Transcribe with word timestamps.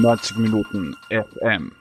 90 0.00 0.36
Minuten 0.36 0.94
FM. 1.08 1.72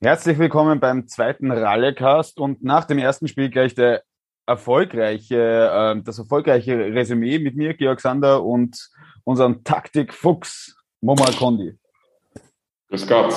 Herzlich 0.00 0.38
willkommen 0.38 0.78
beim 0.78 1.08
zweiten 1.08 1.50
Rallecast 1.50 2.38
und 2.38 2.62
nach 2.62 2.84
dem 2.84 2.98
ersten 2.98 3.26
Spiel 3.26 3.50
gleich 3.50 3.74
der 3.74 4.04
erfolgreiche, 4.46 5.96
äh, 5.96 6.02
das 6.02 6.18
erfolgreiche 6.18 6.78
Resümee 6.94 7.40
mit 7.40 7.56
mir, 7.56 7.74
Georg 7.74 8.00
Sander 8.00 8.44
und 8.44 8.90
unserem 9.24 9.64
Taktik-Fuchs, 9.64 10.76
Momo 11.00 11.24
Kondi. 11.36 11.76
Grüß 12.90 13.06
Gott. 13.08 13.34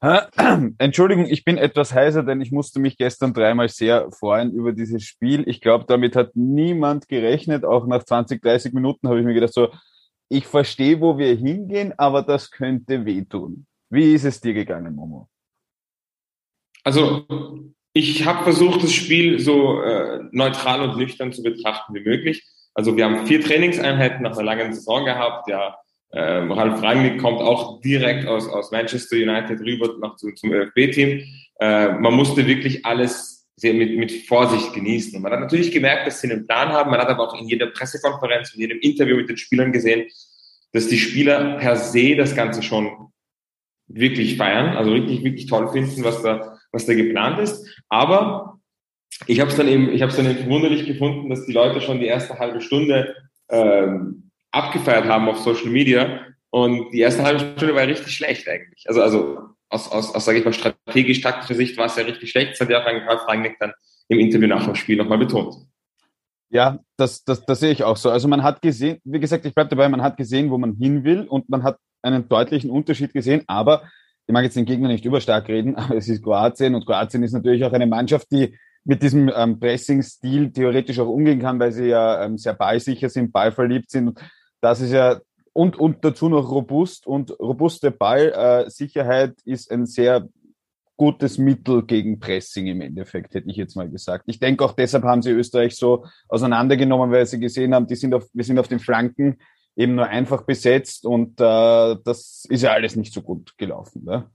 Entschuldigung, 0.78 1.26
ich 1.26 1.44
bin 1.44 1.58
etwas 1.58 1.92
heiser, 1.92 2.22
denn 2.22 2.40
ich 2.40 2.50
musste 2.50 2.80
mich 2.80 2.96
gestern 2.96 3.34
dreimal 3.34 3.68
sehr 3.68 4.10
freuen 4.10 4.52
über 4.52 4.72
dieses 4.72 5.02
Spiel. 5.02 5.46
Ich 5.46 5.60
glaube, 5.60 5.84
damit 5.86 6.16
hat 6.16 6.34
niemand 6.34 7.08
gerechnet. 7.08 7.64
Auch 7.64 7.86
nach 7.86 8.04
20, 8.04 8.40
30 8.40 8.72
Minuten 8.72 9.08
habe 9.08 9.18
ich 9.18 9.26
mir 9.26 9.34
gedacht, 9.34 9.52
so, 9.52 9.68
ich 10.28 10.46
verstehe, 10.46 11.00
wo 11.00 11.18
wir 11.18 11.34
hingehen, 11.34 11.94
aber 11.96 12.22
das 12.22 12.50
könnte 12.50 13.04
wehtun. 13.04 13.66
Wie 13.90 14.12
ist 14.12 14.24
es 14.24 14.40
dir 14.40 14.54
gegangen, 14.54 14.94
Momo? 14.94 15.28
Also, 16.84 17.26
ich 17.92 18.24
habe 18.26 18.44
versucht, 18.44 18.82
das 18.82 18.92
Spiel 18.92 19.40
so 19.40 19.80
äh, 19.82 20.20
neutral 20.30 20.82
und 20.82 20.96
nüchtern 20.96 21.32
zu 21.32 21.42
betrachten 21.42 21.94
wie 21.94 22.04
möglich. 22.04 22.46
Also, 22.74 22.96
wir 22.96 23.04
haben 23.04 23.26
vier 23.26 23.40
Trainingseinheiten 23.40 24.22
nach 24.22 24.32
einer 24.32 24.42
langen 24.42 24.72
Saison 24.72 25.04
gehabt. 25.04 25.48
Ja, 25.48 25.76
ähm, 26.12 26.52
Ralf 26.52 26.82
Rangnick 26.82 27.20
kommt 27.20 27.40
auch 27.40 27.80
direkt 27.80 28.26
aus, 28.26 28.48
aus 28.48 28.70
Manchester 28.70 29.16
United 29.16 29.60
rüber 29.60 29.94
noch 29.98 30.16
zu, 30.16 30.32
zum 30.32 30.52
ÖFB-Team. 30.52 31.22
Äh, 31.60 31.92
man 31.92 32.14
musste 32.14 32.46
wirklich 32.46 32.86
alles 32.86 33.37
sehr 33.58 33.74
mit, 33.74 33.96
mit 33.98 34.12
Vorsicht 34.26 34.72
genießen. 34.72 35.16
Und 35.16 35.22
man 35.22 35.32
hat 35.32 35.40
natürlich 35.40 35.72
gemerkt, 35.72 36.06
dass 36.06 36.20
sie 36.20 36.30
einen 36.30 36.46
Plan 36.46 36.68
haben. 36.68 36.90
Man 36.90 37.00
hat 37.00 37.08
aber 37.08 37.28
auch 37.28 37.40
in 37.40 37.48
jeder 37.48 37.66
Pressekonferenz, 37.66 38.54
in 38.54 38.60
jedem 38.60 38.78
Interview 38.80 39.16
mit 39.16 39.28
den 39.28 39.36
Spielern 39.36 39.72
gesehen, 39.72 40.06
dass 40.72 40.88
die 40.88 40.98
Spieler 40.98 41.58
per 41.58 41.76
se 41.76 42.14
das 42.14 42.34
Ganze 42.34 42.62
schon 42.62 43.08
wirklich 43.88 44.36
feiern, 44.36 44.76
also 44.76 44.92
wirklich, 44.92 45.24
wirklich 45.24 45.46
toll 45.46 45.68
finden, 45.72 46.04
was 46.04 46.22
da, 46.22 46.58
was 46.72 46.86
da 46.86 46.94
geplant 46.94 47.40
ist. 47.40 47.66
Aber 47.88 48.58
ich 49.26 49.40
habe 49.40 49.50
es 49.50 49.56
dann 49.56 49.66
eben, 49.66 49.90
ich 49.90 50.02
habe 50.02 50.10
es 50.10 50.16
dann 50.16 50.36
verwunderlich 50.36 50.86
gefunden, 50.86 51.30
dass 51.30 51.46
die 51.46 51.52
Leute 51.52 51.80
schon 51.80 52.00
die 52.00 52.06
erste 52.06 52.38
halbe 52.38 52.60
Stunde 52.60 53.16
ähm, 53.48 54.30
abgefeiert 54.52 55.06
haben 55.06 55.28
auf 55.28 55.38
Social 55.38 55.70
Media. 55.70 56.26
Und 56.50 56.92
die 56.92 57.00
erste 57.00 57.24
halbe 57.24 57.40
Stunde 57.40 57.74
war 57.74 57.86
richtig 57.86 58.14
schlecht 58.14 58.48
eigentlich. 58.48 58.84
Also, 58.86 59.02
also 59.02 59.38
aus, 59.68 59.90
aus, 59.90 60.14
aus 60.14 60.24
sage 60.24 60.38
ich 60.38 60.44
mal, 60.44 60.52
strategisch-taktischer 60.52 61.54
Sicht 61.54 61.76
war 61.76 61.86
es 61.86 61.96
ja 61.96 62.04
richtig 62.04 62.30
schlecht. 62.30 62.52
Das 62.52 62.60
hat 62.60 62.70
ja 62.70 62.80
auch 62.80 62.86
Ralf 62.86 63.26
Rangnick 63.28 63.56
dann 63.58 63.72
im 64.08 64.18
Interview 64.18 64.48
nach 64.48 64.64
dem 64.64 64.74
Spiel 64.74 64.96
nochmal 64.96 65.18
betont. 65.18 65.54
Ja, 66.50 66.78
das, 66.96 67.24
das, 67.24 67.44
das 67.44 67.60
sehe 67.60 67.72
ich 67.72 67.84
auch 67.84 67.96
so. 67.96 68.10
Also 68.10 68.26
man 68.26 68.42
hat 68.42 68.62
gesehen, 68.62 68.98
wie 69.04 69.20
gesagt, 69.20 69.44
ich 69.44 69.54
bleibe 69.54 69.70
dabei, 69.70 69.88
man 69.88 70.02
hat 70.02 70.16
gesehen, 70.16 70.50
wo 70.50 70.56
man 70.56 70.74
hin 70.74 71.04
will 71.04 71.24
und 71.24 71.48
man 71.50 71.62
hat 71.62 71.78
einen 72.02 72.28
deutlichen 72.28 72.70
Unterschied 72.70 73.12
gesehen, 73.12 73.42
aber 73.46 73.82
ich 74.26 74.32
mag 74.32 74.44
jetzt 74.44 74.56
den 74.56 74.64
Gegner 74.64 74.88
nicht 74.88 75.04
überstark 75.04 75.48
reden, 75.48 75.76
aber 75.76 75.96
es 75.96 76.08
ist 76.08 76.22
Kroatien 76.22 76.74
und 76.74 76.86
Kroatien 76.86 77.22
ist 77.22 77.32
natürlich 77.32 77.64
auch 77.64 77.72
eine 77.72 77.86
Mannschaft, 77.86 78.28
die 78.30 78.56
mit 78.84 79.02
diesem 79.02 79.30
ähm, 79.34 79.60
Pressing-Stil 79.60 80.52
theoretisch 80.52 80.98
auch 80.98 81.08
umgehen 81.08 81.40
kann, 81.40 81.60
weil 81.60 81.72
sie 81.72 81.88
ja 81.88 82.24
ähm, 82.24 82.38
sehr 82.38 82.54
ballsicher 82.54 83.10
sind, 83.10 83.32
ballverliebt 83.32 83.90
sind 83.90 84.18
das 84.60 84.80
ist 84.80 84.92
ja 84.92 85.20
und, 85.58 85.76
und 85.76 86.04
dazu 86.04 86.28
noch 86.28 86.52
robust 86.52 87.04
und 87.08 87.32
robuste 87.40 87.90
Ballsicherheit 87.90 89.34
äh, 89.44 89.50
ist 89.50 89.72
ein 89.72 89.86
sehr 89.86 90.28
gutes 90.96 91.36
Mittel 91.36 91.84
gegen 91.84 92.20
Pressing 92.20 92.68
im 92.68 92.80
Endeffekt, 92.80 93.34
hätte 93.34 93.50
ich 93.50 93.56
jetzt 93.56 93.74
mal 93.74 93.90
gesagt. 93.90 94.22
Ich 94.28 94.38
denke 94.38 94.64
auch 94.64 94.74
deshalb 94.74 95.02
haben 95.02 95.20
sie 95.20 95.32
Österreich 95.32 95.74
so 95.74 96.06
auseinandergenommen, 96.28 97.10
weil 97.10 97.26
sie 97.26 97.40
gesehen 97.40 97.74
haben, 97.74 97.88
die 97.88 97.96
sind 97.96 98.14
auf, 98.14 98.28
wir 98.32 98.44
sind 98.44 98.60
auf 98.60 98.68
den 98.68 98.78
Flanken 98.78 99.38
eben 99.74 99.96
nur 99.96 100.06
einfach 100.06 100.42
besetzt 100.42 101.04
und 101.04 101.40
äh, 101.40 101.96
das 102.04 102.46
ist 102.48 102.62
ja 102.62 102.70
alles 102.70 102.94
nicht 102.94 103.12
so 103.12 103.22
gut 103.22 103.58
gelaufen. 103.58 104.04
Ne? 104.04 104.30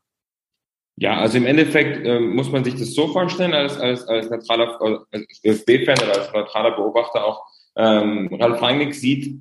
Ja, 0.97 1.19
also 1.19 1.37
im 1.37 1.45
Endeffekt 1.45 2.05
äh, 2.05 2.19
muss 2.19 2.51
man 2.51 2.65
sich 2.65 2.75
das 2.75 2.93
so 2.93 3.07
vorstellen, 3.07 3.53
als, 3.53 3.77
als, 3.77 4.05
als 4.09 4.29
neutraler 4.29 5.05
als 5.09 5.41
ÖFB-Fan 5.45 5.99
oder 5.99 6.19
als 6.19 6.33
neutraler 6.33 6.75
Beobachter 6.75 7.23
auch, 7.23 7.45
ähm, 7.77 8.27
Ralf 8.33 8.61
Rangnick 8.61 8.93
sieht 8.93 9.39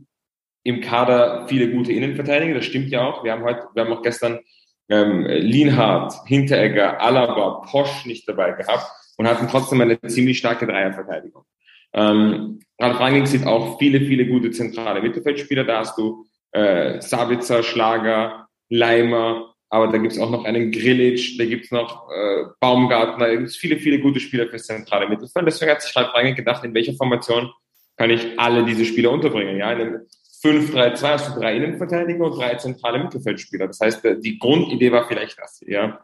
im 0.64 0.80
Kader 0.80 1.46
viele 1.48 1.70
gute 1.70 1.92
Innenverteidiger, 1.92 2.54
das 2.54 2.64
stimmt 2.64 2.90
ja 2.90 3.04
auch. 3.04 3.24
Wir 3.24 3.32
haben 3.32 3.42
heute, 3.42 3.66
wir 3.74 3.84
haben 3.84 3.92
auch 3.92 4.02
gestern 4.02 4.40
ähm, 4.88 5.24
Lienhardt, 5.26 6.14
Hinteregger, 6.26 7.00
Alaba, 7.00 7.66
Posch 7.70 8.06
nicht 8.06 8.28
dabei 8.28 8.52
gehabt 8.52 8.86
und 9.16 9.28
hatten 9.28 9.48
trotzdem 9.48 9.80
eine 9.80 10.00
ziemlich 10.00 10.38
starke 10.38 10.66
Dreierverteidigung. 10.66 11.44
Ähm, 11.94 12.60
Ralf 12.80 13.00
Rangnick 13.00 13.26
sieht 13.26 13.46
auch 13.46 13.78
viele, 13.78 14.00
viele 14.00 14.26
gute 14.26 14.50
zentrale 14.50 15.02
Mittelfeldspieler. 15.02 15.64
Da 15.64 15.80
hast 15.80 15.98
du 15.98 16.26
äh, 16.52 17.00
Sabitzer, 17.00 17.62
Schlager, 17.62 18.48
Leimer, 18.68 19.54
aber 19.68 19.88
da 19.88 19.98
gibt's 19.98 20.18
auch 20.18 20.30
noch 20.30 20.44
einen 20.44 20.70
Grillitsch, 20.70 21.38
da 21.38 21.44
gibt's 21.44 21.70
noch 21.70 22.08
äh, 22.10 22.44
Baumgartner, 22.60 23.26
da 23.26 23.34
gibt's 23.34 23.56
viele, 23.56 23.78
viele 23.78 24.00
gute 24.00 24.20
Spieler 24.20 24.46
fürs 24.48 24.66
zentrale 24.66 25.08
Mittelfeld. 25.08 25.46
Deswegen 25.46 25.70
hat 25.70 25.82
sich 25.82 25.94
Ralf 25.96 26.14
Rangnick 26.14 26.36
gedacht, 26.36 26.64
in 26.64 26.74
welcher 26.74 26.94
Formation 26.94 27.50
kann 27.96 28.10
ich 28.10 28.38
alle 28.38 28.64
diese 28.64 28.84
Spieler 28.84 29.10
unterbringen. 29.10 29.56
Ja, 29.58 29.72
in 29.72 29.80
einem 29.80 30.00
5-3-2 30.42 31.02
hast 31.02 31.28
du 31.28 31.40
drei 31.40 31.56
Innenverteidiger 31.56 32.24
und 32.24 32.36
drei 32.36 32.54
zentrale 32.56 33.02
Mittelfeldspieler. 33.02 33.68
Das 33.68 33.80
heißt, 33.80 34.02
die 34.20 34.38
Grundidee 34.38 34.90
war 34.90 35.06
vielleicht 35.06 35.38
das, 35.38 35.62
ja. 35.66 36.00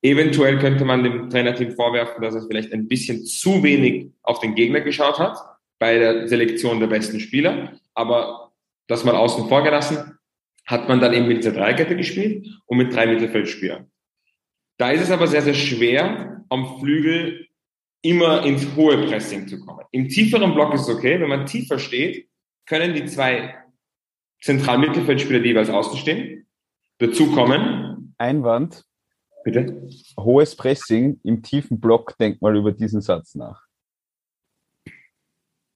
Eventuell 0.00 0.58
könnte 0.58 0.84
man 0.84 1.02
dem 1.02 1.28
Trainerteam 1.28 1.72
vorwerfen, 1.72 2.22
dass 2.22 2.34
es 2.34 2.46
vielleicht 2.46 2.72
ein 2.72 2.86
bisschen 2.86 3.24
zu 3.24 3.62
wenig 3.64 4.12
auf 4.22 4.38
den 4.38 4.54
Gegner 4.54 4.80
geschaut 4.80 5.18
hat 5.18 5.38
bei 5.78 5.98
der 5.98 6.28
Selektion 6.28 6.78
der 6.78 6.86
besten 6.86 7.18
Spieler. 7.18 7.72
Aber 7.94 8.52
das 8.86 9.04
mal 9.04 9.16
außen 9.16 9.48
vor 9.48 9.64
gelassen, 9.64 10.18
hat 10.66 10.88
man 10.88 11.00
dann 11.00 11.14
eben 11.14 11.26
mit 11.26 11.38
dieser 11.38 11.52
Dreikette 11.52 11.96
gespielt 11.96 12.46
und 12.66 12.78
mit 12.78 12.94
drei 12.94 13.06
Mittelfeldspielern. 13.06 13.90
Da 14.76 14.90
ist 14.92 15.02
es 15.02 15.10
aber 15.10 15.26
sehr, 15.26 15.42
sehr 15.42 15.54
schwer, 15.54 16.44
am 16.48 16.78
Flügel 16.78 17.48
immer 18.02 18.44
ins 18.44 18.76
hohe 18.76 18.98
Pressing 19.06 19.48
zu 19.48 19.58
kommen. 19.60 19.84
Im 19.90 20.08
tieferen 20.08 20.54
Block 20.54 20.74
ist 20.74 20.82
es 20.82 20.94
okay. 20.94 21.20
Wenn 21.20 21.28
man 21.28 21.46
tiefer 21.46 21.78
steht, 21.80 22.28
können 22.66 22.94
die 22.94 23.06
zwei 23.06 23.56
Zentralmittelfeldspieler, 24.40 25.40
die 25.40 25.48
jeweils 25.48 25.70
außen 25.70 25.98
stehen, 25.98 26.46
dazu 26.98 27.32
kommen. 27.32 28.14
Einwand. 28.18 28.84
Bitte? 29.44 29.88
Hohes 30.18 30.56
Pressing 30.56 31.20
im 31.24 31.42
tiefen 31.42 31.80
Block, 31.80 32.16
denk 32.18 32.42
mal 32.42 32.56
über 32.56 32.72
diesen 32.72 33.00
Satz 33.00 33.34
nach. 33.34 33.62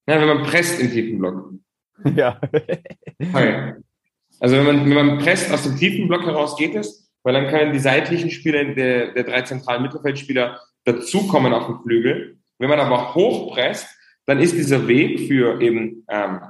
Ja, 0.06 0.20
wenn 0.20 0.28
man 0.28 0.42
presst 0.42 0.80
im 0.80 0.90
tiefen 0.90 1.18
Block. 1.18 1.52
Ja. 2.16 2.40
okay. 3.20 3.74
Also 4.40 4.56
wenn 4.56 4.64
man, 4.64 4.90
wenn 4.90 5.06
man 5.06 5.18
presst 5.18 5.52
aus 5.52 5.62
dem 5.62 5.76
tiefen 5.76 6.08
Block 6.08 6.24
heraus 6.24 6.56
geht 6.56 6.74
es, 6.74 7.12
weil 7.22 7.34
dann 7.34 7.46
können 7.46 7.72
die 7.72 7.78
seitlichen 7.78 8.30
Spieler 8.30 8.64
der, 8.74 9.12
der 9.12 9.22
drei 9.22 9.42
zentralen 9.42 9.82
Mittelfeldspieler 9.82 10.58
dazukommen 10.84 11.52
auf 11.52 11.66
dem 11.66 11.80
Flügel. 11.82 12.38
Wenn 12.58 12.68
man 12.68 12.80
aber 12.80 13.14
hochpresst, 13.14 13.86
dann 14.26 14.40
ist 14.40 14.56
dieser 14.56 14.88
Weg 14.88 15.28
für 15.28 15.60
eben 15.60 16.04
ähm, 16.08 16.40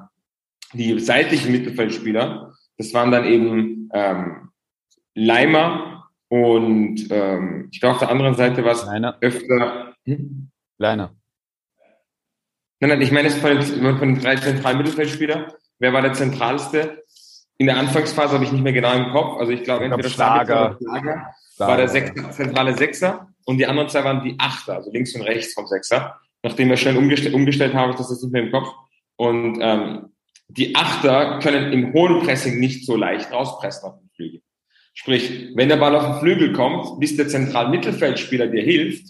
die 0.73 0.99
seitlichen 1.01 1.53
Mittelfeldspieler, 1.53 2.53
das 2.79 2.95
waren 2.95 3.11
dann 3.11 3.25
eben 3.25 3.89
ähm, 3.93 4.51
Leimer 5.15 6.11
und 6.29 7.07
ähm, 7.11 7.69
ich 7.71 7.81
glaube 7.81 7.95
auf 7.95 8.01
der 8.01 8.11
anderen 8.11 8.35
Seite 8.35 8.65
war 8.65 8.73
es 8.73 8.87
öfter. 9.21 9.95
Hm? 10.05 10.51
Leiner. 10.79 11.15
Nein, 12.81 12.91
nein, 12.91 13.03
ich 13.03 13.13
meine 13.13 13.29
es 13.29 13.37
von, 13.37 13.63
von 13.63 14.15
den 14.15 14.21
drei 14.21 14.37
zentralen 14.37 14.79
Mittelfeldspielern. 14.79 15.53
Wer 15.79 15.93
war 15.93 16.03
der 16.03 16.15
zentralste? 16.15 17.05
In 17.59 17.67
der 17.67 17.77
Anfangsphase 17.77 18.35
habe 18.35 18.45
ich 18.45 18.51
nicht 18.51 18.65
mehr 18.65 18.73
genau 18.73 18.93
im 18.95 19.13
Kopf. 19.13 19.39
Also 19.39 19.53
ich 19.53 19.63
glaube, 19.63 19.85
entweder 19.85 20.09
Schlager, 20.09 20.79
Schlager 20.81 21.35
war 21.59 21.77
der 21.77 21.89
Sechser, 21.89 22.31
zentrale 22.33 22.77
Sechser 22.77 23.29
und 23.45 23.59
die 23.59 23.67
anderen 23.67 23.89
zwei 23.89 24.03
waren 24.03 24.25
die 24.25 24.35
Achter, 24.39 24.75
also 24.77 24.91
links 24.91 25.15
und 25.15 25.23
rechts 25.23 25.55
vom 25.55 25.67
Sechser. 25.67 26.19
Nachdem 26.43 26.71
wir 26.71 26.77
schnell 26.77 26.97
umgestell, 26.97 27.35
umgestellt 27.35 27.75
haben, 27.75 27.91
ist 27.91 28.01
das 28.01 28.11
jetzt 28.11 28.23
nicht 28.23 28.33
mehr 28.33 28.43
im 28.43 28.51
Kopf. 28.51 28.69
Und 29.17 29.59
ähm, 29.61 30.13
die 30.49 30.75
Achter 30.75 31.39
können 31.41 31.73
im 31.73 31.93
hohen 31.93 32.21
Pressing 32.21 32.59
nicht 32.59 32.85
so 32.85 32.97
leicht 32.97 33.33
rauspressen 33.33 33.89
auf 33.89 33.99
den 33.99 34.11
Flügel. 34.15 34.43
Sprich, 34.95 35.51
wenn 35.55 35.69
der 35.69 35.77
Ball 35.77 35.97
auf 35.97 36.05
den 36.05 36.21
Flügel 36.21 36.53
kommt, 36.53 37.01
bis 37.01 37.17
der 37.17 37.29
Zentralmittelfeldspieler 37.29 38.49
dir 38.49 38.63
hilft, 38.63 39.07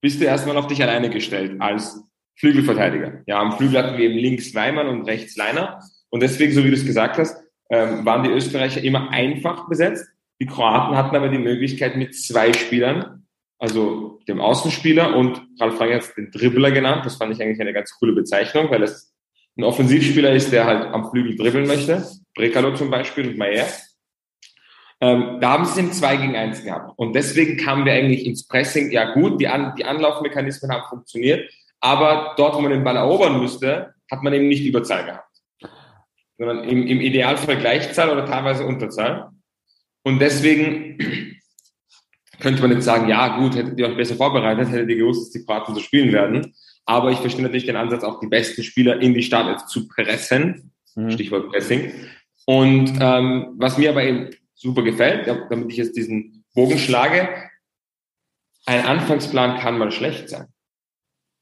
bist 0.00 0.20
du 0.20 0.24
erstmal 0.24 0.56
auf 0.56 0.68
dich 0.68 0.82
alleine 0.82 1.10
gestellt 1.10 1.60
als 1.60 2.00
Flügelverteidiger. 2.36 3.22
Ja, 3.26 3.40
am 3.40 3.52
Flügel 3.52 3.78
hatten 3.78 3.98
wir 3.98 4.04
eben 4.04 4.18
links 4.18 4.54
Weimann 4.54 4.88
und 4.88 5.02
rechts 5.02 5.36
Leiner. 5.36 5.80
Und 6.10 6.22
deswegen, 6.22 6.52
so 6.52 6.64
wie 6.64 6.68
du 6.68 6.76
es 6.76 6.86
gesagt 6.86 7.18
hast, 7.18 7.42
ähm, 7.70 8.04
waren 8.04 8.22
die 8.22 8.30
Österreicher 8.30 8.82
immer 8.82 9.10
einfach 9.10 9.68
besetzt. 9.68 10.06
Die 10.40 10.46
Kroaten 10.46 10.96
hatten 10.96 11.14
aber 11.14 11.28
die 11.28 11.38
Möglichkeit 11.38 11.96
mit 11.96 12.14
zwei 12.14 12.52
Spielern, 12.52 13.26
also 13.58 14.20
dem 14.26 14.40
Außenspieler 14.40 15.16
und 15.16 15.40
Ralf 15.60 15.76
Frank 15.76 15.94
hat 15.94 16.16
den 16.16 16.30
Dribbler 16.32 16.72
genannt. 16.72 17.06
Das 17.06 17.16
fand 17.16 17.32
ich 17.32 17.40
eigentlich 17.40 17.60
eine 17.60 17.72
ganz 17.72 17.96
coole 17.98 18.12
Bezeichnung, 18.12 18.70
weil 18.70 18.82
es 18.82 19.11
ein 19.56 19.64
Offensivspieler 19.64 20.32
ist, 20.32 20.52
der 20.52 20.64
halt 20.64 20.92
am 20.94 21.10
Flügel 21.10 21.36
dribbeln 21.36 21.66
möchte, 21.66 22.06
Brekalo 22.34 22.74
zum 22.74 22.90
Beispiel 22.90 23.28
und 23.28 23.38
Mayer. 23.38 23.66
Ähm, 25.00 25.38
da 25.40 25.50
haben 25.50 25.64
sie 25.64 25.82
den 25.82 25.92
2 25.92 26.16
gegen 26.16 26.36
1 26.36 26.64
gehabt. 26.64 26.92
Und 26.96 27.12
deswegen 27.14 27.56
kamen 27.56 27.84
wir 27.84 27.92
eigentlich 27.92 28.24
ins 28.24 28.46
Pressing. 28.46 28.92
Ja 28.92 29.12
gut, 29.12 29.40
die, 29.40 29.48
An 29.48 29.74
die 29.76 29.84
Anlaufmechanismen 29.84 30.70
haben 30.70 30.88
funktioniert, 30.88 31.52
aber 31.80 32.34
dort, 32.36 32.54
wo 32.54 32.60
man 32.60 32.70
den 32.70 32.84
Ball 32.84 32.96
erobern 32.96 33.40
müsste, 33.40 33.94
hat 34.10 34.22
man 34.22 34.32
eben 34.32 34.48
nicht 34.48 34.64
Überzahl 34.64 35.04
gehabt. 35.04 35.28
sondern 36.38 36.64
im, 36.64 36.86
im 36.86 37.00
Idealfall 37.00 37.56
Gleichzahl 37.56 38.10
oder 38.10 38.24
teilweise 38.24 38.64
Unterzahl. 38.64 39.30
Und 40.04 40.20
deswegen 40.20 40.98
könnte 42.40 42.62
man 42.62 42.72
jetzt 42.72 42.84
sagen, 42.84 43.08
ja 43.08 43.38
gut, 43.38 43.56
hättet 43.56 43.78
ihr 43.78 43.88
euch 43.88 43.96
besser 43.96 44.14
vorbereitet, 44.14 44.70
hättet 44.70 44.88
ihr 44.88 44.96
gewusst, 44.96 45.22
dass 45.22 45.30
die 45.30 45.44
Kroaten 45.44 45.74
so 45.74 45.80
spielen 45.80 46.12
werden. 46.12 46.54
Aber 46.84 47.10
ich 47.10 47.18
verstehe 47.18 47.42
natürlich 47.42 47.66
den 47.66 47.76
Ansatz, 47.76 48.04
auch 48.04 48.20
die 48.20 48.26
besten 48.26 48.62
Spieler 48.62 49.00
in 49.00 49.14
die 49.14 49.22
Startelf 49.22 49.66
zu 49.66 49.86
pressen. 49.88 50.72
Mhm. 50.94 51.10
Stichwort 51.10 51.50
Pressing. 51.50 51.92
Und 52.46 52.98
ähm, 53.00 53.54
was 53.56 53.78
mir 53.78 53.90
aber 53.90 54.04
eben 54.04 54.30
super 54.54 54.82
gefällt, 54.82 55.26
damit 55.26 55.70
ich 55.70 55.76
jetzt 55.76 55.96
diesen 55.96 56.44
Bogen 56.54 56.78
schlage, 56.78 57.28
ein 58.66 58.84
Anfangsplan 58.84 59.58
kann 59.58 59.78
mal 59.78 59.90
schlecht 59.90 60.28
sein. 60.28 60.46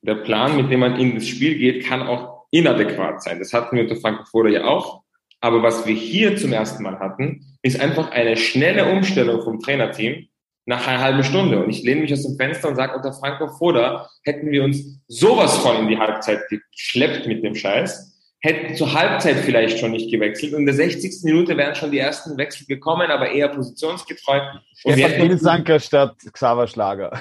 Der 0.03 0.15
Plan, 0.15 0.57
mit 0.57 0.71
dem 0.71 0.81
man 0.81 0.99
in 0.99 1.15
das 1.15 1.29
Spiel 1.29 1.59
geht, 1.59 1.85
kann 1.85 2.03
auch 2.03 2.47
inadäquat 2.51 3.23
sein. 3.23 3.39
Das 3.39 3.53
hatten 3.53 3.77
wir 3.77 3.83
unter 3.83 3.97
Frankfurt 3.97 4.51
ja 4.51 4.65
auch. 4.65 5.03
Aber 5.41 5.63
was 5.63 5.87
wir 5.87 5.95
hier 5.95 6.37
zum 6.37 6.53
ersten 6.53 6.83
Mal 6.83 6.99
hatten, 6.99 7.59
ist 7.63 7.81
einfach 7.81 8.11
eine 8.11 8.37
schnelle 8.37 8.91
Umstellung 8.91 9.43
vom 9.43 9.61
Trainerteam 9.61 10.29
nach 10.71 10.87
einer 10.87 11.01
halben 11.01 11.25
Stunde. 11.25 11.63
Und 11.63 11.69
ich 11.69 11.83
lehne 11.83 12.03
mich 12.03 12.13
aus 12.13 12.23
dem 12.23 12.37
Fenster 12.37 12.69
und 12.69 12.77
sage, 12.77 12.97
unter 12.97 13.13
Franco 13.13 13.49
Foda 13.49 14.09
hätten 14.23 14.51
wir 14.53 14.63
uns 14.63 15.01
sowas 15.09 15.59
von 15.59 15.77
in 15.79 15.89
die 15.89 15.99
Halbzeit 15.99 16.43
geschleppt 16.49 17.27
mit 17.27 17.43
dem 17.43 17.57
Scheiß, 17.57 18.15
hätten 18.39 18.77
zur 18.77 18.95
Halbzeit 18.95 19.39
vielleicht 19.39 19.81
schon 19.81 19.91
nicht 19.91 20.13
gewechselt. 20.13 20.55
Und 20.55 20.61
in 20.61 20.67
der 20.67 20.77
60. 20.77 21.25
Minute 21.25 21.57
wären 21.57 21.75
schon 21.75 21.91
die 21.91 21.99
ersten 21.99 22.39
Wechsel 22.39 22.67
gekommen, 22.67 23.11
aber 23.11 23.33
eher 23.33 23.49
positionsgetreu. 23.49 24.41
Stefan 24.77 25.39
Sanker 25.39 25.81
statt 25.81 26.15
Xaver 26.33 26.69
Schlager. 26.69 27.21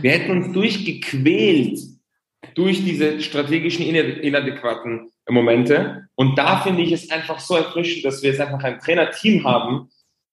wir 0.00 0.10
hätten 0.10 0.30
uns 0.30 0.52
durchgequält 0.54 1.80
durch 2.54 2.82
diese 2.82 3.20
strategischen 3.20 3.84
inadäquaten 3.84 5.10
Momente. 5.28 6.08
Und 6.14 6.38
da 6.38 6.62
finde 6.62 6.82
ich 6.82 6.92
es 6.92 7.10
einfach 7.10 7.40
so 7.40 7.56
erfrischend, 7.56 8.06
dass 8.06 8.22
wir 8.22 8.30
jetzt 8.30 8.40
einfach 8.40 8.64
ein 8.64 8.80
Trainerteam 8.80 9.44
haben, 9.44 9.90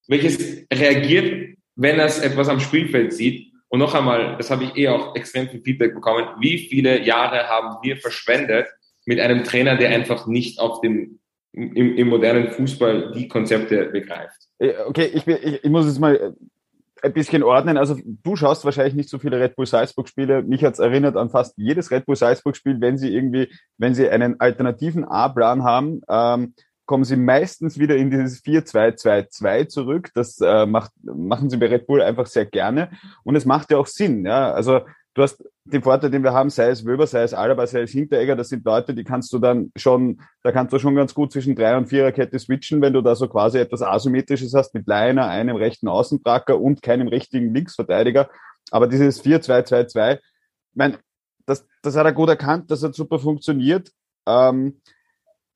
welches 0.08 0.66
reagiert, 0.74 1.59
wenn 1.80 2.00
es 2.00 2.20
etwas 2.20 2.50
am 2.50 2.60
Spielfeld 2.60 3.14
sieht. 3.14 3.54
Und 3.70 3.80
noch 3.80 3.96
einmal, 3.96 4.36
das 4.38 4.52
habe 4.52 4.66
ich 4.66 4.76
eh 4.76 4.90
auch 4.90 5.16
extrem 5.16 5.48
viel 5.48 5.62
Feedback 5.62 5.94
bekommen, 5.94 6.28
wie 6.40 6.58
viele 6.58 7.02
Jahre 7.04 7.48
haben 7.48 7.78
wir 7.82 7.98
verschwendet 7.98 8.68
mit 9.06 9.20
einem 9.20 9.44
Trainer, 9.44 9.78
der 9.78 9.90
einfach 9.90 10.28
nicht 10.28 10.60
auf 10.60 10.82
dem, 10.82 11.20
im, 11.54 11.96
im 11.96 12.08
modernen 12.10 12.50
Fußball 12.50 13.14
die 13.14 13.28
Konzepte 13.28 13.86
begreift. 13.86 14.50
Okay, 14.88 15.10
ich, 15.14 15.26
ich, 15.26 15.64
ich 15.64 15.70
muss 15.70 15.86
jetzt 15.86 16.00
mal 16.00 16.36
ein 17.02 17.14
bisschen 17.14 17.44
ordnen. 17.44 17.78
Also 17.78 17.98
du 18.06 18.36
schaust 18.36 18.66
wahrscheinlich 18.66 18.96
nicht 18.96 19.10
so 19.10 19.20
viele 19.20 19.40
Red 19.40 19.56
Bull 19.56 19.66
Salzburg 19.66 20.10
Spiele. 20.10 20.44
Mich 20.44 20.66
hat's 20.66 20.80
erinnert 20.80 21.16
an 21.16 21.30
fast 21.30 21.58
jedes 21.58 21.92
Red 21.92 22.06
Bull 22.06 22.18
Salzburg 22.18 22.58
Spiel, 22.58 22.82
wenn 22.82 22.98
sie 22.98 23.16
irgendwie, 23.16 23.48
wenn 23.78 23.94
sie 23.94 24.10
einen 24.10 24.40
alternativen 24.42 25.06
A-Plan 25.06 25.64
haben, 25.64 26.02
ähm, 26.10 26.54
kommen 26.90 27.04
sie 27.04 27.18
meistens 27.18 27.78
wieder 27.78 27.98
in 27.98 28.10
dieses 28.10 28.44
4-2-2-2 28.44 29.68
zurück. 29.68 30.10
Das 30.16 30.42
äh, 30.42 30.66
macht, 30.66 30.92
machen 31.04 31.52
sie 31.52 31.58
bei 31.58 31.68
Red 31.68 31.86
Bull 31.86 32.02
einfach 32.02 32.26
sehr 32.26 32.48
gerne. 32.48 32.90
Und 33.24 33.36
es 33.36 33.46
macht 33.46 33.70
ja 33.70 33.78
auch 33.78 33.86
Sinn. 33.86 34.26
Ja? 34.26 34.52
Also 34.54 34.82
du 35.14 35.22
hast 35.22 35.48
den 35.66 35.84
Vorteil, 35.84 36.10
den 36.10 36.24
wir 36.24 36.34
haben, 36.34 36.50
sei 36.50 36.70
es 36.70 36.88
Wöber, 36.88 37.06
sei 37.06 37.22
es 37.22 37.36
Alaba, 37.36 37.68
sei 37.68 37.82
es 37.82 37.92
Hinteregger, 37.92 38.36
das 38.36 38.50
sind 38.50 38.66
Leute, 38.66 38.96
die 38.96 39.04
kannst 39.04 39.32
du 39.32 39.38
dann 39.38 39.72
schon, 39.76 40.20
da 40.42 40.52
kannst 40.52 40.74
du 40.74 40.80
schon 40.80 40.96
ganz 40.96 41.14
gut 41.14 41.32
zwischen 41.32 41.56
Drei- 41.56 41.78
und 41.78 41.90
Viererkette 41.90 42.40
switchen, 42.40 42.82
wenn 42.82 42.94
du 42.94 43.02
da 43.02 43.14
so 43.14 43.28
quasi 43.28 43.60
etwas 43.60 43.84
Asymmetrisches 43.84 44.56
hast 44.56 44.74
mit 44.74 44.88
Leiner, 44.88 45.28
einem 45.28 45.58
rechten 45.58 45.90
Außenbracker 45.90 46.60
und 46.60 46.82
keinem 46.82 47.08
richtigen 47.08 47.54
Linksverteidiger. 47.54 48.32
Aber 48.72 48.88
dieses 48.88 49.24
4-2-2-2, 49.24 50.16
ich 50.16 50.22
meine, 50.74 50.98
das, 51.46 51.68
das 51.84 51.96
hat 51.96 52.08
er 52.08 52.14
gut 52.14 52.30
erkannt, 52.30 52.72
das 52.72 52.82
hat 52.82 52.96
super 52.96 53.20
funktioniert. 53.20 53.92
Ähm, 54.26 54.82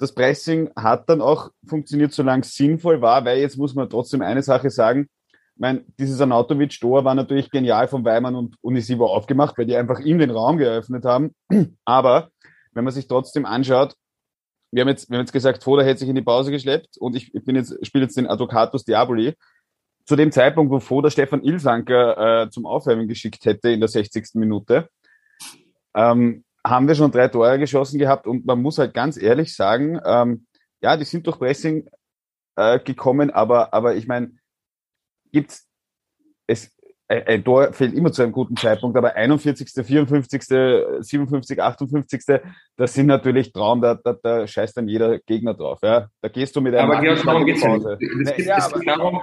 das 0.03 0.13
Pressing 0.13 0.69
hat 0.75 1.09
dann 1.09 1.21
auch 1.21 1.50
funktioniert, 1.65 2.11
solange 2.11 2.41
es 2.41 2.53
sinnvoll 2.55 3.01
war, 3.01 3.23
weil 3.23 3.39
jetzt 3.39 3.57
muss 3.57 3.73
man 3.73 3.89
trotzdem 3.89 4.21
eine 4.21 4.44
Sache 4.44 4.69
sagen, 4.69 5.07
mein, 5.55 5.85
dieses 5.97 6.19
Anautovic-Tor 6.19 7.05
war 7.05 7.15
natürlich 7.15 7.50
genial 7.50 7.88
von 7.88 8.03
Weimann 8.03 8.35
und 8.35 8.57
Unisivo 8.61 9.05
aufgemacht, 9.05 9.57
weil 9.57 9.65
die 9.65 9.75
einfach 9.75 10.00
ihm 10.00 10.19
den 10.19 10.31
Raum 10.31 10.57
geöffnet 10.57 11.05
haben. 11.05 11.33
Aber 11.85 12.29
wenn 12.73 12.83
man 12.83 12.94
sich 12.94 13.07
trotzdem 13.07 13.45
anschaut, 13.45 13.95
wir 14.71 14.81
haben 14.81 14.89
jetzt, 14.89 15.09
wir 15.09 15.17
haben 15.17 15.23
jetzt 15.23 15.31
gesagt, 15.31 15.63
Foda 15.63 15.83
hätte 15.83 16.00
sich 16.00 16.09
in 16.09 16.15
die 16.15 16.21
Pause 16.21 16.51
geschleppt 16.51 16.97
und 16.97 17.15
ich, 17.15 17.33
ich 17.33 17.44
jetzt, 17.45 17.85
spiele 17.85 18.03
jetzt 18.03 18.17
den 18.17 18.27
Advocatus 18.27 18.83
Diaboli. 18.83 19.35
Zu 20.06 20.17
dem 20.17 20.33
Zeitpunkt, 20.33 20.69
wo 20.69 20.81
Foda 20.81 21.09
Stefan 21.09 21.44
Ilsanker 21.44 22.44
äh, 22.44 22.49
zum 22.49 22.65
Aufwärmen 22.65 23.07
geschickt 23.07 23.45
hätte 23.45 23.69
in 23.69 23.79
der 23.79 23.88
60. 23.88 24.31
Minute, 24.33 24.89
ähm, 25.95 26.44
haben 26.65 26.88
wir 26.88 26.95
schon 26.95 27.12
drei 27.12 27.27
Tore 27.27 27.60
geschossen 27.60 28.00
gehabt 28.00 28.27
und 28.27 28.45
man 28.45 28.62
muss 28.62 28.77
halt 28.77 28.94
ganz 28.94 29.21
ehrlich 29.21 29.56
sagen, 29.56 30.00
ähm, 30.06 30.48
ja, 30.81 30.98
die 30.98 31.06
sind 31.06 31.27
durch 31.27 31.38
Pressing 31.38 31.89
äh, 32.56 32.80
gekommen, 32.80 33.31
aber, 33.31 33.74
aber 33.74 33.95
ich 33.95 34.07
meine, 34.07 34.31
gibt's 35.31 35.68
es 36.48 36.74
ein 37.07 37.44
Tor 37.44 37.74
fällt 37.74 37.94
immer 37.94 38.12
zu 38.12 38.24
einem 38.24 38.31
guten 38.31 38.56
Zeitpunkt, 38.56 38.98
aber 38.98 39.15
41., 39.15 39.69
54., 39.86 40.42
57., 41.01 41.62
58., 41.62 42.42
das 42.77 42.94
sind 42.94 43.07
natürlich 43.07 43.51
Traum, 43.51 43.81
da, 43.81 43.95
da, 43.95 44.13
da 44.13 44.48
scheißt 44.48 44.77
dann 44.77 44.88
jeder 44.88 45.19
Gegner 45.19 45.54
drauf. 45.54 45.80
Ja. 45.83 46.07
Da 46.21 46.30
gehst 46.30 46.56
du 46.56 46.62
mit 46.62 46.74
einem 46.74 46.92
aber 46.92 47.01
Georg, 47.01 47.24
darum 47.24 47.45
Pause. 47.59 47.98
Es, 48.00 48.36
geht, 48.36 48.45
ja, 48.45 48.57
es, 48.57 48.74
geht 48.74 48.88
darum, 48.88 49.19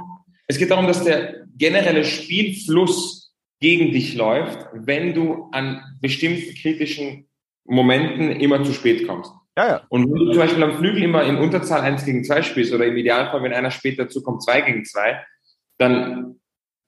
es 0.47 0.59
geht 0.59 0.71
darum, 0.71 0.87
dass 0.87 1.03
der 1.03 1.47
generelle 1.57 2.05
Spielfluss 2.05 3.33
gegen 3.61 3.93
dich 3.93 4.15
läuft, 4.15 4.67
wenn 4.73 5.15
du 5.15 5.49
an 5.53 5.83
bestimmten 6.01 6.55
kritischen 6.55 7.30
Momenten 7.71 8.33
immer 8.33 8.63
zu 8.65 8.73
spät 8.73 9.07
kommst. 9.07 9.33
Ja, 9.57 9.67
ja. 9.67 9.83
Und 9.89 10.13
wenn 10.13 10.27
du 10.27 10.33
zum 10.33 10.41
Beispiel 10.41 10.63
am 10.63 10.77
Flügel 10.77 11.03
immer 11.03 11.25
in 11.25 11.37
Unterzahl 11.37 11.81
1 11.81 12.05
gegen 12.05 12.25
2 12.25 12.43
spielst 12.43 12.73
oder 12.73 12.87
im 12.87 12.97
Idealfall, 12.97 13.43
wenn 13.43 13.53
einer 13.53 13.71
später 13.71 14.05
dazu 14.05 14.23
kommt, 14.23 14.43
2 14.43 14.61
gegen 14.63 14.85
2, 14.85 15.25
dann 15.79 16.41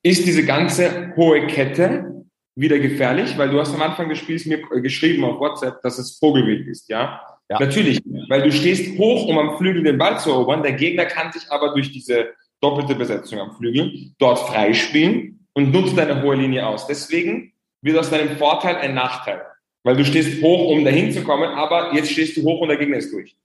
ist 0.02 0.26
diese 0.26 0.44
ganze 0.44 1.14
hohe 1.16 1.46
Kette 1.46 2.24
wieder 2.54 2.78
gefährlich, 2.78 3.38
weil 3.38 3.50
du 3.50 3.60
hast 3.60 3.74
am 3.74 3.82
Anfang 3.82 4.08
des 4.08 4.18
Spiels 4.18 4.44
mir 4.44 4.60
geschrieben 4.80 5.24
auf 5.24 5.38
WhatsApp, 5.38 5.80
dass 5.82 5.98
es 5.98 6.18
Vogelwild 6.18 6.66
ist, 6.66 6.88
ja? 6.88 7.20
ja? 7.48 7.58
Natürlich, 7.58 8.00
weil 8.28 8.42
du 8.42 8.52
stehst 8.52 8.98
hoch, 8.98 9.26
um 9.26 9.38
am 9.38 9.56
Flügel 9.56 9.82
den 9.82 9.98
Ball 9.98 10.18
zu 10.18 10.30
erobern. 10.30 10.62
Der 10.62 10.72
Gegner 10.72 11.06
kann 11.06 11.32
sich 11.32 11.50
aber 11.50 11.72
durch 11.72 11.92
diese 11.92 12.30
doppelte 12.60 12.94
Besetzung 12.94 13.38
am 13.38 13.52
Flügel 13.56 14.12
dort 14.18 14.40
freispielen 14.40 15.46
und 15.54 15.72
nutzt 15.72 15.96
deine 15.96 16.22
hohe 16.22 16.36
Linie 16.36 16.66
aus. 16.66 16.86
Deswegen 16.86 17.52
wird 17.80 17.98
aus 17.98 18.10
deinem 18.10 18.36
Vorteil 18.36 18.76
ein 18.76 18.94
Nachteil, 18.94 19.42
weil 19.82 19.96
du 19.96 20.04
stehst 20.04 20.42
hoch, 20.42 20.70
um 20.70 20.84
dahin 20.84 21.12
zu 21.12 21.22
kommen, 21.22 21.48
aber 21.50 21.94
jetzt 21.94 22.10
stehst 22.10 22.36
du 22.36 22.42
hoch 22.42 22.60
und 22.60 22.68
der 22.68 22.76
Gegner 22.76 22.98
ist 22.98 23.12
durch. 23.12 23.36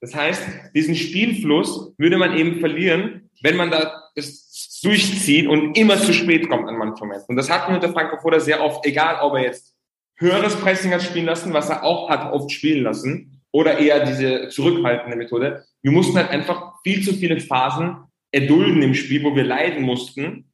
Das 0.00 0.14
heißt, 0.14 0.42
diesen 0.74 0.94
Spielfluss 0.94 1.92
würde 1.96 2.18
man 2.18 2.36
eben 2.36 2.60
verlieren, 2.60 3.30
wenn 3.42 3.56
man 3.56 3.70
da 3.70 4.02
das 4.14 4.80
durchzieht 4.82 5.46
und 5.46 5.76
immer 5.78 5.96
zu 5.96 6.12
spät 6.12 6.48
kommt 6.48 6.68
an 6.68 6.76
manchen 6.76 7.06
Momenten. 7.06 7.26
Und 7.28 7.36
das 7.36 7.50
hatten 7.50 7.72
wir 7.72 7.76
unter 7.76 7.92
Franco 7.92 8.18
Foda 8.18 8.38
sehr 8.38 8.62
oft, 8.62 8.84
egal 8.86 9.18
ob 9.22 9.34
er 9.34 9.44
jetzt 9.44 9.74
höheres 10.16 10.56
Pressing 10.56 10.92
hat 10.92 11.02
spielen 11.02 11.26
lassen, 11.26 11.52
was 11.52 11.70
er 11.70 11.82
auch 11.82 12.10
hat 12.10 12.32
oft 12.32 12.52
spielen 12.52 12.82
lassen, 12.82 13.42
oder 13.50 13.78
eher 13.78 14.04
diese 14.04 14.48
zurückhaltende 14.48 15.16
Methode. 15.16 15.64
Wir 15.80 15.92
mussten 15.92 16.16
halt 16.16 16.30
einfach 16.30 16.74
viel 16.82 17.04
zu 17.04 17.14
viele 17.14 17.38
Phasen 17.40 17.98
erdulden 18.32 18.82
im 18.82 18.94
Spiel, 18.94 19.22
wo 19.22 19.36
wir 19.36 19.44
leiden 19.44 19.84
mussten. 19.84 20.50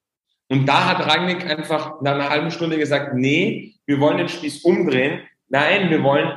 Und 0.48 0.66
da 0.66 0.84
hat 0.84 1.06
Rangnick 1.06 1.46
einfach 1.46 2.02
nach 2.02 2.14
einer 2.14 2.28
halben 2.28 2.50
Stunde 2.50 2.76
gesagt, 2.76 3.14
nee, 3.14 3.74
wir 3.86 4.00
wollen 4.00 4.18
den 4.18 4.28
Spieß 4.28 4.64
umdrehen. 4.64 5.22
Nein, 5.50 5.90
wir 5.90 6.02
wollen 6.02 6.32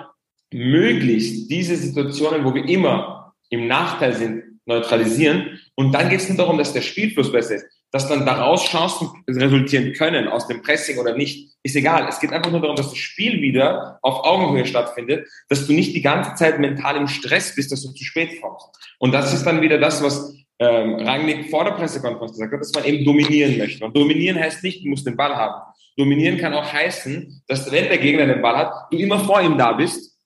möglichst 0.51 1.50
diese 1.50 1.75
Situationen, 1.77 2.43
wo 2.43 2.53
wir 2.53 2.67
immer 2.67 3.34
im 3.50 3.67
Nachteil 3.67 4.13
sind, 4.13 4.60
neutralisieren. 4.65 5.60
Und 5.75 5.93
dann 5.93 6.10
geht 6.10 6.20
es 6.20 6.29
nur 6.29 6.38
darum, 6.38 6.58
dass 6.58 6.74
der 6.74 6.82
Spielfluss 6.82 7.32
besser 7.32 7.55
ist 7.55 7.65
dass 7.93 8.10
dann 8.10 8.25
daraus 8.25 8.65
Chancen 8.65 9.24
resultieren 9.29 9.93
können 9.93 10.27
aus 10.27 10.48
dem 10.48 10.63
Pressing 10.63 10.98
oder 10.98 11.15
nicht, 11.15 11.53
ist 11.62 11.75
egal. 11.75 12.08
Es 12.10 12.20
geht 12.20 12.34
einfach 12.34 12.51
nur 12.51 12.60
darum, 12.60 12.75
dass 12.75 12.89
das 12.89 12.98
Spiel 12.98 13.39
wieder 13.39 14.00
auf 14.01 14.25
Augenhöhe 14.25 14.65
stattfindet, 14.65 15.27
dass 15.48 15.67
du 15.67 15.74
nicht 15.74 15.96
die 15.96 16.01
ganze 16.01 16.34
Zeit 16.34 16.58
mental 16.58 16.98
im 16.98 17.08
Stress 17.08 17.53
bist, 17.55 17.72
dass 17.72 17.84
du 17.84 17.91
zu 17.91 18.03
spät 18.03 18.41
kommst. 18.41 18.65
Und 18.98 19.12
das 19.13 19.32
ist 19.32 19.43
dann 19.43 19.62
wieder 19.62 19.77
das, 19.77 20.01
was 20.01 20.34
ähm, 20.60 20.95
Rangnick 20.95 21.50
vor 21.50 21.63
der 21.65 21.72
Pressekonferenz 21.72 22.33
gesagt 22.33 22.53
hat, 22.53 22.60
dass 22.60 22.74
man 22.74 22.86
eben 22.86 23.03
dominieren 23.05 23.57
möchte. 23.57 23.86
Und 23.86 23.95
dominieren 23.95 24.39
heißt 24.39 24.63
nicht, 24.63 24.83
du 24.83 24.89
musst 24.89 25.05
den 25.05 25.17
Ball 25.17 25.36
haben. 25.36 25.62
Dominieren 25.98 26.38
kann 26.38 26.53
auch 26.53 26.72
heißen, 26.72 27.43
dass 27.48 27.72
wenn 27.72 27.86
der 27.86 27.98
Gegner 27.98 28.25
den 28.25 28.41
Ball 28.41 28.57
hat, 28.57 28.91
du 28.91 28.98
immer 28.98 29.19
vor 29.19 29.41
ihm 29.41 29.57
da 29.57 29.74
bist, 29.74 30.17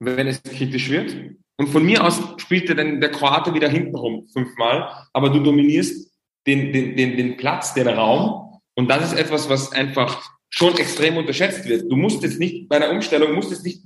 wenn 0.00 0.26
es 0.26 0.42
kritisch 0.42 0.90
wird. 0.90 1.16
Und 1.56 1.68
von 1.68 1.84
mir 1.84 2.04
aus 2.04 2.20
spielt 2.38 2.68
dann 2.76 3.00
der 3.00 3.10
Kroate 3.10 3.54
wieder 3.54 3.68
hinten 3.68 3.94
rum 3.94 4.26
fünfmal, 4.32 4.90
aber 5.12 5.30
du 5.30 5.40
dominierst 5.40 6.12
den, 6.46 6.72
den, 6.72 6.96
den, 6.96 7.16
den 7.16 7.36
Platz, 7.36 7.74
den 7.74 7.88
Raum. 7.88 8.60
Und 8.74 8.88
das 8.88 9.12
ist 9.12 9.18
etwas, 9.18 9.48
was 9.48 9.72
einfach 9.72 10.22
schon 10.50 10.76
extrem 10.78 11.16
unterschätzt 11.16 11.68
wird. 11.68 11.90
Du 11.90 11.96
musst 11.96 12.22
jetzt 12.22 12.38
nicht, 12.38 12.68
bei 12.68 12.76
einer 12.76 12.90
Umstellung 12.90 13.34
musst 13.34 13.50
jetzt 13.50 13.64
nicht 13.64 13.82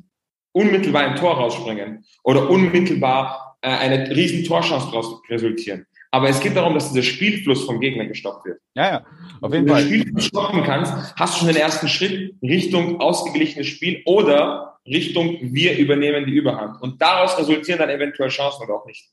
unmittelbar 0.52 1.02
ein 1.02 1.16
Tor 1.16 1.34
rausspringen 1.34 2.04
oder 2.24 2.50
unmittelbar 2.50 3.47
äh, 3.60 3.68
eine 3.68 4.14
riesen 4.14 4.44
Torchance 4.44 4.86
daraus 4.86 5.20
resultieren. 5.28 5.86
Aber 6.10 6.28
es 6.28 6.40
geht 6.40 6.56
darum, 6.56 6.74
dass 6.74 6.90
dieser 6.90 7.02
Spielfluss 7.02 7.64
vom 7.64 7.80
Gegner 7.80 8.06
gestoppt 8.06 8.46
wird. 8.46 8.60
Ja, 8.74 8.86
ja, 8.86 9.06
auf 9.42 9.52
jeden. 9.52 9.66
Wenn 9.66 9.66
du 9.66 9.74
den 9.74 9.86
Spielfluss 9.86 10.24
stoppen 10.24 10.62
kannst, 10.62 10.92
hast 11.16 11.34
du 11.34 11.38
schon 11.40 11.48
den 11.48 11.56
ersten 11.56 11.88
Schritt 11.88 12.34
Richtung 12.42 13.00
ausgeglichenes 13.00 13.66
Spiel 13.66 14.02
oder 14.06 14.78
Richtung 14.86 15.38
wir 15.40 15.76
übernehmen 15.76 16.24
die 16.24 16.32
Überhand. 16.32 16.80
Und 16.80 17.00
daraus 17.02 17.38
resultieren 17.38 17.78
dann 17.78 17.90
eventuell 17.90 18.30
Chancen 18.30 18.64
oder 18.64 18.76
auch 18.76 18.86
nicht. 18.86 19.10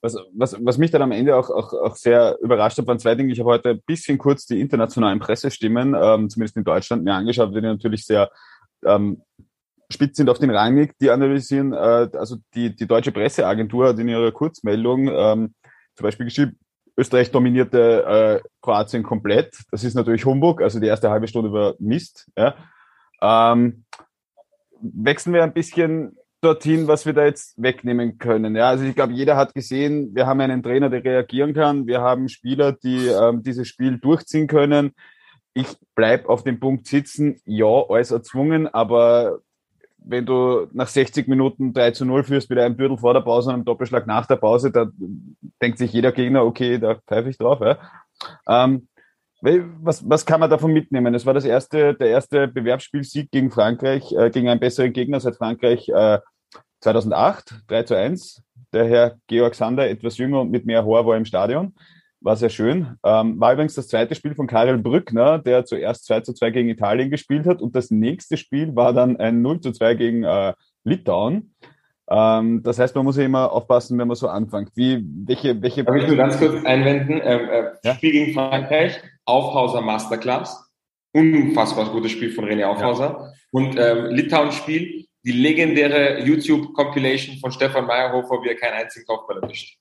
Was, 0.00 0.16
was, 0.34 0.56
was 0.60 0.78
mich 0.78 0.92
dann 0.92 1.02
am 1.02 1.10
Ende 1.10 1.34
auch, 1.34 1.50
auch, 1.50 1.72
auch 1.72 1.96
sehr 1.96 2.38
überrascht 2.40 2.78
hat, 2.78 2.86
waren 2.86 2.98
zwei 2.98 3.16
Dinge. 3.16 3.32
Ich 3.32 3.40
habe 3.40 3.50
heute 3.50 3.70
ein 3.70 3.82
bisschen 3.84 4.18
kurz 4.18 4.46
die 4.46 4.60
internationalen 4.60 5.18
Pressestimmen, 5.18 5.96
ähm, 6.00 6.30
zumindest 6.30 6.56
in 6.56 6.64
Deutschland, 6.64 7.02
mir 7.02 7.14
angeschaut, 7.14 7.54
die 7.54 7.60
natürlich 7.60 8.06
sehr 8.06 8.30
ähm, 8.84 9.22
spitz 9.90 10.16
sind 10.16 10.30
auf 10.30 10.38
den 10.38 10.50
Rangig, 10.50 10.96
die 10.98 11.10
analysieren, 11.10 11.72
äh, 11.72 12.08
also 12.12 12.36
die, 12.54 12.74
die 12.74 12.86
deutsche 12.86 13.12
Presseagentur 13.12 13.88
hat 13.88 13.98
in 13.98 14.08
ihrer 14.08 14.32
Kurzmeldung 14.32 15.08
ähm, 15.08 15.54
zum 15.94 16.04
Beispiel 16.04 16.26
geschrieben, 16.26 16.58
Österreich 16.98 17.30
dominierte 17.30 18.42
äh, 18.42 18.48
Kroatien 18.62 19.02
komplett. 19.02 19.58
Das 19.70 19.84
ist 19.84 19.94
natürlich 19.94 20.24
Humbug, 20.24 20.62
also 20.62 20.80
die 20.80 20.86
erste 20.86 21.10
halbe 21.10 21.28
Stunde 21.28 21.52
war 21.52 21.74
Mist. 21.78 22.26
Ja. 22.36 22.54
Ähm, 23.20 23.84
wechseln 24.80 25.34
wir 25.34 25.42
ein 25.42 25.52
bisschen 25.52 26.16
dorthin, 26.40 26.86
was 26.86 27.06
wir 27.06 27.12
da 27.12 27.24
jetzt 27.24 27.60
wegnehmen 27.60 28.18
können. 28.18 28.56
Ja, 28.56 28.68
also 28.68 28.84
ich 28.84 28.94
glaube, 28.94 29.12
jeder 29.12 29.36
hat 29.36 29.54
gesehen, 29.54 30.14
wir 30.14 30.26
haben 30.26 30.40
einen 30.40 30.62
Trainer, 30.62 30.90
der 30.90 31.04
reagieren 31.04 31.54
kann. 31.54 31.86
Wir 31.86 32.00
haben 32.00 32.28
Spieler, 32.28 32.72
die 32.72 33.08
ähm, 33.08 33.42
dieses 33.42 33.68
Spiel 33.68 33.98
durchziehen 33.98 34.46
können. 34.46 34.92
Ich 35.54 35.68
bleib 35.94 36.28
auf 36.28 36.44
dem 36.44 36.60
Punkt 36.60 36.86
sitzen. 36.86 37.40
Ja, 37.46 37.84
alles 37.88 38.10
erzwungen, 38.10 38.68
aber 38.68 39.40
wenn 40.06 40.24
du 40.24 40.68
nach 40.72 40.86
60 40.86 41.26
Minuten 41.26 41.72
3 41.72 41.90
zu 41.90 42.04
0 42.04 42.24
führst, 42.24 42.48
wieder 42.48 42.64
ein 42.64 42.76
Bürdel 42.76 42.96
vor 42.96 43.12
der 43.12 43.20
Pause 43.20 43.48
und 43.48 43.54
einen 43.56 43.64
Doppelschlag 43.64 44.06
nach 44.06 44.26
der 44.26 44.36
Pause, 44.36 44.70
da 44.70 44.86
denkt 45.60 45.78
sich 45.78 45.92
jeder 45.92 46.12
Gegner, 46.12 46.44
okay, 46.44 46.78
da 46.78 46.94
pfeife 47.06 47.28
ich 47.28 47.38
drauf. 47.38 47.60
Ja. 47.60 47.78
Ähm, 48.48 48.88
was, 49.42 50.08
was 50.08 50.24
kann 50.24 50.40
man 50.40 50.48
davon 50.48 50.72
mitnehmen? 50.72 51.14
Es 51.14 51.26
war 51.26 51.34
das 51.34 51.44
erste, 51.44 51.94
der 51.94 52.08
erste 52.08 52.48
Bewerbsspielsieg 52.48 53.30
gegen 53.30 53.50
Frankreich, 53.50 54.12
äh, 54.12 54.30
gegen 54.30 54.48
einen 54.48 54.60
besseren 54.60 54.92
Gegner 54.92 55.20
seit 55.20 55.36
Frankreich 55.36 55.88
äh, 55.88 56.20
2008, 56.80 57.62
3 57.66 57.82
zu 57.82 57.96
1. 57.96 58.42
Der 58.72 58.86
Herr 58.86 59.18
Georg 59.26 59.54
Sander, 59.54 59.88
etwas 59.88 60.18
jünger 60.18 60.40
und 60.40 60.50
mit 60.50 60.66
mehr 60.66 60.84
Haar, 60.86 61.06
war 61.06 61.16
im 61.16 61.24
Stadion 61.24 61.74
war 62.20 62.36
sehr 62.36 62.50
schön. 62.50 62.96
Ähm, 63.04 63.38
war 63.40 63.52
übrigens 63.52 63.74
das 63.74 63.88
zweite 63.88 64.14
Spiel 64.14 64.34
von 64.34 64.46
Karel 64.46 64.78
Brückner, 64.78 65.38
der 65.38 65.64
zuerst 65.64 66.06
2 66.06 66.20
zu 66.20 66.32
2 66.32 66.50
gegen 66.50 66.68
Italien 66.68 67.10
gespielt 67.10 67.46
hat. 67.46 67.60
Und 67.60 67.76
das 67.76 67.90
nächste 67.90 68.36
Spiel 68.36 68.74
war 68.74 68.92
dann 68.92 69.18
ein 69.18 69.42
0 69.42 69.60
zu 69.60 69.72
2 69.72 69.94
gegen 69.94 70.24
äh, 70.24 70.54
Litauen. 70.84 71.54
Ähm, 72.08 72.62
das 72.62 72.78
heißt, 72.78 72.94
man 72.94 73.04
muss 73.04 73.16
ja 73.16 73.24
immer 73.24 73.52
aufpassen, 73.52 73.98
wenn 73.98 74.08
man 74.08 74.16
so 74.16 74.28
anfängt. 74.28 74.70
Wie, 74.74 75.04
welche, 75.26 75.60
welche. 75.60 75.84
Darf 75.84 75.96
ich 75.96 76.06
nur 76.06 76.16
ganz 76.16 76.38
kurz 76.38 76.64
einwenden? 76.64 77.20
Ähm, 77.22 77.48
äh, 77.48 77.64
ja? 77.84 77.94
Spiel 77.94 78.12
gegen 78.12 78.34
Frankreich, 78.34 79.00
Aufhauser 79.24 79.80
Masterclass. 79.80 80.62
Unfassbar 81.12 81.90
gutes 81.90 82.12
Spiel 82.12 82.30
von 82.30 82.44
René 82.44 82.64
Aufhauser. 82.66 83.04
Ja. 83.04 83.32
Und 83.50 83.78
ähm, 83.78 84.06
Litauen-Spiel, 84.10 85.06
die 85.24 85.32
legendäre 85.32 86.20
YouTube-Compilation 86.20 87.38
von 87.38 87.50
Stefan 87.50 87.86
Meyerhofer, 87.86 88.42
wie 88.42 88.48
er 88.48 88.56
keinen 88.56 88.74
einzigen 88.74 89.06
Kopfball 89.06 89.42
erwischt 89.42 89.78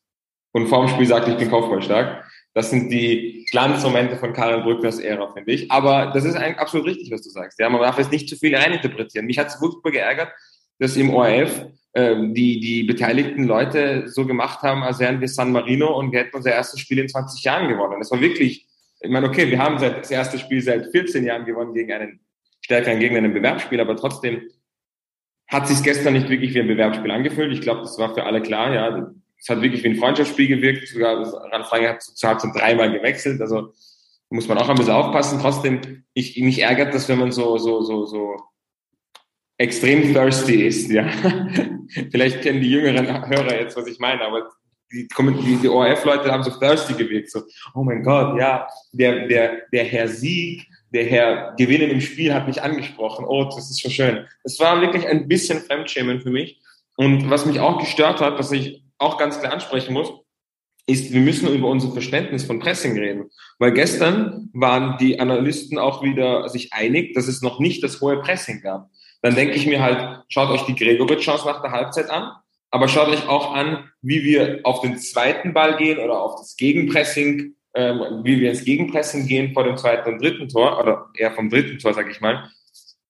und 0.56 0.68
vorm 0.68 0.88
Spiel 0.88 1.06
sagt, 1.06 1.28
ich 1.28 1.36
bin 1.36 1.50
kopfballstark. 1.50 2.24
Das 2.54 2.70
sind 2.70 2.90
die 2.90 3.46
Glanzmomente 3.52 4.16
von 4.16 4.32
Karel 4.32 4.64
Brückners 4.64 5.00
Ära, 5.00 5.34
finde 5.34 5.52
ich. 5.52 5.70
Aber 5.70 6.12
das 6.14 6.24
ist 6.24 6.36
eigentlich 6.36 6.60
absolut 6.60 6.88
richtig, 6.88 7.12
was 7.12 7.24
du 7.24 7.30
sagst. 7.30 7.60
Ja, 7.60 7.68
man 7.68 7.82
darf 7.82 7.98
jetzt 7.98 8.14
nicht 8.14 8.30
zu 8.30 8.38
viel 8.38 8.56
reininterpretieren. 8.56 9.28
Mich 9.28 9.38
hat 9.38 9.48
es 9.48 9.56
furchtbar 9.56 9.92
geärgert, 9.92 10.30
dass 10.80 10.96
im 10.96 11.14
ORF 11.14 11.66
äh, 11.92 12.16
die, 12.32 12.62
die 12.62 12.84
beteiligten 12.86 13.44
Leute 13.44 14.08
so 14.08 14.26
gemacht 14.26 14.62
haben, 14.62 14.82
als 14.84 15.00
wären 15.00 15.20
wir 15.20 15.28
San 15.28 15.52
Marino 15.52 16.00
und 16.00 16.14
wir 16.14 16.20
hätten 16.20 16.38
unser 16.38 16.54
erstes 16.54 16.80
Spiel 16.80 17.00
in 17.00 17.10
20 17.10 17.44
Jahren 17.44 17.68
gewonnen. 17.68 18.00
Das 18.00 18.12
war 18.12 18.22
wirklich, 18.22 18.66
ich 19.02 19.10
meine, 19.10 19.28
okay, 19.28 19.52
wir 19.52 19.60
haben 19.60 19.78
das 19.78 20.10
erste 20.10 20.40
Spiel 20.40 20.62
seit 20.62 20.90
14 20.90 21.26
Jahren 21.26 21.44
gewonnen 21.44 21.74
gegen 21.74 21.92
einen 21.92 22.22
stärkeren 22.62 23.02
Gegner 23.02 23.20
in 23.20 23.26
einem 23.26 23.34
Bewerbsspiel, 23.34 23.82
aber 23.82 23.98
trotzdem 23.98 24.42
hat 25.50 25.68
sich 25.68 25.84
gestern 25.84 26.14
nicht 26.14 26.30
wirklich 26.30 26.54
wie 26.54 26.62
ein 26.62 26.68
Bewerbsspiel 26.68 27.12
angefühlt. 27.12 27.52
Ich 27.52 27.60
glaube, 27.60 27.82
das 27.82 28.00
war 28.00 28.14
für 28.14 28.24
alle 28.24 28.42
klar, 28.42 28.74
ja 28.74 29.12
es 29.40 29.50
hat 29.50 29.62
wirklich 29.62 29.84
wie 29.84 29.90
ein 29.90 29.96
Freundschaftsspiel 29.96 30.48
gewirkt. 30.48 30.88
Sogar 30.88 31.22
Ranfrage 31.52 31.90
hat 31.90 32.02
zur 32.02 32.30
Halbzeit 32.30 32.56
dreimal 32.56 32.92
gewechselt. 32.92 33.42
Also 33.42 33.74
muss 34.30 34.48
man 34.48 34.58
auch 34.58 34.70
ein 34.70 34.76
bisschen 34.76 34.94
aufpassen. 34.94 35.40
Trotzdem, 35.40 36.04
ich, 36.14 36.40
mich 36.40 36.62
ärgert 36.62 36.94
das, 36.94 37.08
wenn 37.10 37.20
man 37.20 37.32
so, 37.32 37.58
so, 37.58 37.82
so, 37.82 38.06
so 38.06 38.38
extrem 39.58 40.14
thirsty 40.14 40.66
ist. 40.66 40.90
Ja. 40.92 41.10
Vielleicht 42.12 42.42
kennen 42.42 42.62
die 42.62 42.72
jüngeren 42.72 43.08
Hörer 43.28 43.60
jetzt, 43.60 43.78
was 43.78 43.88
ich 43.88 44.00
meine, 44.00 44.22
aber 44.22 44.50
die, 44.92 45.08
die, 45.08 45.56
die 45.62 45.68
ORF-Leute 45.68 46.32
haben 46.32 46.44
so 46.44 46.52
thirsty 46.52 46.94
gewirkt. 46.94 47.32
So, 47.32 47.42
oh 47.74 47.84
mein 47.84 48.04
Gott, 48.04 48.40
ja, 48.40 48.68
der, 48.92 49.28
der, 49.28 49.62
der 49.72 49.84
Herr 49.84 50.08
Sieg, 50.08 50.68
der 50.94 51.06
Herr 51.06 51.56
Gewinnen 51.58 51.90
im 51.90 52.02
Spiel 52.02 52.34
hat 52.34 52.48
mich 52.48 52.62
angesprochen. 52.62 53.26
Oh, 53.28 53.44
das 53.46 53.70
ist 53.70 53.82
schon 53.82 53.92
schön. 53.92 54.26
Es 54.44 54.60
war 54.60 54.82
wirklich 54.82 55.08
ein 55.08 55.28
bisschen 55.28 55.60
Fremdschämen 55.60 56.22
für 56.22 56.30
mich. 56.30 56.62
Und 56.98 57.30
was 57.30 57.46
mich 57.46 57.60
auch 57.60 57.80
gestört 57.80 58.22
hat, 58.22 58.40
dass 58.40 58.52
ich 58.52 58.85
auch 58.98 59.18
ganz 59.18 59.40
klar 59.40 59.54
ansprechen 59.54 59.94
muss, 59.94 60.12
ist, 60.88 61.12
wir 61.12 61.22
müssen 61.22 61.54
über 61.54 61.68
unser 61.68 61.92
Verständnis 61.92 62.44
von 62.44 62.60
Pressing 62.60 62.98
reden. 62.98 63.32
Weil 63.58 63.74
gestern 63.74 64.50
waren 64.54 64.98
die 65.00 65.20
Analysten 65.20 65.80
auch 65.80 66.04
wieder 66.04 66.48
sich 66.50 66.74
einig, 66.74 67.14
dass 67.16 67.28
es 67.28 67.42
noch 67.42 67.60
nicht 67.60 67.84
das 67.84 68.02
hohe 68.02 68.22
Pressing 68.22 68.62
gab. 68.62 68.90
Dann 69.22 69.36
denke 69.36 69.56
ich 69.56 69.66
mir 69.66 69.82
halt, 69.82 70.24
schaut 70.28 70.50
euch 70.50 70.62
die 70.64 70.76
Gregoritsch-Chance 70.76 71.46
nach 71.46 71.62
der 71.62 71.72
Halbzeit 71.72 72.12
an, 72.12 72.32
aber 72.70 72.88
schaut 72.88 73.08
euch 73.08 73.28
auch 73.28 73.54
an, 73.56 73.90
wie 74.02 74.24
wir 74.24 74.60
auf 74.64 74.82
den 74.82 75.00
zweiten 75.00 75.54
Ball 75.54 75.78
gehen 75.78 75.98
oder 75.98 76.22
auf 76.22 76.36
das 76.36 76.56
Gegenpressing, 76.56 77.56
ähm, 77.74 78.22
wie 78.24 78.40
wir 78.40 78.52
ins 78.52 78.64
Gegenpressing 78.64 79.26
gehen 79.26 79.54
vor 79.54 79.64
dem 79.64 79.78
zweiten 79.78 80.14
und 80.14 80.22
dritten 80.22 80.48
Tor, 80.50 80.80
oder 80.80 81.10
eher 81.18 81.32
vom 81.32 81.50
dritten 81.50 81.80
Tor, 81.80 81.94
sage 81.94 82.12
ich 82.12 82.22
mal. 82.22 82.50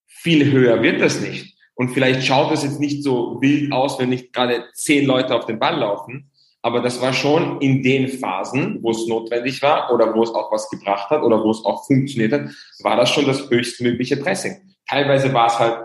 Viel 0.07 0.51
höher 0.51 0.81
wird 0.81 1.01
das 1.01 1.19
nicht. 1.19 1.54
Und 1.75 1.89
vielleicht 1.89 2.23
schaut 2.23 2.51
es 2.51 2.63
jetzt 2.63 2.79
nicht 2.79 3.03
so 3.03 3.41
wild 3.41 3.71
aus, 3.71 3.99
wenn 3.99 4.09
nicht 4.09 4.33
gerade 4.33 4.65
zehn 4.73 5.05
Leute 5.05 5.35
auf 5.35 5.45
den 5.45 5.59
Ball 5.59 5.77
laufen. 5.77 6.31
Aber 6.61 6.81
das 6.81 6.99
war 7.01 7.13
schon 7.13 7.61
in 7.61 7.83
den 7.83 8.07
Phasen, 8.07 8.79
wo 8.81 8.91
es 8.91 9.05
notwendig 9.05 9.61
war 9.61 9.93
oder 9.93 10.15
wo 10.15 10.23
es 10.23 10.31
auch 10.31 10.51
was 10.51 10.69
gebracht 10.69 11.09
hat 11.11 11.21
oder 11.21 11.43
wo 11.43 11.51
es 11.51 11.63
auch 11.63 11.85
funktioniert 11.85 12.33
hat, 12.33 12.49
war 12.81 12.95
das 12.95 13.11
schon 13.11 13.27
das 13.27 13.49
höchstmögliche 13.49 14.17
Pressing. 14.17 14.75
Teilweise 14.89 15.31
war 15.31 15.47
es 15.47 15.59
halt 15.59 15.77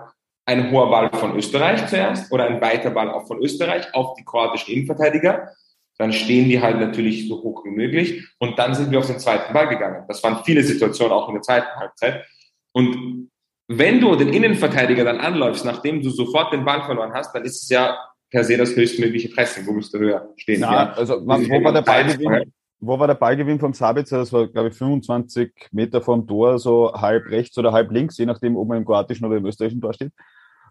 ein 0.47 0.71
hoher 0.71 0.91
Ball 0.91 1.11
von 1.13 1.37
Österreich 1.37 1.87
zuerst 1.87 2.33
oder 2.33 2.47
ein 2.47 2.61
weiter 2.61 2.91
Ball 2.91 3.11
auch 3.11 3.27
von 3.27 3.43
Österreich 3.43 3.93
auf 3.95 4.15
die 4.15 4.25
kroatischen 4.25 4.73
Innenverteidiger. 4.73 5.51
Dann 5.99 6.13
stehen 6.13 6.49
die 6.49 6.61
halt 6.61 6.81
natürlich 6.81 7.29
so 7.29 7.43
hoch 7.43 7.63
wie 7.65 7.71
möglich. 7.71 8.27
Und 8.39 8.59
dann 8.59 8.75
sind 8.75 8.91
wir 8.91 9.01
auf 9.01 9.07
den 9.07 9.19
zweiten 9.19 9.53
Ball 9.53 9.69
gegangen. 9.69 10.05
Das 10.09 10.23
waren 10.23 10.43
viele 10.45 10.63
Situationen 10.63 11.13
auch 11.13 11.29
in 11.29 11.35
der 11.35 11.43
zweiten 11.43 11.77
Halbzeit. 11.77 12.25
Und 12.73 13.30
wenn 13.73 14.01
du 14.01 14.17
den 14.17 14.33
Innenverteidiger 14.33 15.05
dann 15.05 15.21
anläufst, 15.21 15.65
nachdem 15.65 16.03
du 16.03 16.11
sofort 16.11 16.53
den 16.53 16.65
Ball 16.65 16.83
verloren 16.83 17.13
hast, 17.15 17.33
dann 17.33 17.45
ist 17.45 17.63
es 17.63 17.69
ja 17.69 17.97
per 18.29 18.43
se 18.43 18.57
das 18.57 18.75
höchstmögliche 18.75 19.29
Pressing. 19.29 19.65
Wo 19.65 19.73
musst 19.73 19.95
du 19.95 19.99
höher 19.99 20.29
stehen? 20.37 20.63
Ja, 20.63 20.73
ja. 20.73 20.93
also 20.93 21.25
wo 21.25 21.29
war, 21.29 21.73
der 21.73 21.83
Ballgewinn, 21.83 22.53
wo 22.81 22.99
war 22.99 23.07
der 23.07 23.15
Ballgewinn 23.15 23.61
vom 23.61 23.73
Sabitzer? 23.73 24.19
Das 24.19 24.33
war, 24.33 24.49
glaube 24.49 24.71
ich, 24.71 24.75
25 24.75 25.69
Meter 25.71 26.03
vom 26.03 26.27
Tor, 26.27 26.59
so 26.59 26.93
halb 26.93 27.31
rechts 27.31 27.57
oder 27.59 27.71
halb 27.71 27.93
links, 27.93 28.19
je 28.19 28.27
nachdem, 28.27 28.57
ob 28.57 28.67
man 28.67 28.79
im 28.79 28.85
kroatischen 28.85 29.25
oder 29.25 29.37
im 29.37 29.47
österreichischen 29.47 29.81
Tor 29.81 29.95
steht. 29.95 30.13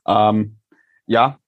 Ähm, 0.06 0.58
ja. 1.06 1.40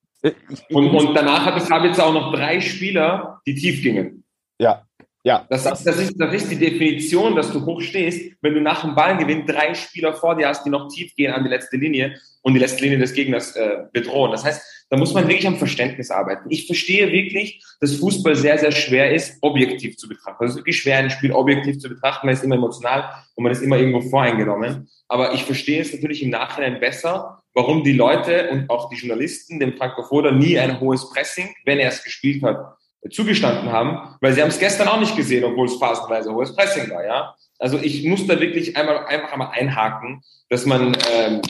Und, 0.69 0.89
und 0.89 1.13
danach 1.13 1.45
hatte 1.45 1.59
Sabitzer 1.59 2.05
auch 2.05 2.13
noch 2.13 2.33
drei 2.33 2.61
Spieler, 2.61 3.41
die 3.45 3.55
tief 3.55 3.83
gingen. 3.83 4.23
Ja, 4.57 4.83
ja. 5.23 5.45
Das, 5.49 5.63
das, 5.63 5.85
ist, 5.85 6.19
das 6.19 6.33
ist 6.33 6.51
die 6.51 6.57
Definition, 6.57 7.35
dass 7.35 7.51
du 7.51 7.63
hoch 7.65 7.81
stehst, 7.81 8.35
wenn 8.41 8.53
du 8.53 8.61
nach 8.61 8.81
dem 8.81 8.95
Ballgewinn 8.95 9.45
drei 9.45 9.73
Spieler 9.73 10.13
vor 10.13 10.35
dir 10.35 10.47
hast, 10.47 10.65
die 10.65 10.69
noch 10.69 10.87
tief 10.87 11.15
gehen 11.15 11.31
an 11.31 11.43
die 11.43 11.49
letzte 11.49 11.77
Linie 11.77 12.15
und 12.41 12.55
die 12.55 12.59
letzte 12.59 12.83
Linie 12.83 12.97
des 12.97 13.13
Gegners 13.13 13.55
äh, 13.55 13.83
bedrohen. 13.93 14.31
Das 14.31 14.43
heißt, 14.43 14.61
da 14.89 14.97
muss 14.97 15.13
man 15.13 15.27
wirklich 15.27 15.47
am 15.47 15.57
Verständnis 15.57 16.11
arbeiten. 16.11 16.49
Ich 16.49 16.65
verstehe 16.65 17.11
wirklich, 17.11 17.63
dass 17.79 17.95
Fußball 17.95 18.35
sehr, 18.35 18.57
sehr 18.57 18.71
schwer 18.71 19.13
ist, 19.13 19.37
objektiv 19.41 19.95
zu 19.97 20.09
betrachten. 20.09 20.43
Es 20.43 20.51
ist 20.51 20.57
wirklich 20.57 20.81
schwer, 20.81 20.97
ein 20.97 21.09
Spiel 21.09 21.31
objektiv 21.31 21.79
zu 21.79 21.87
betrachten. 21.87 22.25
Man 22.25 22.33
ist 22.33 22.43
immer 22.43 22.55
emotional 22.55 23.09
und 23.35 23.43
man 23.43 23.53
ist 23.53 23.61
immer 23.61 23.77
irgendwo 23.77 24.01
voreingenommen. 24.01 24.89
Aber 25.07 25.33
ich 25.33 25.45
verstehe 25.45 25.81
es 25.81 25.93
natürlich 25.93 26.23
im 26.23 26.31
Nachhinein 26.31 26.79
besser, 26.79 27.41
warum 27.53 27.83
die 27.83 27.93
Leute 27.93 28.49
und 28.49 28.69
auch 28.69 28.89
die 28.89 28.95
Journalisten 28.95 29.59
dem 29.59 29.77
Franco 29.77 30.03
Foda 30.03 30.31
nie 30.31 30.59
ein 30.59 30.79
hohes 30.79 31.09
Pressing, 31.09 31.49
wenn 31.63 31.79
er 31.79 31.89
es 31.89 32.03
gespielt 32.03 32.43
hat, 32.43 32.75
zugestanden 33.09 33.71
haben, 33.71 34.15
weil 34.21 34.33
sie 34.33 34.41
haben 34.41 34.49
es 34.49 34.59
gestern 34.59 34.87
auch 34.87 34.99
nicht 34.99 35.15
gesehen, 35.15 35.43
obwohl 35.43 35.65
es 35.65 35.75
phasenweise 35.75 36.33
hohes 36.33 36.55
Pressing 36.55 36.89
war, 36.91 37.03
ja. 37.03 37.35
Also 37.57 37.77
ich 37.77 38.05
muss 38.05 38.27
da 38.27 38.39
wirklich 38.39 38.77
einmal 38.77 39.05
einfach 39.05 39.31
einmal 39.33 39.51
einhaken, 39.51 40.21
dass 40.49 40.65
man 40.65 40.95
ähm, 41.11 41.41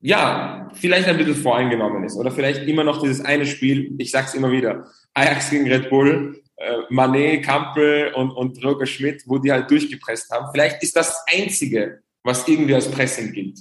ja 0.00 0.70
vielleicht 0.74 1.08
ein 1.08 1.18
bisschen 1.18 1.34
voreingenommen 1.34 2.04
ist 2.04 2.16
oder 2.16 2.30
vielleicht 2.30 2.66
immer 2.66 2.84
noch 2.84 3.00
dieses 3.00 3.24
eine 3.24 3.46
Spiel, 3.46 3.94
ich 3.98 4.10
sag's 4.10 4.34
immer 4.34 4.50
wieder, 4.50 4.86
Ajax 5.14 5.50
gegen 5.50 5.70
Red 5.70 5.90
Bull, 5.90 6.42
äh, 6.56 6.78
Manet, 6.88 7.44
Kampel 7.44 8.12
und, 8.14 8.30
und 8.30 8.62
Roger 8.64 8.86
Schmidt, 8.86 9.22
wo 9.26 9.38
die 9.38 9.52
halt 9.52 9.70
durchgepresst 9.70 10.30
haben. 10.30 10.48
Vielleicht 10.52 10.82
ist 10.82 10.96
das 10.96 11.24
Einzige, 11.30 12.00
was 12.22 12.46
irgendwie 12.48 12.74
als 12.74 12.90
Pressing 12.90 13.32
gilt. 13.32 13.58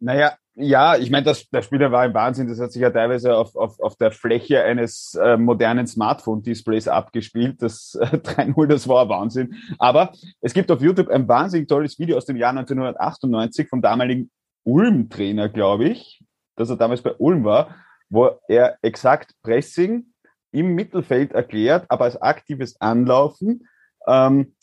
Naja, 0.00 0.36
ja, 0.54 0.96
ich 0.96 1.10
meine, 1.10 1.24
das, 1.24 1.48
der 1.48 1.62
Spieler 1.62 1.92
war 1.92 2.04
im 2.04 2.12
Wahnsinn. 2.12 2.48
Das 2.48 2.60
hat 2.60 2.72
sich 2.72 2.82
ja 2.82 2.90
teilweise 2.90 3.34
auf, 3.36 3.56
auf, 3.56 3.80
auf 3.80 3.96
der 3.96 4.10
Fläche 4.10 4.62
eines 4.62 5.14
äh, 5.14 5.36
modernen 5.38 5.86
Smartphone-Displays 5.86 6.88
abgespielt. 6.88 7.62
Das 7.62 7.94
äh, 8.00 8.04
3.0, 8.16 8.66
das 8.66 8.86
war 8.86 9.08
Wahnsinn. 9.08 9.54
Aber 9.78 10.12
es 10.40 10.52
gibt 10.52 10.70
auf 10.70 10.82
YouTube 10.82 11.08
ein 11.08 11.26
wahnsinnig 11.26 11.68
tolles 11.68 11.98
Video 11.98 12.18
aus 12.18 12.26
dem 12.26 12.36
Jahr 12.36 12.50
1998 12.50 13.68
vom 13.68 13.80
damaligen 13.80 14.30
Ulm-Trainer, 14.64 15.48
glaube 15.48 15.88
ich. 15.88 16.22
dass 16.56 16.68
er 16.68 16.76
damals 16.76 17.00
bei 17.00 17.14
Ulm 17.14 17.44
war, 17.44 17.74
wo 18.10 18.30
er 18.46 18.76
exakt 18.82 19.34
Pressing 19.42 20.12
im 20.52 20.74
Mittelfeld 20.74 21.32
erklärt, 21.32 21.86
aber 21.88 22.04
als 22.04 22.20
aktives 22.20 22.78
Anlaufen, 22.78 23.66
ähm, 24.06 24.54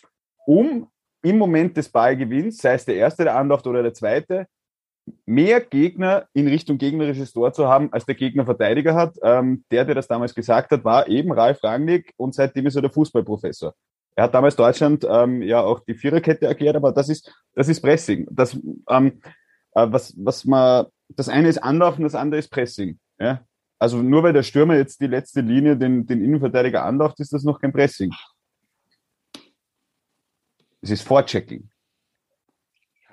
um 0.45 0.87
im 1.23 1.37
Moment 1.37 1.75
des 1.75 1.89
Ballgewinns, 1.89 2.59
sei 2.59 2.73
es 2.75 2.85
der 2.85 2.95
erste, 2.95 3.23
der 3.23 3.35
anläuft 3.35 3.65
oder 3.65 3.81
der 3.81 3.95
zweite, 3.95 4.47
mehr 5.25 5.61
Gegner 5.61 6.27
in 6.33 6.47
Richtung 6.47 6.77
gegnerisches 6.77 7.33
Tor 7.33 7.53
zu 7.53 7.67
haben, 7.67 7.91
als 7.93 8.05
der 8.05 8.15
Gegner 8.15 8.45
Verteidiger 8.45 8.95
hat. 8.95 9.15
Ähm, 9.23 9.63
der, 9.71 9.85
der 9.85 9.95
das 9.95 10.07
damals 10.07 10.35
gesagt 10.35 10.71
hat, 10.71 10.83
war 10.83 11.07
eben 11.07 11.31
Ralf 11.31 11.63
Rangnick 11.63 12.13
und 12.17 12.33
seitdem 12.33 12.65
ist 12.67 12.75
er 12.75 12.81
der 12.81 12.91
Fußballprofessor. 12.91 13.73
Er 14.15 14.23
hat 14.23 14.33
damals 14.33 14.55
Deutschland 14.55 15.05
ähm, 15.09 15.41
ja 15.41 15.61
auch 15.61 15.79
die 15.79 15.93
Viererkette 15.93 16.45
erklärt, 16.45 16.75
aber 16.75 16.91
das 16.91 17.09
ist, 17.09 17.33
das 17.55 17.69
ist 17.69 17.81
Pressing. 17.81 18.27
Das, 18.29 18.57
ähm, 18.89 19.21
äh, 19.73 19.87
was, 19.89 20.13
was 20.17 20.45
man, 20.45 20.87
das 21.09 21.29
eine 21.29 21.47
ist 21.47 21.59
Anlaufen, 21.59 22.03
das 22.03 22.15
andere 22.15 22.39
ist 22.39 22.49
Pressing. 22.49 22.99
Ja? 23.19 23.45
Also 23.77 24.01
nur 24.01 24.23
weil 24.23 24.33
der 24.33 24.43
Stürmer 24.43 24.75
jetzt 24.75 24.99
die 24.99 25.07
letzte 25.07 25.41
Linie 25.41 25.77
den, 25.77 26.05
den 26.05 26.23
Innenverteidiger 26.23 26.83
anläuft, 26.83 27.19
ist 27.19 27.31
das 27.31 27.43
noch 27.43 27.61
kein 27.61 27.71
Pressing. 27.71 28.11
Es 30.81 30.91
ist 30.91 31.03
Vorchecking. 31.03 31.69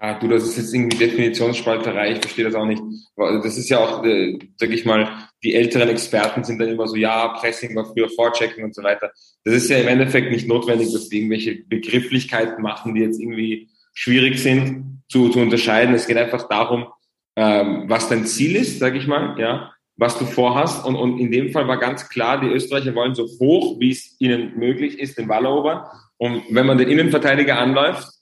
Ja, 0.07 0.15
du, 0.15 0.29
das 0.29 0.45
ist 0.45 0.57
jetzt 0.57 0.73
irgendwie 0.73 0.99
Definitionsspalterei, 0.99 2.13
ich 2.13 2.19
verstehe 2.21 2.45
das 2.45 2.55
auch 2.55 2.65
nicht. 2.65 2.81
Das 3.17 3.59
ist 3.59 3.69
ja 3.69 3.79
auch, 3.79 4.05
äh, 4.05 4.39
sag 4.57 4.71
ich 4.71 4.85
mal, 4.85 5.11
die 5.43 5.57
älteren 5.57 5.89
Experten 5.89 6.45
sind 6.45 6.61
dann 6.61 6.69
immer 6.69 6.87
so, 6.87 6.95
ja, 6.95 7.27
Pressing 7.29 7.75
war 7.75 7.87
früher 7.87 8.09
Vorchecking 8.09 8.63
und 8.63 8.73
so 8.73 8.85
weiter. 8.85 9.11
Das 9.43 9.55
ist 9.55 9.69
ja 9.69 9.79
im 9.79 9.89
Endeffekt 9.89 10.31
nicht 10.31 10.47
notwendig, 10.47 10.93
dass 10.93 11.11
wir 11.11 11.19
irgendwelche 11.19 11.57
Begrifflichkeiten 11.57 12.63
machen, 12.63 12.95
die 12.95 13.01
jetzt 13.01 13.21
irgendwie 13.21 13.69
schwierig 13.95 14.39
sind 14.39 15.03
zu, 15.09 15.29
zu 15.31 15.41
unterscheiden. 15.41 15.93
Es 15.93 16.07
geht 16.07 16.19
einfach 16.19 16.49
darum, 16.49 16.87
ähm, 17.35 17.87
was 17.89 18.09
dein 18.09 18.27
Ziel 18.27 18.55
ist, 18.55 18.79
sag 18.79 18.95
ich 18.95 19.09
mal, 19.09 19.35
ja, 19.41 19.73
was 19.97 20.17
du 20.21 20.25
vorhast. 20.25 20.87
Und, 20.87 20.95
und 20.95 21.19
in 21.19 21.33
dem 21.33 21.51
Fall 21.51 21.67
war 21.67 21.81
ganz 21.81 22.09
klar, 22.09 22.41
die 22.41 22.47
Österreicher 22.47 22.95
wollen 22.95 23.17
so 23.17 23.27
hoch, 23.41 23.81
wie 23.81 23.91
es 23.91 24.15
ihnen 24.21 24.57
möglich 24.57 25.01
ist, 25.01 25.19
den 25.19 25.27
Ball 25.27 25.47
erobern. 25.47 25.83
Und 26.17 26.45
wenn 26.51 26.67
man 26.67 26.79
den 26.79 26.89
Innenverteidiger 26.89 27.59
anläuft, 27.59 28.16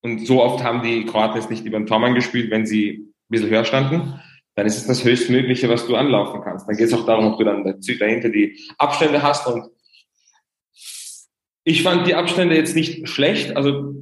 und 0.00 0.26
so 0.26 0.42
oft 0.42 0.62
haben 0.62 0.82
die 0.82 1.04
Kroaten 1.06 1.36
jetzt 1.36 1.50
nicht 1.50 1.64
über 1.64 1.78
den 1.78 1.86
Tormann 1.86 2.14
gespielt, 2.14 2.50
wenn 2.50 2.66
sie 2.66 2.90
ein 2.90 3.14
bisschen 3.28 3.50
höher 3.50 3.64
standen, 3.64 4.20
dann 4.54 4.66
ist 4.66 4.76
es 4.76 4.86
das 4.86 5.04
Höchstmögliche, 5.04 5.68
was 5.68 5.86
du 5.86 5.96
anlaufen 5.96 6.40
kannst. 6.42 6.68
Dann 6.68 6.76
geht 6.76 6.86
es 6.86 6.92
auch 6.92 7.06
darum, 7.06 7.32
ob 7.32 7.38
du 7.38 7.44
dann 7.44 7.64
dahinter 7.64 8.28
die 8.28 8.58
Abstände 8.76 9.22
hast. 9.22 9.46
Und 9.46 9.70
ich 11.64 11.82
fand 11.82 12.06
die 12.06 12.14
Abstände 12.14 12.56
jetzt 12.56 12.74
nicht 12.74 13.08
schlecht. 13.08 13.56
Also 13.56 13.94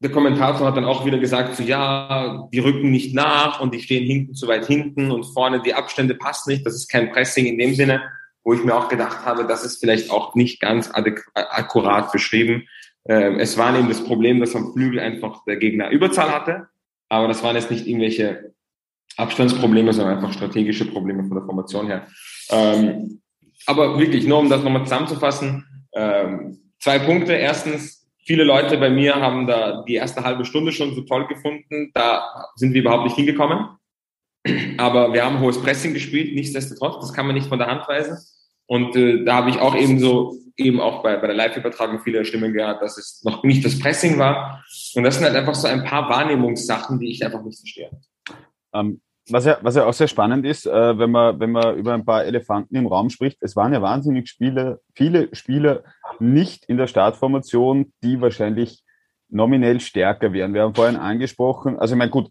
der 0.00 0.10
Kommentator 0.10 0.66
hat 0.66 0.76
dann 0.76 0.84
auch 0.84 1.06
wieder 1.06 1.18
gesagt, 1.18 1.56
so 1.56 1.62
ja, 1.62 2.48
die 2.52 2.58
rücken 2.58 2.90
nicht 2.90 3.14
nach 3.14 3.60
und 3.60 3.72
die 3.72 3.80
stehen 3.80 4.04
hinten 4.04 4.34
zu 4.34 4.48
weit 4.48 4.66
hinten 4.66 5.10
und 5.10 5.24
vorne 5.24 5.62
die 5.62 5.74
Abstände 5.74 6.14
passen 6.14 6.50
nicht. 6.50 6.66
Das 6.66 6.74
ist 6.74 6.90
kein 6.90 7.12
Pressing 7.12 7.46
in 7.46 7.58
dem 7.58 7.74
Sinne, 7.74 8.02
wo 8.42 8.54
ich 8.54 8.64
mir 8.64 8.74
auch 8.74 8.88
gedacht 8.88 9.24
habe, 9.24 9.46
das 9.46 9.64
ist 9.64 9.78
vielleicht 9.78 10.10
auch 10.10 10.34
nicht 10.34 10.60
ganz 10.60 10.90
akkurat 11.34 12.12
beschrieben. 12.12 12.68
Ähm, 13.06 13.38
es 13.38 13.56
war 13.58 13.76
eben 13.76 13.88
das 13.88 14.02
Problem, 14.02 14.40
dass 14.40 14.56
am 14.56 14.72
Flügel 14.72 15.00
einfach 15.00 15.44
der 15.44 15.56
Gegner 15.56 15.90
Überzahl 15.90 16.30
hatte, 16.30 16.68
aber 17.08 17.28
das 17.28 17.42
waren 17.42 17.56
jetzt 17.56 17.70
nicht 17.70 17.86
irgendwelche 17.86 18.54
Abstandsprobleme, 19.16 19.92
sondern 19.92 20.16
einfach 20.16 20.32
strategische 20.32 20.86
Probleme 20.86 21.22
von 21.24 21.36
der 21.36 21.44
Formation 21.44 21.86
her. 21.86 22.06
Ähm, 22.50 23.20
aber 23.66 23.98
wirklich, 23.98 24.26
nur 24.26 24.38
um 24.38 24.50
das 24.50 24.62
nochmal 24.62 24.84
zusammenzufassen, 24.84 25.64
ähm, 25.94 26.58
zwei 26.78 26.98
Punkte. 26.98 27.32
Erstens, 27.32 28.06
viele 28.24 28.44
Leute 28.44 28.76
bei 28.78 28.90
mir 28.90 29.14
haben 29.16 29.46
da 29.46 29.84
die 29.86 29.94
erste 29.94 30.24
halbe 30.24 30.44
Stunde 30.44 30.72
schon 30.72 30.94
so 30.94 31.02
toll 31.02 31.26
gefunden. 31.26 31.90
Da 31.94 32.46
sind 32.56 32.74
wir 32.74 32.82
überhaupt 32.82 33.04
nicht 33.04 33.16
hingekommen. 33.16 33.68
Aber 34.76 35.12
wir 35.12 35.24
haben 35.24 35.40
hohes 35.40 35.60
Pressing 35.62 35.94
gespielt, 35.94 36.34
nichtsdestotrotz. 36.34 37.00
Das 37.00 37.14
kann 37.14 37.26
man 37.26 37.34
nicht 37.34 37.48
von 37.48 37.58
der 37.58 37.68
Hand 37.68 37.88
weisen. 37.88 38.18
Und 38.66 38.96
äh, 38.96 39.24
da 39.24 39.36
habe 39.36 39.50
ich 39.50 39.58
auch 39.58 39.74
eben 39.74 39.98
so, 39.98 40.36
eben 40.56 40.80
auch 40.80 41.02
bei, 41.02 41.16
bei 41.16 41.26
der 41.26 41.36
Live-Übertragung 41.36 42.00
viele 42.00 42.24
Stimmen 42.24 42.52
gehört, 42.52 42.80
dass 42.80 42.96
es 42.96 43.22
noch 43.24 43.42
nicht 43.42 43.64
das 43.64 43.78
Pressing 43.78 44.18
war. 44.18 44.64
Und 44.94 45.02
das 45.04 45.16
sind 45.16 45.24
halt 45.24 45.36
einfach 45.36 45.54
so 45.54 45.68
ein 45.68 45.84
paar 45.84 46.08
Wahrnehmungssachen, 46.08 46.98
die 46.98 47.10
ich 47.10 47.24
einfach 47.24 47.42
nicht 47.42 47.58
verstehe. 47.58 47.90
Ähm, 48.72 49.00
was 49.28 49.46
ja, 49.46 49.58
was 49.62 49.74
ja 49.74 49.86
auch 49.86 49.92
sehr 49.92 50.08
spannend 50.08 50.44
ist, 50.44 50.66
äh, 50.66 50.98
wenn 50.98 51.10
man, 51.10 51.40
wenn 51.40 51.50
man 51.50 51.76
über 51.76 51.94
ein 51.94 52.04
paar 52.04 52.24
Elefanten 52.24 52.76
im 52.76 52.86
Raum 52.86 53.10
spricht, 53.10 53.38
es 53.40 53.56
waren 53.56 53.72
ja 53.72 53.80
wahnsinnig 53.80 54.28
Spiele, 54.28 54.80
viele 54.94 55.34
Spieler 55.34 55.82
nicht 56.20 56.66
in 56.66 56.76
der 56.76 56.86
Startformation, 56.86 57.92
die 58.02 58.20
wahrscheinlich 58.20 58.82
nominell 59.30 59.80
stärker 59.80 60.32
wären. 60.32 60.52
Wir 60.52 60.62
haben 60.62 60.74
vorhin 60.74 60.96
angesprochen, 60.96 61.78
also 61.78 61.94
ich 61.94 61.98
meine, 61.98 62.10
gut, 62.10 62.30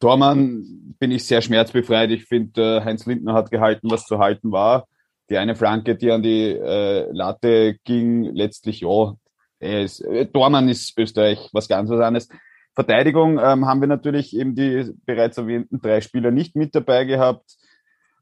Tormann 0.00 0.96
bin 0.98 1.12
ich 1.12 1.24
sehr 1.24 1.42
schmerzbefreit. 1.42 2.10
Ich 2.10 2.24
finde, 2.24 2.78
äh, 2.78 2.84
Heinz 2.84 3.06
Lindner 3.06 3.34
hat 3.34 3.52
gehalten, 3.52 3.88
was 3.88 4.04
zu 4.04 4.18
halten 4.18 4.50
war. 4.50 4.88
Die 5.32 5.38
eine 5.38 5.56
Flanke, 5.56 5.96
die 5.96 6.12
an 6.12 6.22
die 6.22 6.50
äh, 6.50 7.10
Latte 7.10 7.78
ging, 7.84 8.24
letztlich 8.24 8.82
ja. 8.82 9.14
Ist, 9.60 10.02
äh, 10.02 10.26
Dormann 10.26 10.68
ist 10.68 10.98
Österreich 10.98 11.48
was 11.54 11.68
ganz 11.68 11.88
was 11.88 12.00
anderes. 12.00 12.28
Verteidigung 12.74 13.38
ähm, 13.38 13.64
haben 13.64 13.80
wir 13.80 13.88
natürlich 13.88 14.36
eben 14.36 14.54
die 14.54 14.92
bereits 15.06 15.38
erwähnten 15.38 15.80
drei 15.80 16.02
Spieler 16.02 16.30
nicht 16.30 16.54
mit 16.54 16.74
dabei 16.74 17.06
gehabt. 17.06 17.56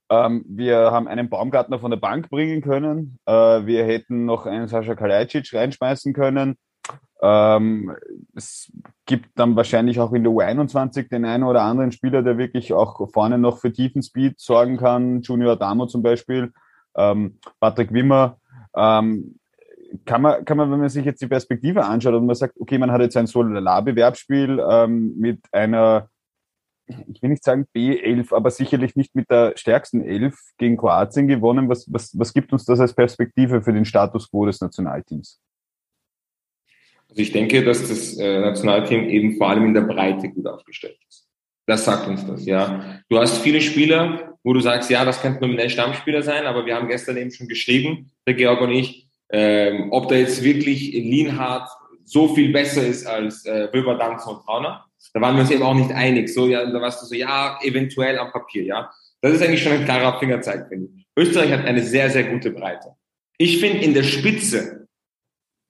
Ähm, 0.09 0.45
wir 0.47 0.93
haben 0.93 1.09
einen 1.09 1.29
Baumgartner 1.29 1.81
von 1.81 1.91
der 1.91 1.99
Bank 1.99 2.31
bringen 2.31 2.63
können. 2.63 3.19
Äh, 3.27 3.33
wir 3.67 3.85
hätten 3.87 4.25
noch 4.25 4.47
einen 4.47 4.69
Sascha 4.69 4.95
Kalajdzic 4.95 5.53
reinschmeißen 5.53 6.13
können. 6.13 6.59
Ähm, 7.23 7.93
es 8.37 8.71
gibt 9.05 9.31
dann 9.35 9.57
wahrscheinlich 9.57 9.99
auch 9.99 10.13
in 10.13 10.23
der 10.23 10.33
U21 10.33 11.09
den 11.09 11.25
einen 11.25 11.43
oder 11.43 11.63
anderen 11.63 11.91
Spieler, 11.91 12.23
der 12.23 12.39
wirklich 12.39 12.73
auch 12.73 13.11
vorne 13.13 13.37
noch 13.37 13.59
für 13.59 13.73
tiefen 13.73 14.01
Speed 14.01 14.39
sorgen 14.39 14.77
kann. 14.77 15.23
Junior 15.23 15.55
Adamo 15.55 15.87
zum 15.87 16.05
Beispiel, 16.05 16.53
ähm, 16.97 17.39
Patrick 17.61 17.93
Wimmer. 17.93 18.39
Ähm, 18.75 19.41
kann 20.05 20.23
man, 20.23 20.45
kann 20.45 20.57
man, 20.57 20.71
wenn 20.71 20.81
man 20.81 20.89
sich 20.89 21.05
jetzt 21.05 21.21
die 21.21 21.27
Perspektive 21.27 21.85
anschaut 21.85 22.15
und 22.15 22.27
man 22.27 22.37
sagt, 22.37 22.55
okay, 22.61 22.79
man 22.79 22.91
hat 22.91 23.01
jetzt 23.01 23.17
ein 23.17 23.27
Solarbewerbsspiel 23.27 24.63
ähm, 24.71 25.17
mit 25.17 25.41
einer, 25.53 26.09
ich 26.87 27.23
will 27.23 27.31
nicht 27.31 27.45
sagen 27.45 27.67
B11, 27.75 28.35
aber 28.35 28.51
sicherlich 28.51 28.97
nicht 28.97 29.15
mit 29.15 29.31
der 29.31 29.53
stärksten 29.57 30.03
Elf 30.03 30.37
gegen 30.59 30.77
Kroatien 30.77 31.27
gewonnen. 31.27 31.69
Was, 31.69 31.93
was, 31.93 32.17
was 32.19 32.33
gibt 32.33 32.53
uns 32.53 32.65
das 32.65 32.81
als 32.81 32.95
Perspektive 32.95 33.63
für 33.63 33.73
den 33.73 33.85
Status 33.85 34.31
quo 34.31 34.47
des 34.47 34.61
Nationalteams? 34.61 35.41
Also 37.09 37.23
ich 37.23 37.33
denke, 37.33 37.65
dass 37.65 37.89
das 37.89 38.17
äh, 38.19 38.41
Nationalteam 38.41 39.09
eben 39.09 39.37
vor 39.37 39.51
allem 39.51 39.67
in 39.67 39.75
der 39.75 39.83
Breite 39.83 40.31
gut 40.31 40.47
aufgestellt 40.47 40.99
ist. 41.09 41.30
Das 41.67 41.85
sagt 41.85 42.09
uns 42.09 42.27
das, 42.27 42.45
ja. 42.47 43.01
Du 43.09 43.19
hast 43.19 43.39
viele 43.39 43.61
Spieler, 43.61 44.37
wo 44.43 44.53
du 44.53 44.61
sagst, 44.61 44.91
ja, 44.91 45.05
das 45.05 45.21
könnte 45.21 45.41
nominell 45.41 45.71
Stammspieler 45.71 46.23
sein, 46.23 46.47
aber 46.47 46.67
wir 46.67 46.75
haben 46.75 46.89
gestern 46.89 47.17
eben 47.17 47.31
schon 47.31 47.49
geschrieben, 47.49 48.11
der 48.27 48.35
Georg 48.35 48.61
und 48.61 48.73
ich, 48.73 49.07
ähm, 49.31 49.89
ob 49.93 50.09
da 50.09 50.17
jetzt 50.17 50.43
wirklich 50.43 50.93
Lienhardt 50.93 51.69
so 52.05 52.35
viel 52.35 52.53
besser 52.53 52.85
ist 52.85 53.07
als 53.07 53.45
äh, 53.47 53.69
Wilber, 53.73 53.95
Danzer 53.97 54.31
und 54.31 54.45
Trauner. 54.45 54.85
Da 55.15 55.21
waren 55.21 55.37
wir 55.37 55.43
uns 55.43 55.51
eben 55.51 55.63
auch 55.63 55.75
nicht 55.75 55.93
einig. 55.93 56.29
So, 56.29 56.49
ja, 56.49 56.65
da 56.65 56.81
warst 56.81 57.03
du 57.03 57.07
so, 57.07 57.15
ja, 57.15 57.59
eventuell 57.63 58.19
am 58.19 58.33
Papier, 58.33 58.65
ja. 58.65 58.91
Das 59.21 59.33
ist 59.33 59.43
eigentlich 59.43 59.63
schon 59.63 59.73
ein 59.73 59.85
klarer 59.85 60.19
Fingerzeig, 60.19 60.69
finde 60.69 60.87
ich. 60.87 61.07
Österreich 61.17 61.53
hat 61.53 61.65
eine 61.65 61.83
sehr, 61.83 62.11
sehr 62.11 62.25
gute 62.25 62.51
Breite. 62.51 62.95
Ich 63.39 63.61
finde, 63.61 63.85
in 63.85 63.95
der 63.95 64.03
Spitze 64.03 64.89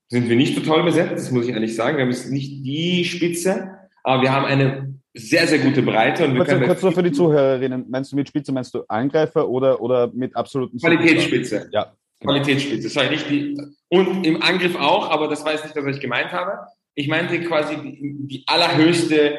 sind 0.09 0.29
wir 0.29 0.37
nicht 0.37 0.55
so 0.55 0.61
toll 0.63 0.83
besetzt, 0.83 1.13
das 1.13 1.31
muss 1.31 1.47
ich 1.47 1.53
ehrlich 1.53 1.75
sagen. 1.75 1.97
Wir 1.97 2.05
haben 2.05 2.11
jetzt 2.11 2.31
nicht 2.31 2.65
die 2.65 3.05
Spitze, 3.05 3.77
aber 4.03 4.23
wir 4.23 4.33
haben 4.33 4.45
eine 4.45 4.90
sehr, 5.15 5.47
sehr 5.47 5.59
gute 5.59 5.83
Breite. 5.83 6.25
Und 6.25 6.35
wir 6.35 6.39
kurz, 6.39 6.49
können 6.51 6.67
kurz 6.67 6.83
nur 6.83 6.93
für 6.93 7.03
die 7.03 7.13
Zuhörerinnen, 7.13 7.87
meinst 7.89 8.13
du 8.13 8.17
mit 8.17 8.29
Spitze, 8.29 8.53
meinst 8.53 8.75
du 8.75 8.85
Angreifer 8.89 9.49
oder, 9.49 9.81
oder 9.81 10.11
mit 10.13 10.37
absoluten 10.37 10.79
Qualitätsspitze. 10.79 11.69
Ja. 11.73 11.93
Genau. 12.21 12.35
Qualitätsspitze. 12.35 12.85
Das 12.85 12.97
war 12.97 13.11
nicht 13.11 13.29
die, 13.31 13.57
und 13.89 14.27
im 14.27 14.43
Angriff 14.43 14.77
auch, 14.77 15.11
aber 15.11 15.29
das 15.29 15.45
weiß 15.45 15.65
nicht, 15.65 15.75
was 15.75 15.97
ich 15.97 16.03
gemeint 16.03 16.33
habe. 16.33 16.59
Ich 16.95 17.09
meinte 17.09 17.41
quasi 17.41 17.77
die, 17.77 18.29
die 18.29 18.45
allerhöchste 18.47 19.39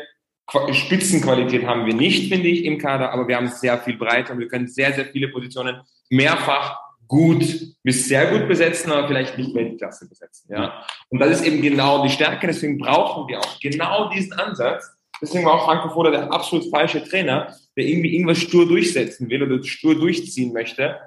Spitzenqualität 0.71 1.65
haben 1.65 1.85
wir 1.85 1.93
nicht, 1.93 2.31
finde 2.31 2.47
ich, 2.49 2.65
im 2.65 2.77
Kader, 2.77 3.11
aber 3.11 3.27
wir 3.27 3.37
haben 3.37 3.47
sehr 3.47 3.77
viel 3.77 3.97
Breite 3.97 4.33
und 4.33 4.39
wir 4.39 4.47
können 4.47 4.67
sehr, 4.67 4.91
sehr 4.93 5.05
viele 5.05 5.29
Positionen 5.29 5.81
mehrfach 6.09 6.77
gut 7.07 7.43
bis 7.83 8.07
sehr 8.07 8.25
gut 8.27 8.47
besetzen, 8.47 8.91
aber 8.91 9.07
vielleicht 9.07 9.37
nicht 9.37 9.53
mehr 9.53 9.65
die 9.65 9.75
Klasse 9.75 10.07
besetzen. 10.07 10.47
Ja? 10.49 10.85
Und 11.09 11.19
das 11.19 11.29
ist 11.31 11.45
eben 11.45 11.61
genau 11.61 12.03
die 12.03 12.09
Stärke, 12.09 12.47
deswegen 12.47 12.77
brauchen 12.77 13.27
wir 13.27 13.39
auch 13.39 13.59
genau 13.59 14.09
diesen 14.09 14.33
Ansatz. 14.33 14.89
Deswegen 15.21 15.45
war 15.45 15.53
auch 15.53 15.65
Franco 15.65 15.89
Foda 15.89 16.11
der 16.11 16.31
absolut 16.31 16.69
falsche 16.69 17.03
Trainer, 17.03 17.55
der 17.77 17.85
irgendwie 17.85 18.13
irgendwas 18.13 18.39
stur 18.39 18.67
durchsetzen 18.67 19.29
will 19.29 19.43
oder 19.43 19.63
stur 19.63 19.95
durchziehen 19.95 20.51
möchte, 20.51 20.99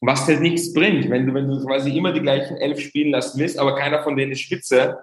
was 0.00 0.26
halt 0.26 0.40
nichts 0.40 0.72
bringt. 0.72 1.08
Wenn 1.08 1.26
du, 1.26 1.34
wenn 1.34 1.48
du 1.48 1.64
quasi 1.64 1.96
immer 1.96 2.12
die 2.12 2.20
gleichen 2.20 2.56
elf 2.56 2.80
spielen 2.80 3.12
lassen 3.12 3.38
willst, 3.38 3.58
aber 3.58 3.76
keiner 3.76 4.02
von 4.02 4.16
denen 4.16 4.32
ist 4.32 4.40
spitze, 4.40 4.98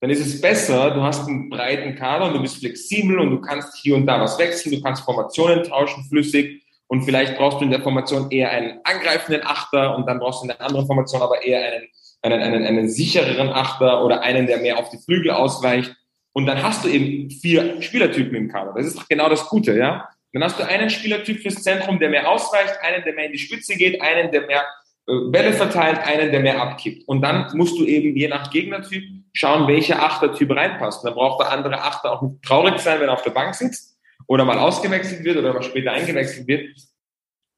dann 0.00 0.10
ist 0.10 0.24
es 0.24 0.40
besser, 0.40 0.92
du 0.92 1.02
hast 1.02 1.26
einen 1.26 1.50
breiten 1.50 1.96
Kader 1.96 2.26
und 2.26 2.34
du 2.34 2.40
bist 2.40 2.58
flexibel 2.58 3.18
und 3.18 3.30
du 3.30 3.40
kannst 3.40 3.76
hier 3.78 3.96
und 3.96 4.06
da 4.06 4.20
was 4.20 4.38
wechseln, 4.38 4.72
du 4.72 4.80
kannst 4.80 5.02
Formationen 5.04 5.64
tauschen 5.64 6.04
flüssig 6.04 6.62
und 6.86 7.02
vielleicht 7.02 7.36
brauchst 7.36 7.60
du 7.60 7.64
in 7.64 7.70
der 7.70 7.82
Formation 7.82 8.30
eher 8.30 8.50
einen 8.50 8.80
angreifenden 8.84 9.44
Achter 9.44 9.96
und 9.96 10.06
dann 10.06 10.20
brauchst 10.20 10.40
du 10.40 10.44
in 10.44 10.48
der 10.48 10.60
anderen 10.60 10.86
Formation 10.86 11.20
aber 11.20 11.42
eher 11.44 11.60
einen, 11.60 11.88
einen, 12.22 12.42
einen, 12.42 12.64
einen 12.64 12.88
sichereren 12.88 13.50
Achter 13.50 14.04
oder 14.04 14.22
einen, 14.22 14.46
der 14.46 14.58
mehr 14.58 14.78
auf 14.78 14.88
die 14.90 14.98
Flügel 14.98 15.32
ausweicht. 15.32 15.94
Und 16.38 16.46
dann 16.46 16.62
hast 16.62 16.84
du 16.84 16.88
eben 16.88 17.28
vier 17.30 17.82
Spielertypen 17.82 18.32
im 18.36 18.48
Kader. 18.48 18.72
Das 18.76 18.86
ist 18.86 18.96
doch 18.96 19.08
genau 19.08 19.28
das 19.28 19.48
Gute, 19.48 19.76
ja. 19.76 20.08
Dann 20.32 20.44
hast 20.44 20.56
du 20.56 20.64
einen 20.64 20.88
Spielertyp 20.88 21.40
fürs 21.40 21.64
Zentrum, 21.64 21.98
der 21.98 22.10
mehr 22.10 22.30
ausweicht, 22.30 22.74
einen, 22.80 23.02
der 23.02 23.12
mehr 23.12 23.26
in 23.26 23.32
die 23.32 23.40
Spitze 23.40 23.74
geht, 23.74 24.00
einen, 24.00 24.30
der 24.30 24.46
mehr 24.46 24.62
äh, 25.08 25.30
Bälle 25.32 25.52
verteilt, 25.52 25.98
einen, 25.98 26.30
der 26.30 26.38
mehr 26.38 26.62
abkippt. 26.62 27.08
Und 27.08 27.22
dann 27.22 27.50
musst 27.56 27.76
du 27.76 27.84
eben 27.84 28.16
je 28.16 28.28
nach 28.28 28.52
Gegnertyp 28.52 29.02
schauen, 29.32 29.66
welcher 29.66 30.00
Achtertyp 30.00 30.48
reinpasst. 30.54 31.02
Und 31.02 31.10
dann 31.10 31.16
braucht 31.16 31.40
der 31.40 31.50
andere 31.50 31.82
Achter 31.82 32.12
auch 32.12 32.22
nicht 32.22 32.40
traurig 32.44 32.78
sein, 32.78 33.00
wenn 33.00 33.08
er 33.08 33.14
auf 33.14 33.22
der 33.22 33.32
Bank 33.32 33.56
sitzt 33.56 33.98
oder 34.28 34.44
mal 34.44 34.60
ausgewechselt 34.60 35.24
wird 35.24 35.38
oder 35.38 35.52
mal 35.52 35.64
später 35.64 35.90
eingewechselt 35.90 36.46
wird. 36.46 36.70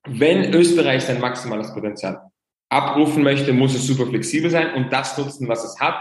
Wenn 0.09 0.55
Österreich 0.55 1.05
sein 1.05 1.21
maximales 1.21 1.75
Potenzial 1.75 2.31
abrufen 2.71 3.25
möchte, 3.25 3.53
muss 3.53 3.75
es 3.75 3.87
super 3.87 4.07
flexibel 4.07 4.51
sein 4.51 4.73
und 4.73 4.91
das 4.91 5.19
nutzen, 5.19 5.49
was 5.49 5.65
es 5.65 5.79
hat. 5.79 6.01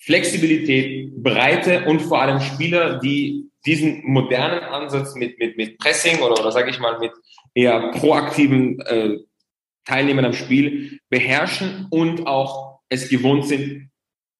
Flexibilität, 0.00 1.12
Breite 1.22 1.84
und 1.84 2.00
vor 2.00 2.22
allem 2.22 2.40
Spieler, 2.40 2.98
die 2.98 3.50
diesen 3.66 4.02
modernen 4.04 4.60
Ansatz 4.60 5.14
mit, 5.14 5.38
mit, 5.38 5.56
mit 5.56 5.78
Pressing 5.78 6.18
oder, 6.20 6.40
oder 6.40 6.50
sage 6.50 6.70
ich 6.70 6.78
mal 6.78 6.98
mit 6.98 7.12
eher 7.54 7.90
proaktiven 7.92 8.80
äh, 8.80 9.18
Teilnehmern 9.84 10.24
am 10.24 10.32
Spiel 10.32 10.98
beherrschen 11.10 11.86
und 11.90 12.26
auch 12.26 12.80
es 12.88 13.08
gewohnt 13.08 13.46
sind, 13.46 13.90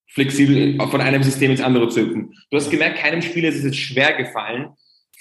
flexibel 0.09 0.79
von 0.89 1.01
einem 1.01 1.23
System 1.23 1.51
ins 1.51 1.61
andere 1.61 1.89
zu 1.89 2.01
hüpfen. 2.01 2.35
Du 2.51 2.57
hast 2.57 2.71
gemerkt, 2.71 2.99
keinem 2.99 3.23
Spieler 3.23 3.51
ist 3.51 3.59
es 3.59 3.65
jetzt 3.65 3.79
schwer 3.79 4.17
gefallen, 4.17 4.71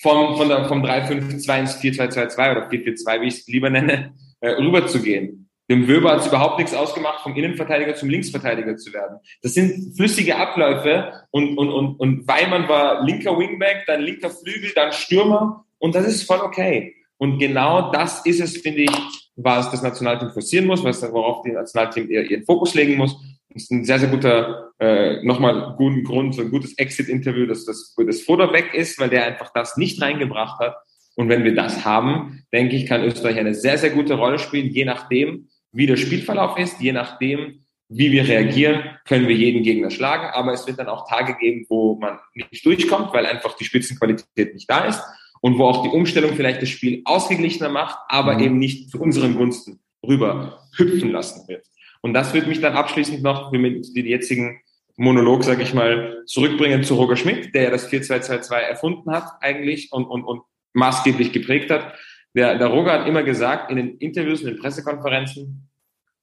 vom, 0.02 0.38
von 0.38 0.48
der, 0.48 0.66
vom 0.66 0.84
3-5-2 0.84 1.60
ins 1.60 1.76
4-2-2-2 1.82 2.52
oder 2.52 2.70
4-4-2, 2.70 3.22
wie 3.22 3.28
ich 3.28 3.34
es 3.36 3.48
lieber 3.48 3.70
nenne, 3.70 4.14
äh, 4.40 4.52
rüberzugehen. 4.52 5.49
Dem 5.70 5.88
Wöber 5.88 6.12
hat 6.12 6.22
es 6.22 6.28
überhaupt 6.28 6.58
nichts 6.58 6.74
ausgemacht, 6.74 7.22
vom 7.22 7.36
Innenverteidiger 7.36 7.94
zum 7.96 8.10
Linksverteidiger 8.10 8.76
zu 8.78 8.92
werden. 8.92 9.20
Das 9.44 9.54
sind 9.54 9.96
flüssige 9.96 10.36
Abläufe 10.36 11.14
und, 11.30 11.58
und, 11.58 11.70
und, 11.70 12.00
und 12.00 12.28
Weimann 12.28 12.68
war 12.68 13.06
linker 13.06 13.38
Wingback, 13.38 13.84
dann 13.86 14.02
linker 14.02 14.32
Flügel, 14.32 14.72
dann 14.74 14.92
Stürmer 14.92 15.66
und 15.78 15.94
das 15.94 16.08
ist 16.08 16.24
voll 16.24 16.40
okay. 16.40 16.96
Und 17.18 17.38
genau 17.38 17.92
das 17.92 18.26
ist 18.26 18.40
es, 18.40 18.58
finde 18.58 18.82
ich, 18.82 18.92
was 19.36 19.70
das 19.70 19.84
Nationalteam 19.84 20.32
forcieren 20.32 20.66
muss, 20.66 20.84
was, 20.84 21.02
worauf 21.12 21.44
die 21.44 21.52
Nationalteam 21.52 22.10
ihren 22.10 22.44
Fokus 22.46 22.74
legen 22.74 22.98
muss. 22.98 23.16
Das 23.50 23.64
ist 23.64 23.72
ein 23.72 23.84
sehr, 23.84 24.00
sehr 24.00 24.10
guter, 24.10 24.72
äh, 24.80 25.24
nochmal 25.24 25.76
guten 25.78 26.04
Grund, 26.04 26.36
so 26.36 26.42
ein 26.42 26.52
gutes 26.52 26.78
Exit-Interview, 26.78 27.46
dass 27.46 27.66
das, 27.66 27.96
das 27.96 28.22
Foto 28.22 28.52
weg 28.54 28.74
ist, 28.74 29.00
weil 29.00 29.10
der 29.10 29.26
einfach 29.26 29.52
das 29.54 29.78
nicht 29.78 30.02
reingebracht 30.02 30.60
hat. 30.60 30.76
Und 31.16 31.30
wenn 31.30 31.44
wir 31.44 31.54
das 31.56 31.84
haben, 31.84 32.44
denke 32.54 32.76
ich, 32.76 32.86
kann 32.86 33.04
Österreich 33.04 33.38
eine 33.38 33.54
sehr, 33.54 33.78
sehr 33.78 33.90
gute 33.90 34.14
Rolle 34.14 34.40
spielen, 34.40 34.70
je 34.70 34.86
nachdem, 34.86 35.50
wie 35.72 35.86
der 35.86 35.98
Spielverlauf 35.98 36.58
ist, 36.58 36.80
je 36.82 36.92
nachdem, 36.92 37.66
wie 37.90 38.12
wir 38.12 38.28
reagieren, 38.28 38.84
können 39.06 39.28
wir 39.28 39.36
jeden 39.36 39.64
Gegner 39.64 39.90
schlagen. 39.90 40.28
Aber 40.34 40.54
es 40.54 40.68
wird 40.68 40.80
dann 40.80 40.88
auch 40.88 41.08
Tage 41.08 41.36
geben, 41.36 41.66
wo 41.70 41.96
man 41.96 42.20
nicht 42.34 42.66
durchkommt, 42.66 43.14
weil 43.14 43.26
einfach 43.26 43.56
die 43.56 43.66
Spitzenqualität 43.66 44.54
nicht 44.54 44.70
da 44.70 44.86
ist 44.86 45.02
und 45.42 45.58
wo 45.58 45.66
auch 45.66 45.84
die 45.84 45.90
Umstellung 45.90 46.36
vielleicht 46.36 46.62
das 46.62 46.70
Spiel 46.70 47.02
ausgeglichener 47.06 47.70
macht, 47.70 47.98
aber 48.08 48.36
mhm. 48.36 48.40
eben 48.40 48.60
nicht 48.60 48.90
zu 48.90 49.00
unseren 49.02 49.36
Gunsten 49.36 49.80
rüber 50.06 50.68
hüpfen 50.76 51.12
lassen 51.12 51.48
wird. 51.48 51.66
Und 52.02 52.14
das 52.14 52.34
wird 52.34 52.48
mich 52.48 52.62
dann 52.62 52.74
abschließend 52.74 53.22
noch 53.22 53.52
mit 53.52 53.96
den 53.96 54.06
jetzigen 54.06 54.62
Monolog, 54.96 55.44
sage 55.44 55.64
ich 55.64 55.74
mal, 55.74 56.24
zurückbringen 56.26 56.84
zu 56.84 56.96
Roger 56.96 57.16
Schmidt, 57.16 57.54
der 57.56 57.64
ja 57.64 57.70
das 57.70 57.90
4-2-2-2 57.90 58.54
erfunden 58.56 59.12
hat 59.12 59.32
eigentlich 59.42 59.92
und, 59.92 60.06
und, 60.06 60.24
und 60.24 60.42
maßgeblich 60.74 61.32
geprägt 61.32 61.72
hat. 61.72 61.96
Der, 62.36 62.58
der 62.58 62.68
Roger 62.68 62.92
hat 62.94 63.08
immer 63.08 63.24
gesagt 63.24 63.72
in 63.72 63.78
den 63.78 63.98
Interviews, 63.98 64.42
in 64.42 64.48
den 64.48 64.60
Pressekonferenzen, 64.60 65.70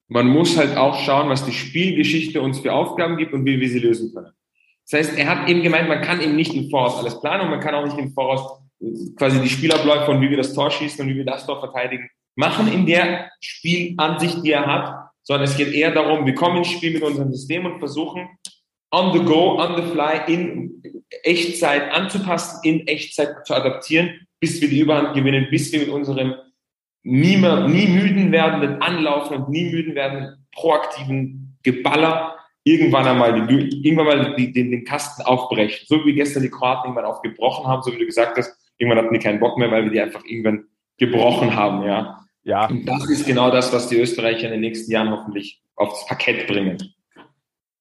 man 0.07 0.27
muss 0.27 0.57
halt 0.57 0.77
auch 0.77 0.99
schauen, 0.99 1.29
was 1.29 1.45
die 1.45 1.51
Spielgeschichte 1.51 2.41
uns 2.41 2.59
für 2.59 2.71
Aufgaben 2.73 3.17
gibt 3.17 3.33
und 3.33 3.45
wie 3.45 3.59
wir 3.59 3.69
sie 3.69 3.79
lösen 3.79 4.13
können. 4.13 4.31
Das 4.89 4.99
heißt, 4.99 5.17
er 5.17 5.27
hat 5.27 5.49
eben 5.49 5.61
gemeint, 5.61 5.89
man 5.89 6.01
kann 6.01 6.21
eben 6.21 6.35
nicht 6.35 6.53
im 6.53 6.69
Voraus 6.69 6.97
alles 6.97 7.19
planen 7.19 7.43
und 7.43 7.49
man 7.49 7.59
kann 7.59 7.75
auch 7.75 7.83
nicht 7.83 7.97
im 7.97 8.13
Voraus 8.13 8.61
quasi 9.17 9.41
die 9.41 9.49
Spielabläufe 9.49 10.11
und 10.11 10.21
wie 10.21 10.29
wir 10.29 10.37
das 10.37 10.53
Tor 10.53 10.71
schießen 10.71 11.03
und 11.03 11.11
wie 11.11 11.17
wir 11.17 11.25
das 11.25 11.45
Tor 11.45 11.59
verteidigen, 11.59 12.09
machen 12.35 12.71
in 12.71 12.85
der 12.85 13.31
Spielansicht, 13.41 14.45
die 14.45 14.51
er 14.51 14.65
hat, 14.65 15.09
sondern 15.23 15.43
es 15.43 15.57
geht 15.57 15.73
eher 15.73 15.91
darum, 15.91 16.25
wir 16.25 16.35
kommen 16.35 16.57
ins 16.57 16.69
Spiel 16.69 16.93
mit 16.93 17.03
unserem 17.03 17.33
System 17.33 17.65
und 17.65 17.79
versuchen, 17.79 18.29
on 18.91 19.11
the 19.11 19.25
go, 19.25 19.59
on 19.59 19.75
the 19.75 19.91
fly, 19.91 20.21
in 20.27 20.81
Echtzeit 21.23 21.91
anzupassen, 21.91 22.59
in 22.63 22.87
Echtzeit 22.87 23.45
zu 23.45 23.53
adaptieren, 23.53 24.26
bis 24.39 24.61
wir 24.61 24.69
die 24.69 24.79
Überhand 24.79 25.15
gewinnen, 25.15 25.47
bis 25.49 25.71
wir 25.71 25.79
mit 25.79 25.89
unserem 25.89 26.35
nie, 27.03 27.37
mehr, 27.37 27.67
nie 27.67 27.87
müden 27.87 28.31
werdenden 28.31 28.81
Anlaufen 28.81 29.37
und 29.37 29.49
nie 29.49 29.71
müden 29.71 29.95
werdenden 29.95 30.45
proaktiven 30.51 31.57
Geballer 31.63 32.35
irgendwann 32.63 33.07
einmal, 33.07 33.47
die, 33.47 33.87
irgendwann 33.87 34.05
mal 34.05 34.35
die, 34.35 34.51
den, 34.51 34.71
den 34.71 34.83
Kasten 34.83 35.23
aufbrechen. 35.23 35.85
So 35.87 36.05
wie 36.05 36.13
gestern 36.13 36.43
die 36.43 36.49
Kroaten 36.49 36.89
irgendwann 36.89 37.05
aufgebrochen 37.05 37.65
haben, 37.65 37.81
so 37.81 37.93
wie 37.93 37.99
du 37.99 38.05
gesagt 38.05 38.37
hast, 38.37 38.53
irgendwann 38.77 39.05
hatten 39.05 39.13
die 39.13 39.19
keinen 39.19 39.39
Bock 39.39 39.57
mehr, 39.57 39.71
weil 39.71 39.85
wir 39.85 39.91
die 39.91 40.01
einfach 40.01 40.23
irgendwann 40.25 40.65
gebrochen 40.97 41.55
haben, 41.55 41.85
ja. 41.85 42.19
Ja. 42.43 42.67
Und 42.67 42.85
das 42.85 43.09
ist 43.09 43.25
genau 43.25 43.51
das, 43.51 43.73
was 43.73 43.89
die 43.89 43.99
Österreicher 43.99 44.45
in 44.45 44.51
den 44.51 44.61
nächsten 44.61 44.91
Jahren 44.91 45.11
hoffentlich 45.11 45.61
aufs 45.75 46.05
Parkett 46.07 46.47
bringen. 46.47 46.77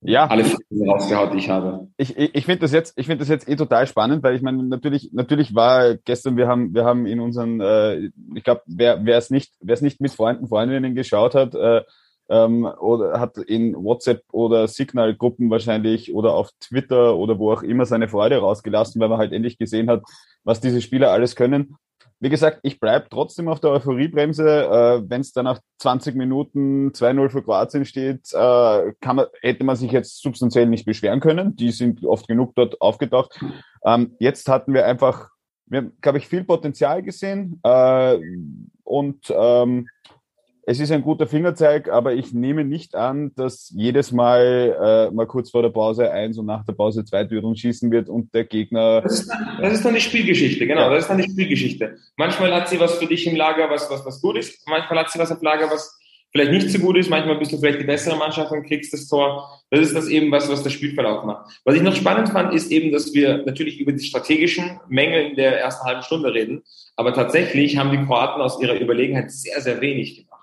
Ja. 0.07 0.27
Alle 0.27 0.45
Fragen 0.45 0.91
rausgehaut, 0.91 1.33
die 1.33 1.39
ich 1.39 1.51
habe. 1.51 1.89
Ich, 1.97 2.17
ich, 2.17 2.35
ich 2.35 2.45
finde 2.45 2.61
das 2.61 2.73
jetzt, 2.73 2.95
ich 2.97 3.07
finde 3.07 3.21
das 3.21 3.29
jetzt 3.29 3.49
eh 3.49 3.57
total 3.57 3.87
spannend, 3.87 4.23
weil 4.23 4.37
ich 4.37 4.43
meine, 4.43 4.63
natürlich, 4.63 5.11
natürlich 5.13 5.55
war 5.55 5.97
gestern, 5.97 6.37
wir 6.37 6.47
haben, 6.47 6.75
wir 6.75 6.85
haben 6.85 7.07
in 7.07 7.21
unseren, 7.21 7.61
äh, 7.61 8.11
ich 8.35 8.45
glaube, 8.45 8.63
wer, 8.67 9.05
wer 9.05 9.19
es 9.19 9.31
nicht, 9.31 9.55
wer 9.61 9.75
es 9.75 9.83
nicht 9.83 10.01
mit 10.01 10.13
Freunden, 10.13 10.47
Freundinnen 10.49 10.95
geschaut 10.95 11.35
hat, 11.35 11.55
äh, 11.55 11.83
ähm, 12.29 12.65
oder 12.65 13.21
hat 13.21 13.37
in 13.39 13.75
WhatsApp 13.75 14.23
oder 14.33 14.69
Signal-Gruppen 14.69 15.51
wahrscheinlich 15.51 16.13
oder 16.13 16.35
auf 16.35 16.51
Twitter 16.61 17.17
oder 17.17 17.39
wo 17.39 17.53
auch 17.53 17.63
immer 17.63 17.85
seine 17.85 18.09
Freude 18.09 18.39
rausgelassen, 18.39 19.01
weil 19.01 19.09
man 19.09 19.19
halt 19.19 19.33
endlich 19.33 19.59
gesehen 19.59 19.89
hat, 19.91 20.03
was 20.45 20.61
diese 20.61 20.81
Spieler 20.81 21.11
alles 21.11 21.37
können. 21.37 21.77
Wie 22.19 22.31
gesagt, 22.31 22.61
ich 22.63 22.81
bleib 22.81 23.11
trotzdem 23.11 23.49
auf 23.49 23.61
der 23.61 23.71
Euphoriebremse. 23.71 24.45
Äh, 24.45 25.03
Wenn 25.11 25.21
es 25.21 25.33
dann 25.33 25.45
nach 25.45 25.61
20 25.81 26.15
Minuten 26.15 26.93
2-0 26.93 27.29
für 27.29 27.43
Kroatien 27.43 27.85
steht, 27.85 28.33
äh, 28.33 28.93
man, 29.05 29.27
hätte 29.43 29.65
man 29.65 29.77
sich 29.77 29.93
jetzt 29.93 30.23
substanziell 30.23 30.67
nicht 30.67 30.87
beschweren 30.87 31.21
können. 31.21 31.57
Die 31.57 31.71
sind 31.73 32.05
oft 32.05 32.27
genug 32.27 32.55
dort 32.55 32.81
aufgetaucht. 32.81 33.39
Ähm, 33.85 34.17
jetzt 34.19 34.49
hatten 34.49 34.73
wir 34.73 34.87
einfach, 34.87 35.29
wir 35.67 35.79
haben, 35.79 35.93
glaube 36.01 36.19
ich, 36.19 36.27
viel 36.27 36.45
Potenzial 36.45 37.03
gesehen 37.03 37.61
äh, 37.63 38.19
und 38.83 39.33
ähm, 39.37 39.89
es 40.69 40.81
ist 40.81 40.91
ein 40.91 41.03
guter 41.03 41.29
Fingerzeig, 41.29 41.89
aber 41.89 42.15
ich 42.15 42.33
nehme 42.33 42.65
nicht 42.65 42.97
an, 42.97 43.31
dass 43.37 43.73
jedes 43.73 44.11
Mal 44.11 45.09
äh, 45.09 45.15
mal 45.15 45.27
kurz 45.27 45.53
vor 45.53 45.63
der 45.63 45.69
Pause 45.69 46.11
eins 46.11 46.39
und 46.39 46.47
nach 46.47 46.65
der 46.65 46.73
Pause 46.73 47.05
zwei 47.05 47.23
Türen 47.25 47.55
schießen 47.55 47.89
wird 47.93 48.09
und 48.09 48.35
der 48.35 48.45
Gegner. 48.45 49.01
Das 49.03 49.21
ist, 49.21 49.29
dann, 49.29 49.63
das 49.63 49.73
ist 49.75 49.85
dann 49.85 49.95
die 49.95 50.01
Spielgeschichte, 50.01 50.67
genau. 50.67 50.91
Das 50.91 51.05
ist 51.05 51.09
dann 51.09 51.19
die 51.19 51.31
Spielgeschichte. 51.31 51.99
Manchmal 52.17 52.53
hat 52.53 52.69
sie 52.69 52.81
was 52.81 52.97
für 52.97 53.07
dich 53.07 53.29
im 53.29 53.37
Lager, 53.37 53.71
was, 53.71 53.89
was, 53.89 54.05
was 54.05 54.21
gut 54.21 54.39
ist. 54.39 54.69
Manchmal 54.69 54.99
hat 54.99 55.11
sie 55.13 55.21
was 55.21 55.31
im 55.31 55.39
Lager, 55.41 55.71
was 55.71 55.97
vielleicht 56.33 56.51
nicht 56.51 56.69
so 56.69 56.81
gut 56.81 56.97
ist. 56.97 57.11
Manchmal 57.11 57.39
bist 57.39 57.53
du 57.53 57.59
vielleicht 57.59 57.79
die 57.79 57.85
bessere 57.85 58.17
Mannschaft 58.17 58.51
und 58.51 58.67
kriegst 58.67 58.93
das 58.93 59.07
Tor. 59.07 59.49
Das 59.71 59.79
ist 59.79 59.95
das 59.95 60.09
eben 60.09 60.33
was, 60.33 60.51
was 60.51 60.65
der 60.65 60.71
Spielverlauf 60.71 61.25
macht. 61.25 61.61
Was 61.65 61.77
ich 61.77 61.83
noch 61.83 61.95
spannend 61.95 62.31
fand, 62.31 62.53
ist 62.53 62.73
eben, 62.73 62.91
dass 62.91 63.15
wir 63.15 63.45
natürlich 63.47 63.79
über 63.79 63.93
die 63.93 64.05
strategischen 64.05 64.81
Mängel 64.89 65.27
in 65.27 65.37
der 65.37 65.61
ersten 65.61 65.87
halben 65.87 66.03
Stunde 66.03 66.35
reden. 66.35 66.65
Aber 66.97 67.15
tatsächlich 67.15 67.77
haben 67.77 67.93
die 67.93 68.05
Kroaten 68.05 68.43
aus 68.43 68.61
ihrer 68.61 68.81
Überlegenheit 68.81 69.31
sehr, 69.31 69.61
sehr 69.61 69.81
wenig 69.81 70.17
gemacht. 70.17 70.36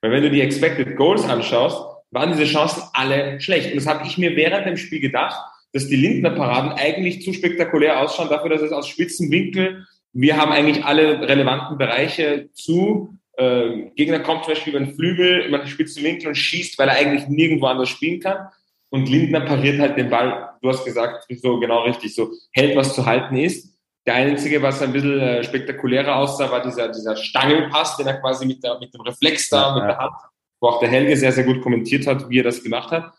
Weil 0.00 0.10
wenn 0.12 0.22
du 0.22 0.30
die 0.30 0.40
Expected 0.40 0.96
Goals 0.96 1.24
anschaust, 1.24 1.84
waren 2.10 2.32
diese 2.32 2.44
Chancen 2.44 2.82
alle 2.92 3.40
schlecht. 3.40 3.70
Und 3.70 3.76
das 3.76 3.86
habe 3.86 4.06
ich 4.06 4.18
mir 4.18 4.36
während 4.36 4.66
dem 4.66 4.76
Spiel 4.76 5.00
gedacht, 5.00 5.36
dass 5.72 5.88
die 5.88 5.96
Lindner 5.96 6.30
Paraden 6.30 6.72
eigentlich 6.72 7.22
zu 7.22 7.32
spektakulär 7.32 8.00
ausschauen 8.00 8.28
dafür, 8.28 8.50
dass 8.50 8.62
es 8.62 8.72
aus 8.72 8.88
spitzen 8.88 9.30
Winkel, 9.30 9.86
wir 10.18 10.38
haben 10.38 10.50
eigentlich 10.50 10.82
alle 10.82 11.28
relevanten 11.28 11.76
Bereiche 11.76 12.48
zu. 12.54 13.18
Äh, 13.36 13.90
Gegner 13.96 14.20
kommt 14.20 14.44
zum 14.44 14.54
Beispiel 14.54 14.74
über 14.74 14.82
den 14.82 14.94
Flügel, 14.94 15.44
über 15.46 15.58
den 15.58 15.66
spitzen 15.66 16.02
Winkel 16.02 16.28
und 16.28 16.36
schießt, 16.36 16.78
weil 16.78 16.88
er 16.88 16.96
eigentlich 16.96 17.28
nirgendwo 17.28 17.66
anders 17.66 17.90
spielen 17.90 18.20
kann. 18.20 18.48
Und 18.88 19.10
Lindner 19.10 19.42
pariert 19.42 19.78
halt 19.78 19.98
den 19.98 20.08
Ball, 20.08 20.54
du 20.62 20.70
hast 20.70 20.86
gesagt, 20.86 21.26
so 21.28 21.60
genau 21.60 21.82
richtig, 21.82 22.14
so 22.14 22.30
hält, 22.52 22.74
was 22.76 22.94
zu 22.94 23.04
halten 23.04 23.36
ist. 23.36 23.75
Der 24.06 24.14
einzige, 24.14 24.62
was 24.62 24.80
ein 24.82 24.92
bisschen 24.92 25.18
äh, 25.18 25.42
spektakulärer 25.42 26.16
aussah, 26.16 26.50
war 26.50 26.62
dieser, 26.62 26.88
dieser 26.88 27.16
Stangelpass, 27.16 27.96
den 27.96 28.06
er 28.06 28.20
quasi 28.20 28.46
mit, 28.46 28.62
der, 28.62 28.78
mit 28.78 28.94
dem 28.94 29.00
Reflex 29.00 29.48
da, 29.48 29.74
mit 29.74 29.84
der 29.84 29.98
Hand, 29.98 30.12
wo 30.60 30.68
auch 30.68 30.80
der 30.80 30.88
Helge 30.88 31.16
sehr, 31.16 31.32
sehr 31.32 31.44
gut 31.44 31.60
kommentiert 31.60 32.06
hat, 32.06 32.28
wie 32.28 32.38
er 32.38 32.44
das 32.44 32.62
gemacht 32.62 32.92
hat. 32.92 33.12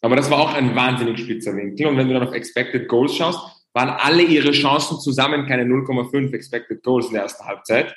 Aber 0.00 0.16
das 0.16 0.30
war 0.30 0.38
auch 0.38 0.54
ein 0.54 0.74
wahnsinnig 0.74 1.18
spitzer 1.18 1.54
Winkel. 1.54 1.86
Und 1.86 1.98
wenn 1.98 2.08
du 2.08 2.14
dann 2.14 2.26
auf 2.26 2.34
Expected 2.34 2.88
Goals 2.88 3.16
schaust, 3.16 3.38
waren 3.74 3.90
alle 3.90 4.22
ihre 4.22 4.52
Chancen 4.52 4.98
zusammen 4.98 5.46
keine 5.46 5.64
0,5 5.64 6.32
Expected 6.32 6.82
Goals 6.82 7.08
in 7.08 7.14
der 7.14 7.22
ersten 7.22 7.44
Halbzeit. 7.44 7.94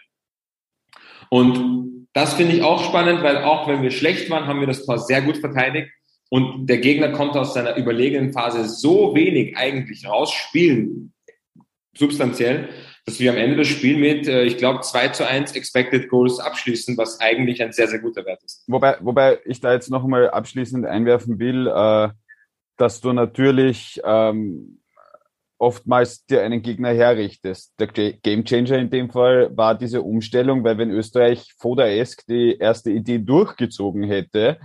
Und 1.29 2.07
das 2.13 2.33
finde 2.33 2.55
ich 2.55 2.61
auch 2.61 2.83
spannend, 2.83 3.23
weil 3.23 3.37
auch 3.37 3.67
wenn 3.67 3.81
wir 3.81 3.91
schlecht 3.91 4.29
waren, 4.29 4.47
haben 4.47 4.59
wir 4.59 4.67
das 4.67 4.85
Tor 4.85 4.99
sehr 4.99 5.21
gut 5.21 5.37
verteidigt. 5.37 5.89
Und 6.29 6.67
der 6.67 6.79
Gegner 6.79 7.11
konnte 7.11 7.39
aus 7.39 7.53
seiner 7.53 7.75
überlegenen 7.77 8.33
Phase 8.33 8.67
so 8.67 9.15
wenig 9.15 9.55
eigentlich 9.55 10.05
rausspielen, 10.07 11.12
substanziell, 11.95 12.69
dass 13.05 13.19
wir 13.19 13.31
am 13.31 13.37
Ende 13.37 13.57
des 13.57 13.67
Spiels 13.67 13.99
mit, 13.99 14.27
äh, 14.27 14.43
ich 14.43 14.57
glaube, 14.57 14.81
2 14.81 15.09
zu 15.09 15.27
1 15.27 15.55
Expected 15.55 16.09
Goals 16.09 16.39
abschließen, 16.39 16.97
was 16.97 17.19
eigentlich 17.19 17.61
ein 17.61 17.71
sehr, 17.71 17.87
sehr 17.87 17.99
guter 17.99 18.25
Wert 18.25 18.43
ist. 18.43 18.63
Wobei, 18.67 18.97
wobei 19.01 19.39
ich 19.45 19.59
da 19.59 19.73
jetzt 19.73 19.89
noch 19.89 20.03
einmal 20.03 20.29
abschließend 20.29 20.85
einwerfen 20.85 21.39
will, 21.39 21.67
äh, 21.67 22.09
dass 22.77 23.01
du 23.01 23.13
natürlich 23.13 24.01
ähm, 24.03 24.79
oftmals 25.57 26.25
dir 26.25 26.41
einen 26.41 26.61
Gegner 26.61 26.89
herrichtest. 26.89 27.73
Der 27.79 27.87
Gamechanger 27.87 28.77
in 28.77 28.89
dem 28.89 29.09
Fall 29.09 29.55
war 29.55 29.75
diese 29.75 30.01
Umstellung, 30.01 30.63
weil 30.63 30.77
wenn 30.77 30.91
Österreich 30.91 31.53
Foda-esk 31.57 32.25
die 32.27 32.57
erste 32.57 32.91
Idee 32.91 33.19
durchgezogen 33.19 34.03
hätte, 34.03 34.59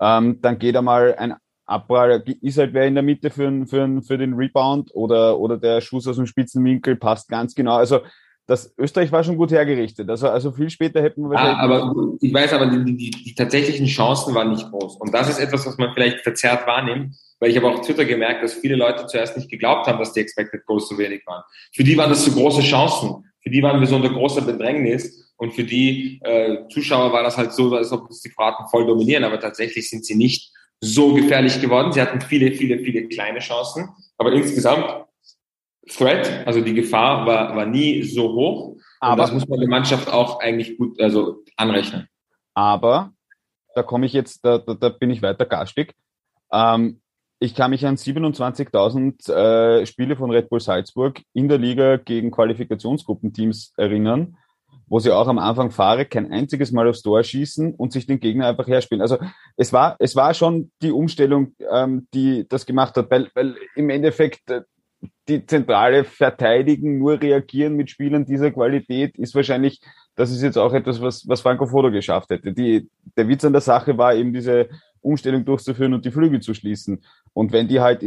ähm, 0.00 0.40
dann 0.42 0.58
geht 0.58 0.76
einmal 0.76 1.14
ein 1.16 1.34
Abprall, 1.66 2.22
ist 2.40 2.58
halt 2.58 2.72
wer 2.72 2.86
in 2.86 2.94
der 2.94 3.02
Mitte 3.02 3.30
für, 3.30 3.66
für, 3.66 4.02
für 4.02 4.18
den 4.18 4.34
Rebound 4.34 4.94
oder, 4.94 5.38
oder 5.38 5.58
der 5.58 5.80
Schuss 5.80 6.06
aus 6.06 6.16
dem 6.16 6.26
Spitzenwinkel 6.26 6.96
passt 6.96 7.28
ganz 7.28 7.54
genau. 7.54 7.74
Also 7.74 8.00
das 8.46 8.72
Österreich 8.78 9.10
war 9.10 9.24
schon 9.24 9.36
gut 9.36 9.50
hergerichtet. 9.50 10.08
Also, 10.08 10.28
also 10.28 10.52
viel 10.52 10.70
später 10.70 11.02
hätten 11.02 11.22
wir 11.22 11.30
wahrscheinlich. 11.30 11.56
Ja, 11.56 11.62
aber 11.62 12.16
ich 12.20 12.32
weiß 12.32 12.52
aber, 12.52 12.66
die, 12.66 12.96
die, 12.96 13.10
die 13.10 13.34
tatsächlichen 13.34 13.86
Chancen 13.86 14.34
waren 14.34 14.52
nicht 14.52 14.70
groß. 14.70 14.96
Und 15.00 15.12
das 15.12 15.28
ist 15.28 15.40
etwas, 15.40 15.66
was 15.66 15.76
man 15.78 15.92
vielleicht 15.92 16.20
verzerrt 16.20 16.66
wahrnimmt, 16.66 17.16
weil 17.40 17.50
ich 17.50 17.56
habe 17.56 17.66
auch 17.66 17.80
auf 17.80 17.84
Twitter 17.84 18.04
gemerkt, 18.04 18.44
dass 18.44 18.54
viele 18.54 18.76
Leute 18.76 19.06
zuerst 19.06 19.36
nicht 19.36 19.50
geglaubt 19.50 19.88
haben, 19.88 19.98
dass 19.98 20.12
die 20.12 20.20
Expected 20.20 20.64
Goals 20.64 20.88
so 20.88 20.96
wenig 20.96 21.26
waren. 21.26 21.42
Für 21.74 21.82
die 21.82 21.96
waren 21.96 22.10
das 22.10 22.24
so 22.24 22.30
große 22.30 22.62
Chancen. 22.62 23.24
Für 23.42 23.50
die 23.50 23.62
waren 23.62 23.80
wir 23.80 23.88
so 23.88 23.96
unter 23.96 24.10
großer 24.10 24.42
Bedrängnis. 24.42 25.34
Und 25.36 25.52
für 25.52 25.64
die 25.64 26.20
äh, 26.22 26.68
Zuschauer 26.70 27.12
war 27.12 27.24
das 27.24 27.36
halt 27.36 27.52
so, 27.52 27.74
als 27.74 27.90
ob 27.90 28.08
die 28.08 28.30
Kroaten 28.30 28.66
voll 28.70 28.86
dominieren. 28.86 29.24
Aber 29.24 29.40
tatsächlich 29.40 29.90
sind 29.90 30.06
sie 30.06 30.14
nicht 30.14 30.52
so 30.80 31.14
gefährlich 31.14 31.60
geworden. 31.60 31.92
Sie 31.92 32.00
hatten 32.00 32.20
viele, 32.20 32.52
viele, 32.52 32.78
viele 32.78 33.08
kleine 33.08 33.40
Chancen. 33.40 33.88
Aber 34.18 34.32
insgesamt 34.32 35.06
Threat, 35.88 36.46
also 36.46 36.60
die 36.60 36.74
Gefahr 36.74 37.26
war, 37.26 37.54
war 37.56 37.66
nie 37.66 38.02
so 38.02 38.32
hoch. 38.32 38.76
Aber 39.00 39.22
das 39.22 39.32
muss 39.32 39.46
man 39.46 39.60
der 39.60 39.68
Mannschaft 39.68 40.08
auch 40.10 40.40
eigentlich 40.40 40.76
gut 40.78 41.00
also 41.00 41.44
anrechnen. 41.56 42.08
Aber 42.54 43.12
da 43.74 43.82
komme 43.82 44.06
ich 44.06 44.12
jetzt, 44.12 44.44
da, 44.44 44.58
da, 44.58 44.74
da 44.74 44.88
bin 44.88 45.10
ich 45.10 45.22
weiter 45.22 45.44
garstig. 45.44 45.94
Ähm, 46.50 47.00
ich 47.38 47.54
kann 47.54 47.70
mich 47.70 47.84
an 47.86 47.96
27.000 47.96 49.32
äh, 49.32 49.86
Spiele 49.86 50.16
von 50.16 50.30
Red 50.30 50.48
Bull 50.48 50.60
Salzburg 50.60 51.20
in 51.34 51.48
der 51.48 51.58
Liga 51.58 51.98
gegen 51.98 52.30
Qualifikationsgruppenteams 52.30 53.74
erinnern, 53.76 54.38
wo 54.86 54.98
sie 54.98 55.10
auch 55.10 55.28
am 55.28 55.38
Anfang 55.38 55.70
fahre 55.70 56.06
kein 56.06 56.30
einziges 56.30 56.72
Mal 56.72 56.88
aufs 56.88 57.02
Tor 57.02 57.22
schießen 57.22 57.74
und 57.74 57.92
sich 57.92 58.06
den 58.06 58.20
Gegner 58.20 58.48
einfach 58.48 58.66
herspielen. 58.66 59.02
Also 59.02 59.18
es 59.56 59.72
war, 59.72 59.96
es 59.98 60.14
war 60.14 60.32
schon 60.34 60.70
die 60.82 60.92
Umstellung, 60.92 61.54
ähm, 61.70 62.06
die 62.14 62.46
das 62.48 62.66
gemacht 62.66 62.96
hat, 62.96 63.10
weil, 63.10 63.28
weil 63.34 63.56
im 63.74 63.90
Endeffekt 63.90 64.48
äh, 64.50 64.62
die 65.28 65.44
zentrale 65.44 66.04
Verteidigen, 66.04 66.98
nur 66.98 67.20
reagieren 67.20 67.74
mit 67.74 67.90
Spielern 67.90 68.24
dieser 68.24 68.50
Qualität 68.52 69.18
ist 69.18 69.34
wahrscheinlich, 69.34 69.80
das 70.14 70.30
ist 70.30 70.42
jetzt 70.42 70.56
auch 70.56 70.72
etwas, 70.72 71.00
was, 71.02 71.26
was 71.26 71.40
Franco 71.40 71.66
Foto 71.66 71.90
geschafft 71.90 72.30
hätte. 72.30 72.52
Die, 72.52 72.88
der 73.16 73.28
Witz 73.28 73.44
an 73.44 73.52
der 73.52 73.60
Sache 73.60 73.98
war 73.98 74.14
eben 74.14 74.32
diese 74.32 74.68
Umstellung 75.06 75.44
durchzuführen 75.44 75.94
und 75.94 76.04
die 76.04 76.10
Flügel 76.10 76.40
zu 76.40 76.52
schließen. 76.52 77.02
Und 77.32 77.52
wenn 77.52 77.68
die 77.68 77.80
halt, 77.80 78.02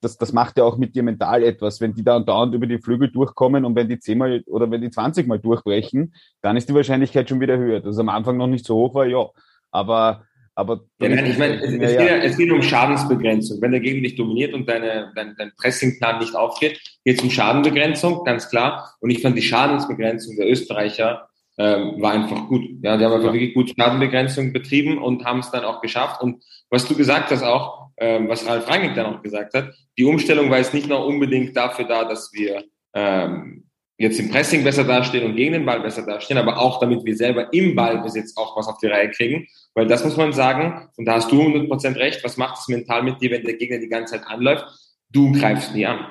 das, 0.00 0.18
das 0.18 0.32
macht 0.32 0.58
ja 0.58 0.64
auch 0.64 0.76
mit 0.76 0.94
dir 0.94 1.02
mental 1.02 1.42
etwas, 1.42 1.80
wenn 1.80 1.94
die 1.94 2.04
da 2.04 2.16
und 2.16 2.28
dauernd 2.28 2.54
über 2.54 2.66
die 2.66 2.78
Flügel 2.78 3.10
durchkommen 3.10 3.64
und 3.64 3.74
wenn 3.74 3.88
die 3.88 3.98
zehnmal 3.98 4.42
oder 4.46 4.70
wenn 4.70 4.82
die 4.82 4.90
zwanzigmal 4.90 5.38
durchbrechen, 5.38 6.14
dann 6.42 6.56
ist 6.56 6.68
die 6.68 6.74
Wahrscheinlichkeit 6.74 7.28
schon 7.28 7.40
wieder 7.40 7.56
höher. 7.56 7.80
Dass 7.80 7.94
es 7.94 7.98
am 7.98 8.08
Anfang 8.08 8.36
noch 8.36 8.46
nicht 8.46 8.66
so 8.66 8.76
hoch 8.76 8.94
war, 8.94 9.06
ja. 9.06 9.26
Aber 9.70 10.24
aber 10.54 10.84
ja, 11.00 11.08
nein, 11.08 11.26
ich 11.26 11.38
meine, 11.38 11.62
es, 11.62 11.72
es, 11.72 11.78
geht 11.78 12.08
ja, 12.08 12.16
es 12.18 12.36
geht 12.36 12.50
um 12.50 12.60
Schadensbegrenzung. 12.60 13.60
Wenn 13.62 13.70
der 13.70 13.80
Gegner 13.80 14.02
dich 14.02 14.16
dominiert 14.16 14.52
und 14.52 14.68
deine, 14.68 15.10
dein, 15.14 15.34
dein 15.38 15.52
Pressingplan 15.56 16.18
nicht 16.18 16.34
aufgeht, 16.34 16.78
geht 17.04 17.18
es 17.18 17.24
um 17.24 17.30
Schadenbegrenzung, 17.30 18.22
ganz 18.24 18.50
klar. 18.50 18.94
Und 19.00 19.08
ich 19.08 19.22
fand 19.22 19.36
die 19.36 19.42
Schadensbegrenzung 19.42 20.36
der 20.36 20.50
Österreicher 20.50 21.26
ähm, 21.58 22.00
war 22.00 22.12
einfach 22.12 22.48
gut. 22.48 22.62
Ja, 22.82 22.96
die 22.96 23.04
haben 23.04 23.12
einfach 23.12 23.26
ja. 23.28 23.32
wirklich 23.32 23.54
gut 23.54 23.72
Schadenbegrenzung 23.76 24.52
betrieben 24.52 24.98
und 24.98 25.24
haben 25.24 25.40
es 25.40 25.50
dann 25.50 25.64
auch 25.64 25.80
geschafft. 25.80 26.22
Und 26.22 26.42
was 26.70 26.86
du 26.86 26.96
gesagt 26.96 27.30
hast 27.30 27.42
auch, 27.42 27.90
ähm, 27.98 28.28
was 28.28 28.46
Ralf 28.46 28.68
Rangnick 28.68 28.94
dann 28.94 29.14
auch 29.14 29.22
gesagt 29.22 29.54
hat, 29.54 29.74
die 29.98 30.04
Umstellung 30.04 30.50
war 30.50 30.58
jetzt 30.58 30.74
nicht 30.74 30.88
nur 30.88 31.04
unbedingt 31.04 31.56
dafür 31.56 31.84
da, 31.84 32.04
dass 32.04 32.32
wir 32.32 32.64
ähm, 32.94 33.64
jetzt 33.98 34.18
im 34.18 34.30
Pressing 34.30 34.64
besser 34.64 34.84
dastehen 34.84 35.24
und 35.24 35.36
gegen 35.36 35.52
den 35.52 35.66
Ball 35.66 35.80
besser 35.80 36.04
dastehen, 36.04 36.38
aber 36.38 36.58
auch 36.58 36.80
damit 36.80 37.04
wir 37.04 37.16
selber 37.16 37.52
im 37.52 37.74
Ballbesitz 37.74 38.36
auch 38.36 38.56
was 38.56 38.66
auf 38.66 38.78
die 38.78 38.88
Reihe 38.88 39.10
kriegen. 39.10 39.46
Weil 39.74 39.86
das 39.86 40.04
muss 40.04 40.16
man 40.16 40.32
sagen, 40.32 40.88
und 40.96 41.04
da 41.04 41.14
hast 41.14 41.30
du 41.30 41.40
100% 41.40 41.96
recht, 41.96 42.24
was 42.24 42.36
macht 42.36 42.58
es 42.58 42.68
mental 42.68 43.02
mit 43.02 43.20
dir, 43.20 43.30
wenn 43.30 43.44
der 43.44 43.54
Gegner 43.54 43.78
die 43.78 43.88
ganze 43.88 44.14
Zeit 44.14 44.26
anläuft? 44.26 44.64
Du 45.10 45.32
greifst 45.32 45.74
nie 45.74 45.86
an. 45.86 46.06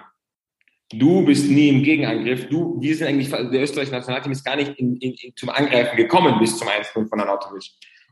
Du 0.94 1.26
bist 1.26 1.50
nie 1.50 1.70
im 1.70 1.84
Gegenangriff. 1.84 2.50
Du, 2.50 2.78
wir 2.80 2.96
sind 2.96 3.08
eigentlich, 3.08 3.30
der 3.30 3.62
österreichische 3.62 3.96
Nationalteam 3.96 4.32
ist 4.32 4.44
gar 4.44 4.56
nicht 4.56 4.78
in, 4.78 4.98
in, 4.98 5.14
in, 5.14 5.36
zum 5.36 5.50
Angreifen 5.50 5.96
gekommen 5.96 6.40
bis 6.40 6.58
zum 6.58 6.68
1 6.68 6.88
von 6.90 7.20
Anatovic. 7.20 7.64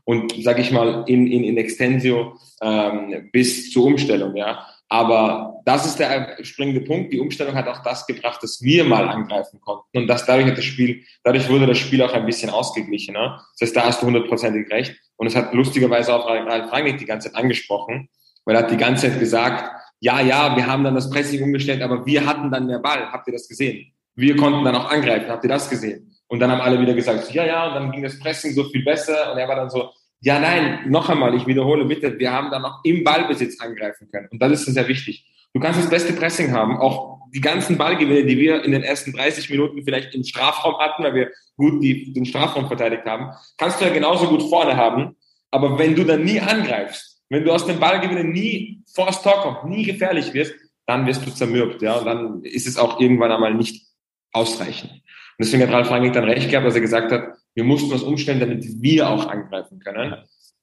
Und 0.04 0.32
sag 0.42 0.58
ich 0.58 0.70
mal, 0.70 1.04
in, 1.06 1.26
in, 1.26 1.44
in 1.44 1.56
Extensio 1.58 2.34
ähm, 2.62 3.28
bis 3.32 3.70
zur 3.70 3.84
Umstellung, 3.84 4.34
ja. 4.34 4.66
Aber 4.88 5.60
das 5.64 5.86
ist 5.86 6.00
der 6.00 6.36
springende 6.42 6.80
Punkt. 6.80 7.12
Die 7.12 7.20
Umstellung 7.20 7.54
hat 7.54 7.68
auch 7.68 7.80
das 7.84 8.06
gebracht, 8.06 8.42
dass 8.42 8.60
wir 8.60 8.82
mal 8.84 9.08
angreifen 9.08 9.60
konnten. 9.60 9.98
Und 9.98 10.08
das 10.08 10.26
dadurch 10.26 10.48
hat 10.48 10.58
das 10.58 10.64
Spiel, 10.64 11.04
dadurch 11.22 11.48
wurde 11.48 11.68
das 11.68 11.78
Spiel 11.78 12.02
auch 12.02 12.12
ein 12.12 12.26
bisschen 12.26 12.50
ausgeglichener. 12.50 13.40
Das 13.56 13.68
heißt, 13.68 13.76
da 13.76 13.84
hast 13.84 14.02
du 14.02 14.06
hundertprozentig 14.06 14.68
recht. 14.68 14.96
Und 15.16 15.28
es 15.28 15.36
hat 15.36 15.54
lustigerweise 15.54 16.12
auch 16.12 16.26
Ralf 16.28 16.72
Rangnick 16.72 16.98
die 16.98 17.04
ganze 17.04 17.30
Zeit 17.30 17.40
angesprochen, 17.40 18.08
weil 18.44 18.56
er 18.56 18.62
hat 18.62 18.70
die 18.72 18.76
ganze 18.76 19.08
Zeit 19.08 19.20
gesagt, 19.20 19.70
ja, 20.00 20.20
ja, 20.20 20.56
wir 20.56 20.66
haben 20.66 20.82
dann 20.82 20.94
das 20.94 21.10
Pressing 21.10 21.42
umgestellt, 21.42 21.82
aber 21.82 22.04
wir 22.06 22.26
hatten 22.26 22.50
dann 22.50 22.66
mehr 22.66 22.78
Ball. 22.78 23.12
Habt 23.12 23.28
ihr 23.28 23.34
das 23.34 23.46
gesehen? 23.46 23.92
Wir 24.14 24.36
konnten 24.36 24.64
dann 24.64 24.74
auch 24.74 24.90
angreifen. 24.90 25.28
Habt 25.28 25.44
ihr 25.44 25.50
das 25.50 25.68
gesehen? 25.68 26.16
Und 26.26 26.40
dann 26.40 26.50
haben 26.50 26.60
alle 26.60 26.80
wieder 26.80 26.94
gesagt, 26.94 27.32
ja, 27.32 27.44
ja, 27.44 27.68
und 27.68 27.74
dann 27.74 27.92
ging 27.92 28.02
das 28.02 28.18
Pressing 28.18 28.52
so 28.52 28.64
viel 28.64 28.84
besser. 28.84 29.32
Und 29.32 29.38
er 29.38 29.46
war 29.46 29.56
dann 29.56 29.68
so, 29.68 29.90
ja, 30.20 30.38
nein, 30.38 30.90
noch 30.90 31.08
einmal, 31.08 31.34
ich 31.34 31.46
wiederhole 31.46 31.84
bitte, 31.84 32.18
wir 32.18 32.32
haben 32.32 32.50
dann 32.50 32.64
auch 32.64 32.80
im 32.84 33.04
Ballbesitz 33.04 33.60
angreifen 33.60 34.08
können. 34.10 34.28
Und 34.30 34.40
das 34.40 34.52
ist 34.52 34.74
sehr 34.74 34.88
wichtig. 34.88 35.26
Du 35.52 35.60
kannst 35.60 35.80
das 35.80 35.90
beste 35.90 36.12
Pressing 36.12 36.52
haben, 36.52 36.78
auch 36.78 37.20
die 37.34 37.40
ganzen 37.40 37.76
Ballgewinne, 37.76 38.24
die 38.24 38.38
wir 38.38 38.64
in 38.64 38.72
den 38.72 38.82
ersten 38.82 39.12
30 39.12 39.50
Minuten 39.50 39.82
vielleicht 39.82 40.14
im 40.14 40.24
Strafraum 40.24 40.78
hatten, 40.78 41.02
weil 41.02 41.14
wir 41.14 41.30
gut 41.56 41.82
die, 41.82 42.12
den 42.12 42.26
Strafraum 42.26 42.66
verteidigt 42.68 43.04
haben, 43.06 43.30
kannst 43.56 43.80
du 43.80 43.84
ja 43.84 43.92
genauso 43.92 44.28
gut 44.28 44.42
vorne 44.42 44.76
haben. 44.76 45.16
Aber 45.50 45.78
wenn 45.78 45.96
du 45.96 46.04
dann 46.04 46.22
nie 46.22 46.40
angreifst, 46.40 47.09
wenn 47.30 47.44
du 47.44 47.52
aus 47.52 47.66
dem 47.66 47.80
Ballgewinnen 47.80 48.30
nie 48.32 48.82
vor 48.92 49.10
Tor 49.10 49.40
kommst, 49.42 49.64
nie 49.64 49.84
gefährlich 49.84 50.34
wirst, 50.34 50.54
dann 50.86 51.06
wirst 51.06 51.24
du 51.24 51.30
zermürbt, 51.30 51.80
ja, 51.80 51.94
und 51.94 52.04
dann 52.04 52.42
ist 52.42 52.66
es 52.66 52.76
auch 52.76 53.00
irgendwann 53.00 53.32
einmal 53.32 53.54
nicht 53.54 53.86
ausreichend. 54.32 54.90
Und 54.92 55.02
deswegen 55.38 55.62
hat 55.62 55.72
Ralf 55.72 55.90
Rangnick 55.90 56.12
dann 56.12 56.24
recht 56.24 56.50
gehabt, 56.50 56.66
dass 56.66 56.74
er 56.74 56.80
gesagt 56.80 57.12
hat, 57.12 57.34
wir 57.54 57.64
mussten 57.64 57.90
was 57.90 58.02
umstellen, 58.02 58.40
damit 58.40 58.64
wir 58.82 59.08
auch 59.08 59.26
angreifen 59.26 59.78
können. 59.78 60.16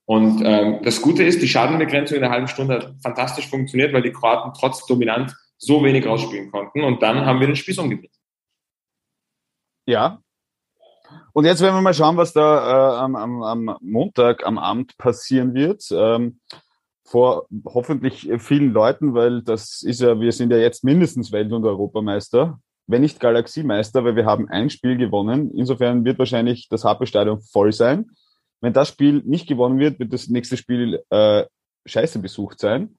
Und 0.06 0.42
ähm, 0.46 0.80
das 0.84 1.02
Gute 1.02 1.24
ist, 1.24 1.42
die 1.42 1.48
Schadenbegrenzung 1.48 2.18
in 2.18 2.24
einer 2.24 2.34
halben 2.34 2.48
Stunde 2.48 2.76
hat 2.76 2.96
fantastisch 3.02 3.48
funktioniert, 3.48 3.94
weil 3.94 4.04
die 4.04 4.12
Kroaten 4.12 4.54
trotz 4.58 4.86
dominant 4.86 5.36
so 5.58 5.84
wenig 5.84 6.06
rausspielen 6.06 6.52
konnten. 6.52 6.84
Und 6.84 7.02
dann 7.02 7.26
haben 7.26 7.40
wir 7.40 7.48
den 7.48 7.56
Spieß 7.56 7.78
umgedreht. 7.80 8.12
Ja. 9.86 10.22
Und 11.38 11.46
jetzt 11.46 11.62
werden 11.62 11.76
wir 11.76 11.82
mal 11.82 11.94
schauen, 11.94 12.18
was 12.18 12.34
da 12.34 12.96
äh, 12.96 12.98
am, 12.98 13.16
am, 13.16 13.44
am 13.44 13.78
Montag 13.82 14.44
am 14.48 14.58
Abend 14.58 14.98
passieren 14.98 15.54
wird. 15.54 15.88
Ähm, 15.92 16.40
vor 17.06 17.46
hoffentlich 17.64 18.28
vielen 18.40 18.74
Leuten, 18.74 19.14
weil 19.14 19.44
das 19.44 19.84
ist 19.84 20.02
ja, 20.02 20.20
wir 20.20 20.32
sind 20.32 20.52
ja 20.52 20.58
jetzt 20.58 20.84
mindestens 20.84 21.32
Welt- 21.32 21.54
und 21.54 21.64
Europameister 21.64 22.60
wenn 22.88 23.02
nicht 23.02 23.20
Galaxiemeister, 23.20 24.04
weil 24.04 24.16
wir 24.16 24.26
haben 24.26 24.50
ein 24.50 24.70
Spiel 24.70 24.98
gewonnen. 24.98 25.52
Insofern 25.54 26.06
wird 26.06 26.18
wahrscheinlich 26.18 26.70
das 26.70 26.86
HP-Stadion 26.86 27.42
voll 27.42 27.74
sein. 27.74 28.10
Wenn 28.62 28.74
das 28.74 28.88
Spiel 28.88 29.22
nicht 29.26 29.48
gewonnen 29.48 29.78
wird, 29.78 30.00
wird 30.00 30.14
das 30.14 30.30
nächste 30.30 30.58
Spiel 30.58 31.04
äh, 31.10 31.46
scheiße 31.86 32.20
besucht 32.20 32.60
sein. 32.60 32.98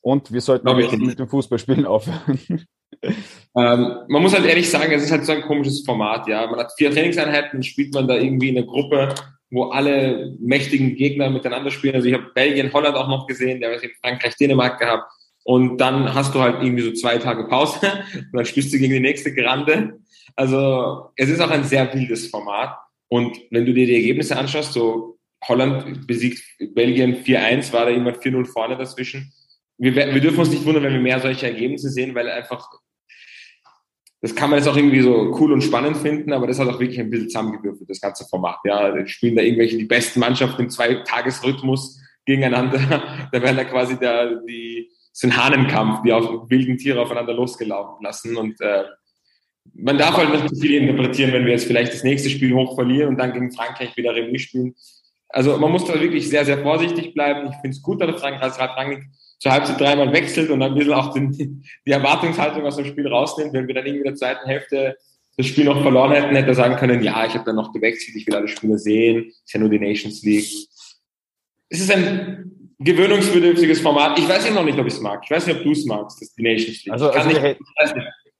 Und 0.00 0.32
wir 0.32 0.40
sollten 0.40 0.64
mit 1.04 1.18
dem 1.18 1.28
Fußballspielen 1.28 1.84
aufhören. 1.84 2.64
Ähm, 3.02 3.96
man 4.08 4.22
muss 4.22 4.34
halt 4.34 4.46
ehrlich 4.46 4.70
sagen, 4.70 4.92
es 4.92 5.04
ist 5.04 5.10
halt 5.10 5.24
so 5.24 5.32
ein 5.32 5.42
komisches 5.42 5.84
Format, 5.84 6.28
ja. 6.28 6.46
Man 6.46 6.60
hat 6.60 6.72
vier 6.76 6.90
Trainingseinheiten, 6.90 7.62
spielt 7.62 7.94
man 7.94 8.06
da 8.06 8.16
irgendwie 8.16 8.50
in 8.50 8.58
einer 8.58 8.66
Gruppe, 8.66 9.14
wo 9.50 9.64
alle 9.64 10.36
mächtigen 10.38 10.94
Gegner 10.94 11.30
miteinander 11.30 11.70
spielen. 11.70 11.96
Also 11.96 12.08
ich 12.08 12.14
habe 12.14 12.30
Belgien, 12.34 12.72
Holland 12.72 12.96
auch 12.96 13.08
noch 13.08 13.26
gesehen, 13.26 13.60
der 13.60 13.74
hat 13.74 13.82
Frankreich, 14.00 14.36
Dänemark 14.36 14.78
gehabt. 14.78 15.10
Und 15.42 15.78
dann 15.78 16.14
hast 16.14 16.34
du 16.34 16.40
halt 16.40 16.62
irgendwie 16.62 16.82
so 16.82 16.92
zwei 16.92 17.18
Tage 17.18 17.44
Pause 17.48 17.80
und 18.14 18.32
dann 18.32 18.44
spielst 18.44 18.72
du 18.72 18.78
gegen 18.78 18.92
die 18.92 19.00
nächste 19.00 19.34
Grande. 19.34 19.98
Also 20.36 21.10
es 21.16 21.28
ist 21.28 21.40
auch 21.40 21.50
ein 21.50 21.64
sehr 21.64 21.92
wildes 21.92 22.28
Format. 22.28 22.76
Und 23.08 23.36
wenn 23.50 23.66
du 23.66 23.74
dir 23.74 23.86
die 23.86 23.96
Ergebnisse 23.96 24.36
anschaust, 24.36 24.72
so 24.72 25.18
Holland 25.48 26.06
besiegt 26.06 26.42
Belgien 26.74 27.24
4-1, 27.24 27.72
war 27.72 27.86
da 27.86 27.90
jemand 27.90 28.18
4-0 28.18 28.46
vorne 28.46 28.76
dazwischen. 28.76 29.32
Wir, 29.78 29.96
wir 29.96 30.20
dürfen 30.20 30.38
uns 30.38 30.50
nicht 30.50 30.64
wundern, 30.64 30.84
wenn 30.84 30.92
wir 30.92 31.00
mehr 31.00 31.20
solche 31.20 31.46
Ergebnisse 31.46 31.88
sehen, 31.88 32.14
weil 32.14 32.28
einfach, 32.28 32.68
das 34.22 34.34
kann 34.34 34.50
man 34.50 34.58
jetzt 34.58 34.68
auch 34.68 34.76
irgendwie 34.76 35.00
so 35.00 35.34
cool 35.40 35.52
und 35.52 35.62
spannend 35.62 35.96
finden, 35.96 36.32
aber 36.32 36.46
das 36.46 36.58
hat 36.58 36.68
auch 36.68 36.78
wirklich 36.78 37.00
ein 37.00 37.08
bisschen 37.08 37.30
zusammengewürfelt, 37.30 37.88
das 37.88 38.00
ganze 38.00 38.26
Format. 38.26 38.58
Ja, 38.64 39.06
spielen 39.06 39.36
da 39.36 39.42
irgendwelche 39.42 39.78
die 39.78 39.86
besten 39.86 40.20
Mannschaften 40.20 40.62
im 40.62 40.70
Zwei-Tages-Rhythmus 40.70 42.00
gegeneinander. 42.26 42.78
Da 43.32 43.42
werden 43.42 43.56
da 43.56 43.64
quasi 43.64 43.98
da 43.98 44.26
die, 44.46 44.90
ein 45.22 45.36
Hahnenkampf, 45.36 46.02
die 46.02 46.12
auf 46.12 46.50
wilden 46.50 46.76
Tiere 46.76 47.00
aufeinander 47.00 47.32
losgelaufen 47.32 48.04
lassen. 48.04 48.36
Und 48.36 48.60
äh, 48.60 48.84
man 49.74 49.96
darf 49.96 50.16
halt 50.16 50.30
nicht 50.30 50.48
zu 50.48 50.60
viel 50.60 50.82
interpretieren, 50.82 51.32
wenn 51.32 51.44
wir 51.44 51.52
jetzt 51.52 51.66
vielleicht 51.66 51.92
das 51.92 52.04
nächste 52.04 52.28
Spiel 52.28 52.52
hoch 52.54 52.74
verlieren 52.74 53.08
und 53.08 53.18
dann 53.18 53.32
gegen 53.32 53.52
Frankreich 53.52 53.96
wieder 53.96 54.14
Remis 54.14 54.42
spielen. 54.42 54.74
Also 55.32 55.56
man 55.58 55.70
muss 55.70 55.84
da 55.84 56.00
wirklich 56.00 56.28
sehr, 56.28 56.44
sehr 56.44 56.58
vorsichtig 56.58 57.14
bleiben. 57.14 57.48
Ich 57.48 57.56
finde 57.56 57.70
es 57.70 57.82
gut, 57.82 58.00
dass 58.00 58.22
Ralf 58.22 58.58
Rangnick 58.58 59.04
zur 59.38 59.52
Halbzeit 59.52 59.80
dreimal 59.80 60.12
wechselt 60.12 60.50
und 60.50 60.62
ein 60.62 60.74
bisschen 60.74 60.92
auch 60.92 61.14
den, 61.14 61.30
die 61.86 61.90
Erwartungshaltung 61.90 62.64
aus 62.64 62.76
dem 62.76 62.84
Spiel 62.84 63.06
rausnimmt. 63.06 63.52
Wenn 63.52 63.66
wir 63.66 63.74
dann 63.74 63.86
irgendwie 63.86 64.04
in 64.04 64.12
der 64.12 64.16
zweiten 64.16 64.46
Hälfte 64.46 64.96
das 65.36 65.46
Spiel 65.46 65.64
noch 65.64 65.80
verloren 65.80 66.12
hätten, 66.12 66.34
hätte 66.34 66.48
er 66.48 66.54
sagen 66.54 66.76
können, 66.76 67.02
ja, 67.02 67.24
ich 67.24 67.34
habe 67.34 67.44
dann 67.44 67.56
noch 67.56 67.72
gewechselt, 67.72 68.16
ich 68.16 68.26
will 68.26 68.34
alle 68.34 68.48
Spiele 68.48 68.78
sehen, 68.78 69.28
ist 69.28 69.54
ja 69.54 69.60
nur 69.60 69.70
die 69.70 69.78
Nations 69.78 70.22
League. 70.22 70.68
Es 71.68 71.80
ist 71.80 71.90
ein 71.90 72.74
gewöhnungsbedürftiges 72.78 73.80
Format. 73.80 74.18
Ich 74.18 74.28
weiß 74.28 74.46
eben 74.46 74.56
noch 74.56 74.64
nicht, 74.64 74.78
ob 74.78 74.86
ich 74.86 74.94
es 74.94 75.00
mag. 75.00 75.20
Ich 75.24 75.30
weiß 75.30 75.46
nicht, 75.46 75.56
ob 75.56 75.62
du 75.62 75.70
es 75.70 75.86
magst, 75.86 76.20
das 76.20 76.34
die 76.34 76.42
Nations 76.42 76.84
League. 76.84 76.92
Also, 76.92 77.10
also 77.10 77.28
nicht, 77.28 77.40
hätten, 77.40 77.64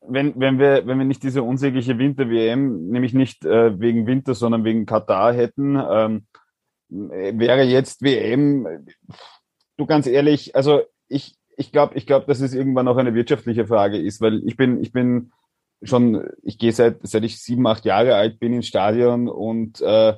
wenn, 0.06 0.32
wenn, 0.38 0.58
wir, 0.58 0.86
wenn 0.86 0.98
wir 0.98 1.04
nicht 1.04 1.22
diese 1.22 1.42
unsägliche 1.42 1.98
Winter-WM, 1.98 2.88
nämlich 2.88 3.14
nicht 3.14 3.44
äh, 3.44 3.78
wegen 3.78 4.06
Winter, 4.06 4.34
sondern 4.34 4.64
wegen 4.64 4.86
Katar 4.86 5.32
hätten, 5.32 5.80
ähm, 5.90 6.26
wäre 6.90 7.62
jetzt 7.62 8.02
WM, 8.02 8.86
du 9.76 9.86
ganz 9.86 10.06
ehrlich, 10.06 10.54
also 10.56 10.82
ich, 11.08 11.36
ich 11.56 11.72
glaube, 11.72 11.96
ich 11.96 12.06
glaube, 12.06 12.26
dass 12.26 12.40
es 12.40 12.54
irgendwann 12.54 12.88
auch 12.88 12.96
eine 12.96 13.14
wirtschaftliche 13.14 13.66
Frage 13.66 13.98
ist, 13.98 14.20
weil 14.20 14.42
ich 14.46 14.56
bin, 14.56 14.82
ich 14.82 14.92
bin 14.92 15.32
schon, 15.82 16.28
ich 16.42 16.58
gehe 16.58 16.72
seit, 16.72 16.98
seit 17.02 17.24
ich 17.24 17.40
sieben, 17.40 17.66
acht 17.66 17.84
Jahre 17.84 18.14
alt 18.14 18.38
bin 18.38 18.52
ins 18.52 18.66
Stadion 18.66 19.28
und 19.28 19.80
äh, 19.80 20.14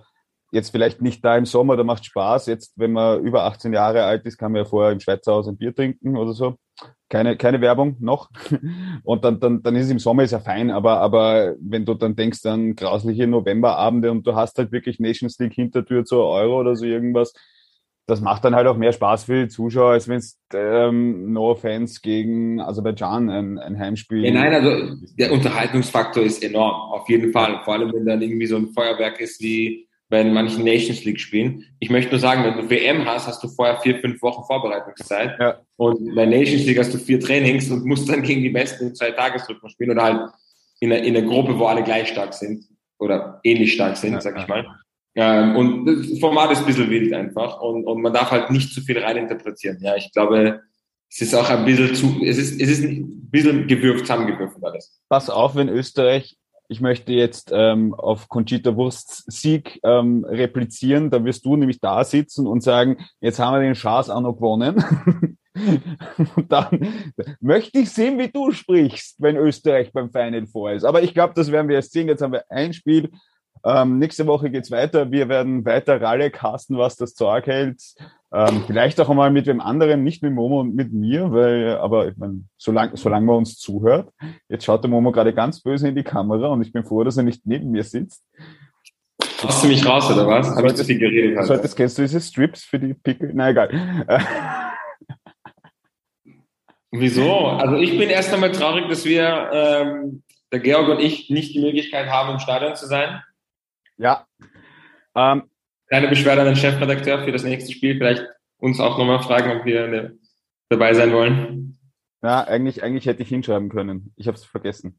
jetzt 0.52 0.70
vielleicht 0.70 1.00
nicht 1.00 1.24
da 1.24 1.36
im 1.36 1.46
Sommer, 1.46 1.76
da 1.76 1.82
macht 1.82 2.04
Spaß. 2.04 2.46
Jetzt, 2.46 2.74
wenn 2.76 2.92
man 2.92 3.24
über 3.24 3.44
18 3.44 3.72
Jahre 3.72 4.04
alt 4.04 4.24
ist, 4.26 4.36
kann 4.36 4.52
man 4.52 4.60
ja 4.60 4.64
vorher 4.66 4.92
im 4.92 5.00
Schweizer 5.00 5.32
Haus 5.32 5.48
ein 5.48 5.56
Bier 5.56 5.74
trinken 5.74 6.16
oder 6.16 6.34
so. 6.34 6.56
Keine, 7.08 7.36
keine 7.36 7.60
Werbung 7.60 7.96
noch. 8.00 8.30
Und 9.02 9.24
dann, 9.24 9.40
dann, 9.40 9.62
dann 9.62 9.76
ist 9.76 9.86
es 9.86 9.90
im 9.90 9.98
Sommer 9.98 10.24
ist 10.24 10.30
ja 10.30 10.40
fein, 10.40 10.70
aber, 10.70 11.00
aber 11.00 11.54
wenn 11.60 11.86
du 11.86 11.94
dann 11.94 12.16
denkst 12.16 12.44
an 12.44 12.76
grausliche 12.76 13.26
Novemberabende 13.26 14.10
und 14.10 14.26
du 14.26 14.34
hast 14.34 14.58
halt 14.58 14.72
wirklich 14.72 15.00
Nations 15.00 15.38
League 15.38 15.54
Hintertür 15.54 16.04
zur 16.04 16.26
Euro 16.26 16.60
oder 16.60 16.76
so 16.76 16.84
irgendwas, 16.84 17.32
das 18.06 18.20
macht 18.20 18.44
dann 18.44 18.54
halt 18.54 18.66
auch 18.66 18.76
mehr 18.76 18.92
Spaß 18.92 19.24
für 19.24 19.44
die 19.44 19.48
Zuschauer, 19.48 19.92
als 19.92 20.08
wenn 20.08 20.18
es 20.18 20.38
ähm, 20.52 21.32
No 21.32 21.52
Offense 21.52 22.00
gegen 22.02 22.60
Aserbaidschan 22.60 23.30
ein, 23.30 23.58
ein 23.58 23.78
Heimspiel. 23.78 24.24
Ja, 24.24 24.32
nein, 24.32 24.52
also 24.52 24.96
der 25.18 25.32
Unterhaltungsfaktor 25.32 26.22
ist 26.22 26.42
enorm, 26.42 26.92
auf 26.92 27.08
jeden 27.08 27.32
Fall. 27.32 27.60
Vor 27.64 27.74
allem, 27.74 27.92
wenn 27.92 28.04
dann 28.04 28.20
irgendwie 28.20 28.46
so 28.46 28.56
ein 28.56 28.68
Feuerwerk 28.68 29.20
ist 29.20 29.40
wie 29.40 29.86
bei 30.12 30.22
manchen 30.24 30.62
Nations 30.62 31.06
League 31.06 31.18
Spielen. 31.18 31.64
Ich 31.78 31.88
möchte 31.88 32.10
nur 32.10 32.20
sagen, 32.20 32.44
wenn 32.44 32.58
du 32.58 32.68
WM 32.68 33.06
hast, 33.06 33.26
hast 33.26 33.42
du 33.42 33.48
vorher 33.48 33.80
vier, 33.80 33.98
fünf 33.98 34.20
Wochen 34.20 34.44
Vorbereitungszeit. 34.44 35.40
Ja. 35.40 35.58
Und 35.76 36.14
bei 36.14 36.26
Nations 36.26 36.66
League 36.66 36.78
hast 36.78 36.92
du 36.92 36.98
vier 36.98 37.18
Trainings 37.18 37.70
und 37.70 37.86
musst 37.86 38.10
dann 38.10 38.20
gegen 38.20 38.42
die 38.42 38.50
Besten 38.50 38.88
in 38.88 38.94
zwei 38.94 39.10
Tagesrhythmus 39.12 39.72
spielen 39.72 39.92
oder 39.92 40.02
halt 40.02 40.30
in 40.80 40.92
einer, 40.92 41.02
in 41.02 41.16
einer 41.16 41.26
Gruppe, 41.26 41.58
wo 41.58 41.64
alle 41.64 41.82
gleich 41.82 42.08
stark 42.08 42.34
sind 42.34 42.62
oder 42.98 43.40
ähnlich 43.42 43.72
stark 43.72 43.96
sind, 43.96 44.12
ja, 44.12 44.20
sag 44.20 44.38
ich 44.38 44.46
mal. 44.46 44.66
Ähm, 45.14 45.56
und 45.56 45.86
das 45.86 46.18
Format 46.18 46.52
ist 46.52 46.58
ein 46.58 46.66
bisschen 46.66 46.90
wild 46.90 47.14
einfach 47.14 47.62
und, 47.62 47.86
und 47.86 48.02
man 48.02 48.12
darf 48.12 48.30
halt 48.30 48.50
nicht 48.50 48.70
zu 48.70 48.82
viel 48.82 48.98
reininterpretieren. 48.98 49.78
Ja, 49.80 49.96
ich 49.96 50.12
glaube, 50.12 50.60
es 51.10 51.22
ist 51.22 51.34
auch 51.34 51.48
ein 51.48 51.64
bisschen 51.64 51.94
zu, 51.94 52.20
es 52.22 52.36
ist, 52.36 52.60
es 52.60 52.68
ist 52.68 52.84
ein 52.84 53.30
bisschen 53.30 53.66
gewürft, 53.66 54.00
zusammengewürfelt 54.00 54.62
alles. 54.62 55.00
Pass 55.08 55.30
auf, 55.30 55.56
wenn 55.56 55.70
Österreich 55.70 56.36
ich 56.72 56.80
möchte 56.80 57.12
jetzt 57.12 57.52
ähm, 57.54 57.92
auf 57.92 58.30
Conchita 58.30 58.74
Wursts 58.74 59.24
Sieg 59.26 59.78
ähm, 59.84 60.24
replizieren. 60.24 61.10
Da 61.10 61.22
wirst 61.22 61.44
du 61.44 61.54
nämlich 61.54 61.80
da 61.80 62.02
sitzen 62.02 62.46
und 62.46 62.62
sagen, 62.62 62.96
jetzt 63.20 63.38
haben 63.38 63.52
wir 63.52 63.60
den 63.60 63.74
Schaß 63.74 64.08
auch 64.08 64.22
noch 64.22 64.32
gewonnen. 64.32 64.82
und 66.36 66.50
dann 66.50 66.88
möchte 67.40 67.80
ich 67.80 67.90
sehen, 67.90 68.18
wie 68.18 68.28
du 68.28 68.52
sprichst, 68.52 69.16
wenn 69.18 69.36
Österreich 69.36 69.92
beim 69.92 70.10
Final 70.10 70.46
vor 70.46 70.72
ist. 70.72 70.84
Aber 70.84 71.02
ich 71.02 71.12
glaube, 71.12 71.34
das 71.36 71.52
werden 71.52 71.68
wir 71.68 71.76
jetzt 71.76 71.92
sehen. 71.92 72.08
Jetzt 72.08 72.22
haben 72.22 72.32
wir 72.32 72.50
ein 72.50 72.72
Spiel. 72.72 73.10
Ähm, 73.64 73.98
nächste 73.98 74.26
Woche 74.26 74.50
geht's 74.50 74.70
weiter. 74.70 75.12
Wir 75.12 75.28
werden 75.28 75.66
weiter 75.66 76.00
Ralle 76.00 76.30
casten, 76.30 76.78
was 76.78 76.96
das 76.96 77.14
Zeug 77.14 77.46
hält. 77.46 77.82
Ähm, 78.34 78.64
vielleicht 78.66 78.98
auch 78.98 79.10
einmal 79.10 79.30
mit 79.30 79.46
wem 79.46 79.60
anderen, 79.60 80.04
nicht 80.04 80.22
mit 80.22 80.32
Momo 80.32 80.60
und 80.60 80.74
mit 80.74 80.92
mir, 80.92 81.32
weil, 81.32 81.76
aber 81.76 82.08
ich 82.08 82.16
meine, 82.16 82.44
solange 82.56 82.96
solange 82.96 83.26
man 83.26 83.36
uns 83.36 83.58
zuhört. 83.58 84.10
Jetzt 84.48 84.64
schaut 84.64 84.82
der 84.82 84.90
Momo 84.90 85.12
gerade 85.12 85.34
ganz 85.34 85.60
böse 85.60 85.88
in 85.88 85.94
die 85.94 86.02
Kamera 86.02 86.48
und 86.48 86.62
ich 86.62 86.72
bin 86.72 86.84
froh, 86.84 87.04
dass 87.04 87.18
er 87.18 87.24
nicht 87.24 87.42
neben 87.44 87.70
mir 87.70 87.84
sitzt. 87.84 88.24
Hast 89.42 89.62
du 89.62 89.68
mich 89.68 89.84
raus, 89.84 90.10
oder 90.10 90.26
was? 90.26 90.48
Habe 90.56 90.68
ich 90.68 90.74
zu 90.76 90.84
viel 90.84 90.98
geredet? 90.98 91.36
Halt. 91.36 91.46
Solltest, 91.46 91.76
kennst 91.76 91.98
du 91.98 92.02
diese 92.02 92.20
Strips 92.20 92.64
für 92.64 92.78
die 92.78 92.94
Pickel? 92.94 93.32
Na 93.34 93.50
egal. 93.50 93.70
Wieso? 96.90 97.46
Also 97.46 97.76
ich 97.76 97.98
bin 97.98 98.08
erst 98.08 98.32
einmal 98.32 98.52
traurig, 98.52 98.88
dass 98.88 99.04
wir, 99.04 99.50
ähm, 99.52 100.22
der 100.52 100.60
Georg 100.60 100.88
und 100.88 101.00
ich, 101.00 101.28
nicht 101.30 101.54
die 101.54 101.60
Möglichkeit 101.60 102.08
haben, 102.08 102.32
im 102.32 102.38
Stadion 102.38 102.76
zu 102.76 102.86
sein. 102.86 103.22
Ja. 103.96 104.26
Ähm, 105.14 105.44
Kleine 105.92 106.08
Beschwerde 106.08 106.40
an 106.40 106.46
den 106.46 106.56
Chefredakteur 106.56 107.22
für 107.22 107.32
das 107.32 107.44
nächste 107.44 107.70
Spiel. 107.70 107.98
Vielleicht 107.98 108.24
uns 108.56 108.80
auch 108.80 108.96
nochmal 108.96 109.22
fragen, 109.22 109.58
ob 109.58 109.66
wir 109.66 110.16
dabei 110.70 110.94
sein 110.94 111.12
wollen. 111.12 111.78
Ja, 112.22 112.44
eigentlich, 112.44 112.82
eigentlich 112.82 113.04
hätte 113.04 113.22
ich 113.22 113.28
hinschreiben 113.28 113.68
können. 113.68 114.10
Ich 114.16 114.26
habe 114.26 114.38
es 114.38 114.42
vergessen. 114.42 114.98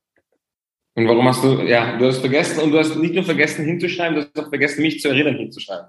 Und 0.93 1.07
warum 1.07 1.27
hast 1.27 1.43
du, 1.43 1.63
ja, 1.63 1.97
du 1.97 2.05
hast 2.05 2.19
vergessen 2.19 2.61
und 2.61 2.69
du 2.69 2.77
hast 2.77 2.95
nicht 2.95 3.15
nur 3.15 3.23
vergessen 3.23 3.65
hinzuschreiben, 3.65 4.17
du 4.17 4.21
hast 4.21 4.39
auch 4.39 4.49
vergessen, 4.49 4.83
mich 4.83 5.01
zu 5.01 5.07
erinnern 5.07 5.35
hinzuschreiben. 5.35 5.87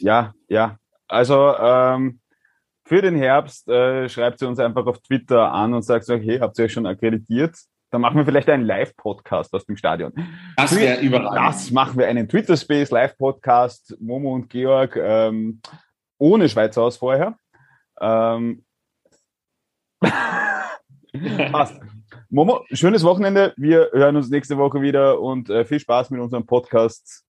Ja, 0.00 0.34
ja. 0.48 0.76
Also 1.08 1.56
ähm, 1.56 2.20
für 2.84 3.00
den 3.00 3.16
Herbst 3.16 3.66
äh, 3.68 4.06
schreibt 4.10 4.38
sie 4.38 4.46
uns 4.46 4.58
einfach 4.58 4.84
auf 4.84 5.00
Twitter 5.00 5.50
an 5.50 5.72
und 5.72 5.80
sagt 5.80 6.04
so, 6.04 6.14
hey, 6.14 6.40
habt 6.40 6.58
ihr 6.58 6.66
euch 6.66 6.72
schon 6.74 6.84
akkreditiert? 6.84 7.56
Dann 7.92 8.00
machen 8.00 8.16
wir 8.16 8.24
vielleicht 8.24 8.48
einen 8.48 8.64
Live-Podcast 8.64 9.52
aus 9.54 9.66
dem 9.66 9.76
Stadion. 9.76 10.14
Das 10.56 10.74
wäre 10.74 11.02
überall. 11.02 11.36
Das 11.36 11.70
machen 11.70 11.98
wir 11.98 12.08
einen 12.08 12.26
Twitter-Space, 12.26 12.90
Live-Podcast, 12.90 13.98
Momo 14.00 14.32
und 14.34 14.48
Georg, 14.48 14.96
ähm, 14.96 15.60
ohne 16.16 16.48
Schweizer 16.48 16.80
Haus 16.80 16.96
vorher. 16.96 17.36
Ähm, 18.00 18.64
passt. 21.52 21.78
Momo, 22.30 22.64
schönes 22.72 23.04
Wochenende. 23.04 23.52
Wir 23.58 23.90
hören 23.92 24.16
uns 24.16 24.30
nächste 24.30 24.56
Woche 24.56 24.80
wieder 24.80 25.20
und 25.20 25.50
äh, 25.50 25.66
viel 25.66 25.78
Spaß 25.78 26.08
mit 26.08 26.22
unserem 26.22 26.46
Podcast. 26.46 27.26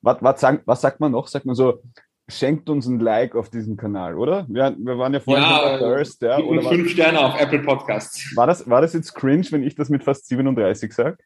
Was, 0.00 0.22
was, 0.22 0.40
sagen, 0.40 0.62
was 0.64 0.80
sagt 0.80 0.98
man 0.98 1.12
noch? 1.12 1.28
Sagt 1.28 1.44
man 1.44 1.54
so, 1.54 1.82
schenkt 2.28 2.68
uns 2.68 2.86
ein 2.86 2.98
Like 2.98 3.34
auf 3.36 3.50
diesem 3.50 3.76
Kanal, 3.76 4.16
oder? 4.16 4.46
Wir, 4.48 4.74
wir 4.78 4.98
waren 4.98 5.14
ja 5.14 5.20
vorhin 5.20 5.44
ja, 5.44 5.62
bei 5.62 5.78
Thirst, 5.78 6.22
ja. 6.22 6.38
Oder 6.38 6.62
fünf 6.62 6.90
Sterne 6.90 7.20
auf 7.20 7.40
Apple 7.40 7.60
Podcasts. 7.60 8.34
War 8.36 8.46
das, 8.46 8.68
war 8.68 8.80
das 8.80 8.94
jetzt 8.94 9.14
cringe, 9.14 9.46
wenn 9.50 9.62
ich 9.62 9.74
das 9.74 9.88
mit 9.88 10.02
fast 10.02 10.26
37 10.28 10.92
sage? 10.92 11.18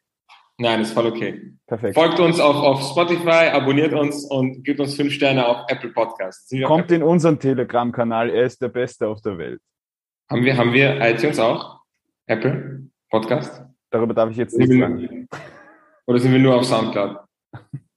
Nein, 0.57 0.81
ist 0.81 0.93
voll 0.93 1.07
okay. 1.07 1.53
Perfekt. 1.65 1.95
Folgt 1.95 2.19
uns 2.19 2.39
auf, 2.39 2.55
auf 2.55 2.81
Spotify, 2.83 3.49
abonniert 3.51 3.93
uns 3.93 4.25
und 4.25 4.63
gibt 4.63 4.79
uns 4.79 4.95
fünf 4.95 5.11
Sterne 5.11 5.47
auf 5.47 5.65
Apple 5.67 5.89
Podcasts. 5.89 6.53
Kommt 6.65 6.85
auf 6.85 6.91
in 6.91 7.01
unseren 7.01 7.39
Telegram-Kanal, 7.39 8.29
er 8.29 8.43
ist 8.43 8.61
der 8.61 8.69
Beste 8.69 9.07
auf 9.07 9.21
der 9.21 9.39
Welt. 9.39 9.61
Haben 10.29 10.45
wir, 10.45 10.55
haben 10.55 10.71
wir 10.71 11.01
iTunes 11.01 11.39
auch? 11.39 11.79
Apple 12.27 12.83
Podcast? 13.09 13.63
Darüber 13.89 14.13
darf 14.13 14.29
ich 14.29 14.37
jetzt 14.37 14.57
nicht 14.57 14.71
sagen. 14.71 15.27
Oder 16.05 16.19
sind 16.19 16.31
wir 16.31 16.39
nur 16.39 16.55
auf 16.55 16.65
Soundcloud? 16.65 17.17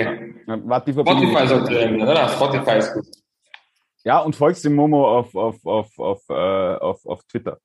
Okay. 0.00 0.34
Warte, 0.46 0.92
die 0.92 1.00
Spotify 1.00 1.46
sollte 1.46 1.70
werden, 1.72 2.02
oder? 2.02 2.28
Spotify 2.28 2.78
ist 2.78 2.94
gut. 2.94 3.06
Ja, 4.04 4.20
und 4.20 4.36
folgst 4.36 4.64
dem 4.64 4.74
Momo 4.74 5.18
auf, 5.18 5.34
auf, 5.34 5.64
auf, 5.66 5.98
auf, 5.98 6.22
äh, 6.28 6.32
auf, 6.32 7.04
auf 7.06 7.24
Twitter. 7.24 7.58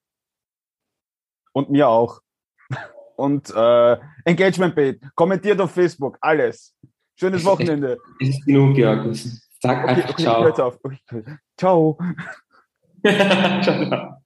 Und 1.54 1.70
mir 1.70 1.88
auch. 1.88 2.22
Und 3.16 3.54
äh, 3.56 3.98
Engagement 4.26 4.74
Bait, 4.74 5.00
kommentiert 5.14 5.62
auf 5.62 5.72
Facebook, 5.72 6.18
alles. 6.22 6.76
Schönes 7.16 7.46
Wochenende. 7.46 8.00
Ist 8.18 8.44
genug, 8.46 8.74
Georg. 8.76 9.16
Sag 9.60 9.88
einfach 9.88 10.10
okay. 10.10 10.24
Ciao. 10.24 12.00
ciao, 13.06 13.62
ciao. 13.62 14.18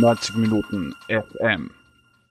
90 0.00 0.36
Minuten 0.36 0.94
FM. 1.08 1.70